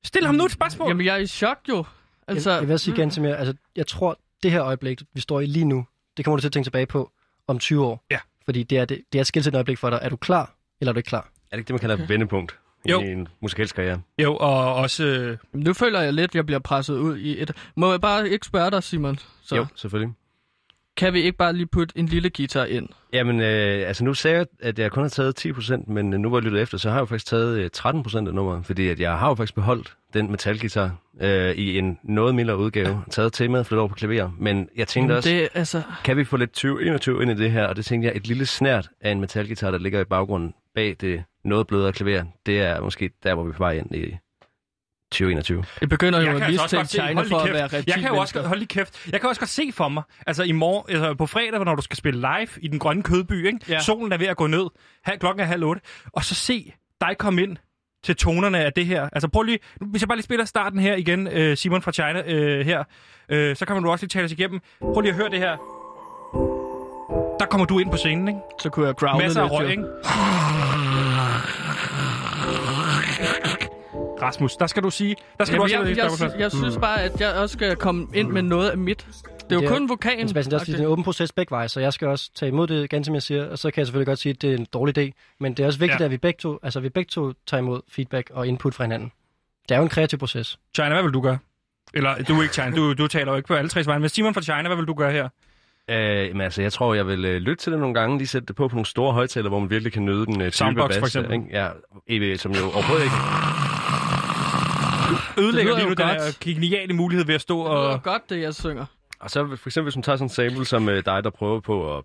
Stil 0.06 0.26
ham 0.26 0.36
nu 0.36 0.46
et 0.46 0.52
spørgsmål. 0.52 0.88
Jamen, 0.90 1.06
jeg 1.06 1.14
er 1.16 1.20
i 1.20 1.28
chok 1.28 1.58
jo. 1.70 1.86
Altså, 2.28 2.52
Jeg, 2.52 2.60
jeg 2.62 2.70
vil 2.70 2.80
sige 2.80 2.96
ganske 2.96 3.22
mere, 3.22 3.38
altså, 3.38 3.54
jeg 3.76 3.88
tror, 3.88 4.20
det 4.44 4.52
her 4.52 4.64
øjeblik, 4.64 5.02
vi 5.14 5.22
står 5.22 5.40
i 5.40 5.46
lige 5.46 5.66
nu, 5.66 5.86
det 6.18 6.26
kommer 6.26 6.38
du 6.38 6.42
til 6.42 6.48
at 6.48 6.52
tænke 6.54 6.66
tilbage 6.66 6.86
på 6.86 7.12
om 7.48 7.60
20 7.60 7.86
år. 7.86 8.06
Ja. 8.12 8.20
Fordi 8.46 8.64
det 8.64 8.78
er, 8.78 8.86
det, 8.86 9.02
det 9.14 9.20
er 9.20 9.22
et 9.22 9.28
skilsættende 9.28 9.58
øjeblik 9.58 9.78
for 9.78 9.90
dig. 9.90 10.00
Er 10.02 10.10
du 10.10 10.16
klar, 10.16 10.56
eller 10.82 10.92
er 10.92 10.94
du 10.94 10.98
ikke 11.00 11.08
klar? 11.08 11.22
Er 11.52 11.56
det 11.56 11.58
ikke 11.58 11.68
det, 11.68 11.74
man 11.74 11.80
kalder 11.80 11.96
et 12.04 12.10
vendepunkt 12.10 12.60
Jo. 12.90 13.02
i 13.02 13.12
en 13.12 13.28
musikalsk 13.42 13.76
karriere? 13.76 14.02
Jo, 14.20 14.36
og 14.38 14.76
også... 14.76 15.04
Øh, 15.06 15.38
nu 15.54 15.74
føler 15.74 16.02
jeg 16.02 16.14
lidt, 16.14 16.32
at 16.32 16.36
jeg 16.36 16.46
bliver 16.46 16.60
presset 16.60 16.98
ud 16.98 17.18
i 17.18 17.42
et... 17.42 17.52
Må 17.76 17.92
jeg 17.92 18.02
bare 18.02 18.30
ikke 18.30 18.46
spørge 18.46 18.72
dig, 18.72 18.84
Simon? 18.84 19.20
Så 19.44 19.56
Jo, 19.56 19.66
selvfølgelig. 19.76 20.14
Kan 20.98 21.14
vi 21.14 21.22
ikke 21.22 21.38
bare 21.38 21.54
lige 21.54 21.68
putte 21.68 21.98
en 21.98 22.06
lille 22.06 22.30
guitar 22.30 22.66
ind? 22.66 22.90
Jamen, 23.14 23.40
øh, 23.40 23.88
altså 23.88 24.04
nu 24.04 24.14
sagde 24.14 24.38
jeg, 24.38 24.46
at 24.60 24.80
jeg 24.80 24.92
kun 24.92 25.04
har 25.04 25.10
taget 25.10 25.46
10%, 25.46 25.92
men 25.92 26.14
øh, 26.14 26.20
nu 26.20 26.30
hvor 26.30 26.38
jeg 26.38 26.44
lyttet 26.44 26.62
efter, 26.62 26.78
så 26.78 26.90
har 26.90 26.96
jeg 26.98 27.02
jo 27.02 27.06
faktisk 27.06 27.26
taget 27.26 27.58
øh, 27.58 27.70
13% 27.78 28.18
af 28.18 28.24
nummeret, 28.24 28.66
fordi 28.66 28.88
at 28.88 29.00
jeg 29.00 29.18
har 29.18 29.30
jo 29.30 29.36
faktisk 29.36 29.56
beholdt 29.56 29.98
den 30.14 30.32
metalguitar 30.32 30.96
øh, 31.22 31.52
i 31.52 31.78
en 31.78 32.00
noget 32.04 32.36
mildere 32.36 32.58
udgave, 32.58 33.04
taget 33.10 33.34
temaet 33.34 33.66
flyttet 33.66 33.80
over 33.80 33.88
på 33.88 33.96
klaver, 33.96 34.32
men 34.40 34.70
jeg 34.76 34.88
tænkte 34.88 35.14
Jamen, 35.14 35.18
også, 35.18 35.30
det, 35.30 35.50
altså, 35.54 35.82
kan 36.04 36.18
vi 36.18 36.24
få 36.24 36.38
lidt 36.38 36.52
2021 36.52 37.22
ind 37.22 37.32
i 37.32 37.36
det 37.36 37.52
her, 37.52 37.68
og 37.68 37.76
det 37.76 37.86
tænkte 37.86 38.08
jeg, 38.08 38.16
et 38.16 38.28
lille 38.28 38.46
snært 38.46 38.90
af 39.02 39.12
en 39.12 39.20
metalguitar, 39.20 39.72
der 39.72 39.78
ligger 39.78 40.02
i 40.02 40.06
baggrunden 40.06 40.54
bag 40.76 40.96
det 41.02 41.24
noget 41.46 41.68
blødere 41.68 41.94
klaver, 41.94 42.24
det 42.46 42.62
er 42.62 42.82
måske 42.82 43.10
der, 43.24 43.34
hvor 43.34 43.44
vi 43.44 43.50
er 43.50 43.54
på 43.54 43.64
vej 43.64 43.74
ind 43.74 43.96
i 43.96 44.18
2021. 45.12 45.64
det 45.80 45.90
begynder 45.90 46.20
jo 46.20 46.26
jeg 46.26 46.34
at 46.34 46.42
kan 46.42 46.48
altså 46.48 46.64
også 46.64 46.80
mistænke 46.80 46.88
se, 46.88 46.94
China 46.98 47.14
hold 47.14 47.30
for 47.30 47.38
lige 47.46 47.50
at 47.50 47.54
være 47.54 47.70
kæft. 47.70 47.88
Jeg 47.88 47.96
kan 47.96 48.08
jo 48.08 48.18
også, 48.18 48.42
hold 48.42 48.60
lige 48.60 48.68
kæft. 48.68 49.08
Jeg 49.12 49.20
kan 49.20 49.30
også 49.30 49.42
godt 49.42 49.50
se 49.50 49.72
for 49.74 49.88
mig, 49.90 50.04
altså 50.28 50.44
i 50.44 50.52
morgen, 50.52 50.86
altså 50.90 51.14
på 51.14 51.26
fredag, 51.26 51.66
når 51.66 51.76
du 51.76 51.82
skal 51.82 51.98
spille 51.98 52.20
live 52.20 52.48
i 52.62 52.68
den 52.68 52.80
grønne 52.80 53.04
kødby, 53.04 53.48
ikke? 53.48 53.60
Ja. 53.70 53.80
Solen 53.80 54.12
er 54.12 54.18
ved 54.18 54.28
at 54.28 54.38
gå 54.38 54.48
ned, 54.48 54.68
halv, 55.04 55.20
klokken 55.20 55.42
er 55.42 55.46
halv 55.46 55.64
otte, 55.64 55.82
og 56.14 56.24
så 56.24 56.36
se 56.36 56.74
dig 57.02 57.16
komme 57.18 57.44
ind 57.44 57.58
til 58.04 58.16
tonerne 58.16 58.60
af 58.60 58.74
det 58.74 58.86
her. 58.86 59.10
Altså 59.12 59.28
prøv 59.28 59.44
lige, 59.44 59.60
hvis 59.82 60.02
jeg 60.02 60.08
bare 60.08 60.18
lige 60.18 60.24
spiller 60.24 60.46
starten 60.46 60.80
her 60.80 60.96
igen, 60.96 61.28
øh, 61.28 61.58
Simon 61.58 61.82
fra 61.82 61.92
China 61.92 62.22
øh, 62.26 62.66
her, 62.66 62.84
øh, 63.30 63.56
så 63.56 63.66
kan 63.66 63.84
du 63.84 63.92
også 63.92 64.06
lige 64.06 64.10
tale 64.10 64.26
os 64.26 64.32
igennem. 64.32 64.60
Prøv 64.80 65.02
lige 65.02 65.12
at 65.12 65.18
høre 65.18 65.30
det 65.30 65.40
her. 65.40 65.58
Der 67.40 67.46
kommer 67.46 67.66
du 67.66 67.80
ind 67.80 67.92
på 67.92 67.98
scenen, 67.98 68.28
ikke? 68.28 68.40
Så 68.62 68.70
kunne 68.70 68.88
jeg 68.88 68.96
growle 68.96 69.24
Masser 69.24 69.42
af 69.42 69.52
røg, 69.52 69.70
ikke? 69.72 69.84
Rasmus, 74.22 74.56
der 74.56 74.68
skal 74.68 74.84
du 74.84 74.90
sige, 74.90 75.16
der 75.38 75.46
skal 75.46 75.54
Jamen, 75.54 75.58
du 75.60 75.64
også 75.64 75.76
jeg, 75.76 75.98
jeg, 75.98 76.32
jeg, 76.34 76.40
jeg 76.42 76.52
synes 76.52 76.78
bare, 76.78 77.02
at 77.04 77.22
jeg 77.22 77.34
også 77.36 77.54
skal 77.54 77.76
komme 77.76 78.08
ind 78.14 78.30
med 78.30 78.42
noget 78.42 78.70
af 78.70 78.78
mit. 78.78 78.98
Det 79.08 79.52
er 79.52 79.56
jo 79.56 79.62
Det 79.62 79.68
er- 79.68 79.74
kun 79.74 79.90
vokalen. 79.90 80.20
Men 80.20 80.28
Sebastian, 80.28 80.52
det 80.52 80.56
er, 80.56 80.60
også, 80.60 80.72
det 80.72 80.78
er 80.80 80.84
en 80.84 80.88
åben 80.92 81.04
proces 81.04 81.32
begge 81.32 81.52
veje, 81.52 81.68
så 81.68 81.80
jeg 81.80 81.94
skal 81.94 82.08
også 82.08 82.30
tage 82.36 82.50
imod 82.50 82.68
det, 82.68 82.90
ganske 82.90 83.06
som 83.06 83.14
jeg 83.14 83.22
siger, 83.24 83.50
og 83.50 83.58
så 83.60 83.72
kan 83.72 83.80
jeg 83.82 83.88
selvfølgelig 83.88 84.08
godt 84.08 84.20
sige, 84.20 84.34
at 84.34 84.42
det 84.42 84.54
er 84.54 84.58
en 84.58 84.68
dårlig 84.74 84.98
idé, 84.98 85.36
men 85.40 85.54
det 85.54 85.64
er 85.64 85.68
også 85.68 85.80
vigtigt, 85.80 86.00
Ja. 86.00 86.06
at 86.06 86.12
vi 86.12 86.18
begge 86.18 86.38
to, 86.40 86.60
altså 86.64 86.80
vi 86.80 86.90
begge 86.90 87.10
to 87.10 87.34
tager 87.48 87.62
imod 87.62 87.82
feedback 87.92 88.30
og 88.34 88.48
input 88.48 88.74
fra 88.76 88.84
hinanden. 88.84 89.12
Det 89.70 89.76
er 89.76 89.78
jo 89.78 89.84
en 89.84 89.90
kreativ 89.90 90.20
proces. 90.20 90.60
China, 90.76 90.90
hvad 90.94 91.04
vil 91.04 91.12
du 91.14 91.22
gøre? 91.22 91.38
Eller, 91.94 92.16
du 92.28 92.38
er 92.38 92.42
ikke 92.42 92.54
China, 92.54 92.76
du, 92.76 92.94
du 92.94 93.08
taler 93.08 93.32
jo 93.32 93.36
ikke 93.36 93.48
på 93.48 93.54
alle 93.54 93.70
tre 93.70 93.86
vegne, 93.86 94.00
men 94.00 94.10
Simon 94.10 94.34
fra 94.34 94.42
China, 94.42 94.62
hvad 94.68 94.76
vil 94.78 94.86
du 94.86 94.94
gøre 94.94 95.12
her? 95.12 95.30
Øh, 95.90 96.32
men 96.32 96.42
altså, 96.42 96.62
jeg 96.62 96.74
tror, 96.74 96.94
jeg 96.94 97.08
vil 97.08 97.26
øh, 97.26 97.42
lytte 97.42 97.64
til 97.64 97.72
det 97.72 97.80
nogle 97.80 97.94
gange, 97.94 98.18
lige 98.18 98.28
sætte 98.28 98.46
det 98.46 98.56
på 98.56 98.68
på 98.68 98.76
nogle 98.76 98.86
store 98.86 99.14
højtaler, 99.14 99.50
hvor 99.50 99.60
man 99.60 99.70
virkelig 99.70 99.94
kan 99.94 100.06
nyde 100.06 100.26
den 100.26 100.42
øh, 100.42 100.46
dybe 100.48 100.52
Soundbox, 100.56 100.88
bas. 100.90 100.98
for 101.00 101.06
eksempel. 101.06 101.34
Ikke? 101.34 101.46
Ja, 101.52 101.68
EV, 102.08 102.38
som 102.38 102.52
jo 102.52 102.64
overhovedet 102.64 103.04
ikke... 103.04 103.16
Ødelægger 105.40 105.74
lige 105.76 105.84
nu 105.84 105.90
jo 105.90 105.96
den 105.96 106.06
godt. 106.08 106.18
her 106.24 106.32
geniale 106.42 106.94
mulighed 106.94 107.26
ved 107.26 107.36
at 107.36 107.42
stå 107.42 107.60
Det 107.60 107.68
og... 107.68 108.04
godt, 108.04 108.30
det 108.30 108.42
jeg 108.42 108.54
synger. 108.56 108.86
Og 109.20 109.30
så 109.30 109.48
for 109.58 109.70
eksempel, 109.70 109.84
hvis 109.86 109.96
man 109.96 110.04
tager 110.04 110.16
sådan 110.16 110.26
en 110.26 110.30
sample 110.30 110.66
som 110.66 110.90
øh, 110.90 111.06
dig, 111.06 111.24
der 111.24 111.30
prøver 111.30 111.60
på 111.60 111.98
at 111.98 112.04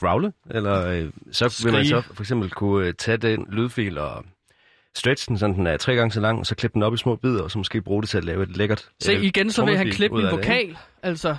growle, 0.00 0.32
eller 0.50 0.86
øh, 0.86 1.10
så 1.32 1.60
vil 1.64 1.72
man 1.72 1.84
Skrige. 1.84 2.02
så 2.02 2.14
for 2.14 2.22
eksempel 2.22 2.50
kunne 2.50 2.86
øh, 2.86 2.94
tage 2.98 3.16
den 3.16 3.46
lydfil 3.52 3.98
og 3.98 4.24
stretch 4.96 5.28
den, 5.28 5.38
sådan 5.38 5.56
den 5.56 5.66
er 5.66 5.76
tre 5.76 5.94
gange 5.94 6.12
så 6.12 6.20
lang, 6.20 6.38
og 6.38 6.46
så 6.46 6.54
klippe 6.54 6.74
den 6.74 6.82
op 6.82 6.94
i 6.94 6.96
små 6.96 7.16
bidder, 7.16 7.42
og 7.42 7.50
så 7.50 7.58
måske 7.58 7.80
bruge 7.80 8.02
det 8.02 8.10
til 8.10 8.18
at 8.18 8.24
lave 8.24 8.42
et 8.42 8.56
lækkert 8.56 8.88
Se, 9.00 9.12
øh, 9.12 9.22
igen, 9.24 9.50
så 9.50 9.64
vil 9.64 9.76
han 9.76 9.90
klippe 9.90 10.16
min 10.16 10.26
af 10.26 10.30
det, 10.30 10.38
vokal. 10.38 10.76
Altså, 11.02 11.28
Det 11.28 11.36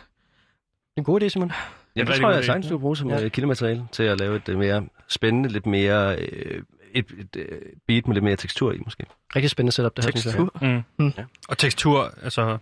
er 0.97 1.01
en 1.01 1.03
god 1.03 1.21
idé, 1.21 1.27
Simon. 1.27 1.51
Ja, 1.95 2.01
det 2.01 2.09
rigtig 2.09 2.21
tror 2.23 2.31
jeg 2.31 2.45
sagtens, 2.45 2.65
du 2.67 2.77
kan 2.77 2.81
bruge 2.81 2.97
som 2.97 3.09
Ja. 3.09 3.19
ja. 3.21 3.29
kildemateriale 3.29 3.87
til 3.91 4.03
at 4.03 4.19
lave 4.19 4.35
et 4.35 4.49
øh, 4.49 4.57
mere 4.59 4.85
spændende, 5.07 5.49
lidt 5.49 5.65
mere... 5.65 6.15
Øh, 6.19 6.61
et, 6.95 7.05
et, 7.19 7.35
et 7.41 7.49
beat 7.87 8.07
med 8.07 8.15
lidt 8.15 8.23
mere 8.23 8.35
tekstur 8.35 8.71
i, 8.71 8.77
måske. 8.83 9.05
Rigtig 9.35 9.49
spændende 9.49 9.71
setup, 9.71 9.95
det 9.97 10.05
her, 10.05 10.11
synes 10.11 10.25
jeg. 10.25 10.31
tekstur. 10.33 10.51
Mm. 10.61 11.05
Mm. 11.05 11.13
Ja. 11.17 11.23
Og 11.49 11.57
tekstur, 11.57 12.13
altså, 12.23 12.57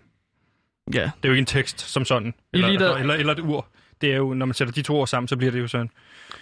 Ja. 0.93 1.01
det 1.01 1.05
er 1.05 1.27
jo 1.29 1.31
ikke 1.31 1.39
en 1.39 1.45
tekst 1.45 1.79
som 1.81 2.05
sådan. 2.05 2.27
I 2.27 2.33
Eller, 2.57 2.79
der- 2.79 2.95
eller, 2.97 3.13
eller 3.13 3.33
et 3.33 3.39
ur. 3.39 3.67
Det 4.01 4.11
er 4.11 4.17
jo, 4.17 4.33
når 4.33 4.45
man 4.45 4.53
sætter 4.53 4.73
de 4.73 4.81
to 4.81 4.95
ord 4.99 5.07
sammen, 5.07 5.27
så 5.27 5.37
bliver 5.37 5.51
det 5.51 5.59
jo 5.59 5.67
sådan. 5.67 5.89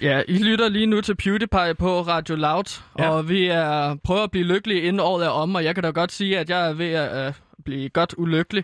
Ja, 0.02 0.22
I 0.28 0.38
lytter 0.44 0.70
lige 0.70 0.86
nu 0.86 1.02
til 1.02 1.16
PewDiePie 1.16 1.74
på 1.80 2.02
Radio 2.02 2.36
Loud, 2.36 2.82
Ja. 3.00 3.10
og 3.10 3.30
vi 3.30 3.46
er 3.48 3.96
prøver 4.04 4.24
at 4.24 4.32
blive 4.32 4.46
lykkelige 4.46 4.82
inden 4.82 5.00
året 5.00 5.26
er 5.26 5.30
om, 5.30 5.56
og 5.56 5.64
jeg 5.64 5.76
kan 5.76 5.84
da 5.84 5.90
godt 5.90 6.12
sige, 6.12 6.40
at 6.40 6.50
jeg 6.50 6.70
er 6.70 6.74
ved 6.74 6.92
at 6.92 7.28
uh, 7.28 7.34
blive 7.66 7.90
godt 7.90 8.14
ulykkelig, 8.18 8.64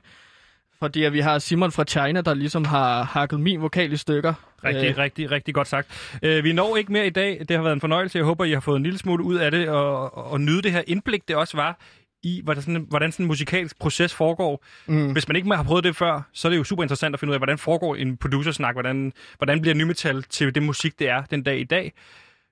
fordi 0.79 1.03
at 1.03 1.13
vi 1.13 1.19
har 1.19 1.39
Simon 1.39 1.71
fra 1.71 1.83
China, 1.83 2.21
der 2.21 2.33
ligesom 2.33 2.65
har 2.65 3.03
hakket 3.03 3.39
min 3.39 3.61
vokal 3.61 3.91
i 3.93 3.97
stykker. 3.97 4.33
Rigtig, 4.63 4.89
Øh, 4.89 4.97
rigtig, 4.97 5.31
rigtig 5.31 5.53
godt 5.53 5.67
sagt. 5.67 6.17
Øh, 6.23 6.43
vi 6.43 6.53
når 6.53 6.77
ikke 6.77 6.91
mere 6.91 7.07
i 7.07 7.09
dag. 7.09 7.39
Det 7.39 7.55
har 7.55 7.63
været 7.63 7.73
en 7.73 7.81
fornøjelse. 7.81 8.17
Jeg 8.17 8.25
håber, 8.25 8.45
I 8.45 8.51
har 8.51 8.59
fået 8.59 8.77
en 8.77 8.83
lille 8.83 8.99
smule 8.99 9.23
ud 9.23 9.35
af 9.35 9.51
det, 9.51 9.69
og, 9.69 10.17
og, 10.31 10.41
nyde 10.41 10.61
det 10.61 10.71
her 10.71 10.83
indblik, 10.87 11.27
det 11.27 11.35
også 11.35 11.57
var 11.57 11.79
i, 12.23 12.41
hvordan 12.43 12.63
sådan, 12.63 12.85
hvordan 12.89 13.11
sådan 13.11 13.23
en 13.23 13.27
musikalsk 13.27 13.79
proces 13.79 14.13
foregår. 14.13 14.65
Mm. 14.87 15.11
Hvis 15.11 15.27
man 15.27 15.35
ikke 15.35 15.55
har 15.55 15.63
prøvet 15.63 15.83
det 15.83 15.95
før, 15.95 16.21
så 16.33 16.47
er 16.47 16.49
det 16.49 16.57
jo 16.57 16.63
super 16.63 16.83
interessant 16.83 17.15
at 17.15 17.19
finde 17.19 17.31
ud 17.31 17.33
af, 17.33 17.39
hvordan 17.39 17.57
foregår 17.57 17.95
en 17.95 18.17
producersnak, 18.17 18.75
hvordan, 18.75 19.13
hvordan 19.37 19.61
bliver 19.61 19.73
nymetal 19.73 20.23
til 20.23 20.55
det 20.55 20.63
musik, 20.63 20.99
det 20.99 21.09
er 21.09 21.21
den 21.21 21.43
dag 21.43 21.59
i 21.59 21.63
dag. 21.63 21.93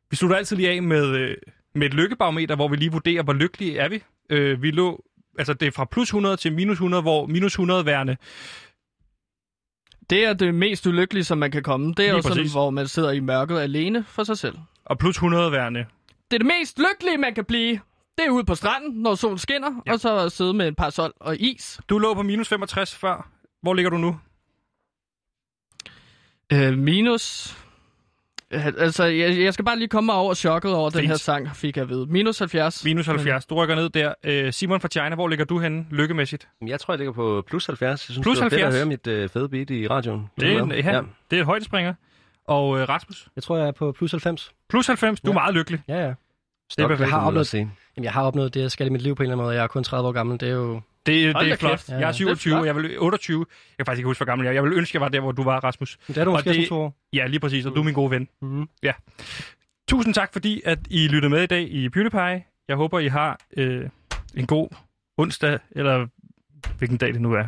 Vi 0.09 0.15
slutter 0.15 0.37
altid 0.37 0.57
lige 0.57 0.69
af 0.69 0.83
med, 0.83 1.17
øh, 1.17 1.37
med 1.75 1.87
et 1.87 1.93
lykkebarometer, 1.93 2.55
hvor 2.55 2.67
vi 2.67 2.75
lige 2.75 2.91
vurderer, 2.91 3.23
hvor 3.23 3.33
lykkelige 3.33 3.77
er 3.77 3.89
vi. 3.89 4.03
Øh, 4.29 4.61
vi 4.61 4.71
lå, 4.71 5.03
altså 5.37 5.53
det 5.53 5.67
er 5.67 5.71
fra 5.71 5.85
plus 5.85 6.07
100 6.07 6.37
til 6.37 6.53
minus 6.53 6.75
100, 6.75 7.01
hvor 7.01 7.25
minus 7.25 7.51
100 7.51 7.85
værende 7.85 8.17
Det 10.09 10.25
er 10.25 10.33
det 10.33 10.55
mest 10.55 10.85
ulykkelige, 10.87 11.23
som 11.23 11.37
man 11.37 11.51
kan 11.51 11.63
komme. 11.63 11.87
Det 11.87 11.99
er 11.99 12.03
Lige 12.03 12.15
jo 12.15 12.21
sådan, 12.21 12.37
præcis. 12.37 12.51
hvor 12.51 12.69
man 12.69 12.87
sidder 12.87 13.11
i 13.11 13.19
mørket 13.19 13.59
alene 13.59 14.03
for 14.07 14.23
sig 14.23 14.37
selv. 14.37 14.57
og 14.85 14.97
plus 14.99 15.15
100 15.15 15.51
værende 15.51 15.85
Det 16.31 16.35
er 16.35 16.37
det 16.37 16.45
mest 16.59 16.79
lykkelige, 16.79 17.17
man 17.17 17.35
kan 17.35 17.45
blive. 17.45 17.79
Det 18.17 18.25
er 18.25 18.29
ude 18.29 18.43
på 18.45 18.55
stranden, 18.55 19.01
når 19.01 19.15
solen 19.15 19.37
skinner, 19.37 19.69
Ja. 19.71 19.81
ja. 19.91 19.93
og 19.93 19.99
så 19.99 20.29
sidde 20.29 20.53
med 20.53 20.67
en 20.67 20.75
parasol 20.75 21.13
og 21.19 21.37
is. 21.39 21.79
Du 21.89 21.97
lå 21.99 22.13
på 22.13 22.21
minus 22.23 22.47
65 22.47 22.95
før. 22.95 23.29
Hvor 23.61 23.73
ligger 23.73 23.89
du 23.89 23.97
nu? 23.97 24.19
Øh, 26.53 26.77
minus... 26.77 27.57
Altså, 28.51 29.03
jeg, 29.03 29.39
jeg 29.39 29.53
skal 29.53 29.65
bare 29.65 29.77
lige 29.79 29.87
komme 29.87 30.05
mig 30.05 30.15
over 30.15 30.33
chokket 30.33 30.73
over 30.73 30.89
den 30.89 30.99
Fint. 30.99 31.09
her 31.09 31.17
sang, 31.17 31.55
fik 31.55 31.77
jeg 31.77 31.89
vide. 31.89 32.05
Minus 32.05 32.39
70. 32.39 32.83
Minus 32.85 33.05
70. 33.05 33.45
Du 33.45 33.55
rykker 33.55 33.75
ned 33.75 33.89
der. 33.89 34.13
Øh, 34.23 34.53
Simon 34.53 34.79
fra 34.81 34.87
China, 34.87 35.15
hvor 35.15 35.27
ligger 35.27 35.45
du 35.45 35.59
henne 35.59 35.85
lykkemæssigt? 35.91 36.47
Jeg 36.67 36.79
tror, 36.79 36.93
jeg 36.93 36.97
ligger 36.99 37.13
på 37.13 37.43
plus 37.47 37.65
70. 37.65 37.89
Jeg 37.89 37.97
synes, 37.99 38.19
Plus 38.23 38.37
det 38.37 38.43
var 38.43 38.49
fedt 38.49 38.61
70. 38.61 38.73
at 38.75 38.79
høre 38.79 38.85
mit 38.85 39.07
øh, 39.07 39.29
fede 39.29 39.49
beat 39.49 39.69
i 39.69 39.87
radioen. 39.87 40.29
Det 40.39 40.53
er, 40.53 40.63
en, 40.63 40.71
ja, 40.71 40.77
ja. 40.95 41.01
det 41.31 41.37
er 41.37 41.41
et 41.41 41.45
højdespringer. 41.45 41.93
Og 42.47 42.79
øh, 42.79 42.89
Rasmus? 42.89 43.27
Jeg 43.35 43.43
tror, 43.43 43.57
jeg 43.57 43.67
er 43.67 43.71
på 43.71 43.91
plus 43.91 44.11
90. 44.11 44.51
Plus 44.69 44.87
90. 44.87 45.21
Du 45.21 45.27
er 45.27 45.33
Ja. 45.33 45.39
meget 45.39 45.53
lykkelig. 45.55 45.81
Ja, 45.87 46.05
ja. 46.05 46.13
Stop, 46.69 46.87
perfekt. 46.89 47.09
jeg 47.11 47.19
har 47.19 47.31
Jeg 47.31 47.45
se. 47.45 47.57
Jamen, 47.57 48.03
jeg 48.03 48.11
har 48.13 48.23
opnået 48.23 48.53
det, 48.53 48.61
jeg 48.61 48.71
skal 48.71 48.87
i 48.87 48.89
mit 48.89 49.01
liv 49.01 49.15
på 49.15 49.23
en 49.23 49.25
eller 49.25 49.33
anden 49.35 49.45
måde. 49.45 49.55
Jeg 49.55 49.63
er 49.63 49.67
kun 49.67 49.83
30 49.83 50.07
år 50.07 50.11
gammel. 50.11 50.39
Det 50.39 50.49
er 50.49 50.53
jo... 50.53 50.81
Det, 51.05 51.33
Hold 51.35 51.45
det 51.45 51.53
er 51.53 51.57
flot. 51.57 51.71
kæft. 51.71 51.89
Jeg 51.89 51.95
er 52.01 52.05
Ja. 52.05 52.11
27, 52.11 52.51
Det 52.51 52.55
er 52.57 52.59
og 52.61 52.65
jeg 52.65 52.75
vil 52.75 52.99
28. 52.99 53.39
Jeg 53.39 53.45
kan 53.77 53.85
faktisk 53.85 53.99
ikke 53.99 54.07
huske, 54.07 54.19
hvor 54.19 54.25
gammel 54.25 54.45
jeg 54.45 54.49
er. 54.51 54.53
Jeg 54.53 54.63
vil 54.63 54.73
ønske, 54.73 54.95
jeg 54.95 55.01
var 55.01 55.09
der, 55.09 55.19
hvor 55.19 55.31
du 55.31 55.43
var, 55.43 55.59
Rasmus. 55.63 55.97
Det 56.07 56.17
er 56.17 56.23
du 56.25 56.29
Og 56.31 56.35
måske 56.35 56.49
det- 56.49 56.67
to 56.69 56.75
år. 56.75 56.95
Ja, 57.13 57.27
lige 57.27 57.39
præcis. 57.39 57.65
Og 57.65 57.75
du 57.75 57.79
er 57.79 57.83
min 57.83 57.93
gode 57.93 58.11
ven. 58.11 58.27
Mm-hmm. 58.41 58.67
Tusind 59.89 60.13
tak, 60.13 60.33
fordi 60.33 60.61
at 60.65 60.79
I 60.89 61.07
lyttede 61.07 61.29
med 61.29 61.43
i 61.43 61.45
dag 61.45 61.61
i 61.71 61.89
PewDiePie. 61.89 62.43
Jeg 62.67 62.75
håber, 62.75 62.99
I 62.99 63.07
har 63.07 63.39
øh, 63.57 63.89
en 64.35 64.45
god 64.47 64.69
onsdag, 65.17 65.59
eller 65.71 66.07
hvilken 66.77 66.97
dag 66.97 67.13
det 67.13 67.21
nu 67.21 67.33
er. 67.33 67.45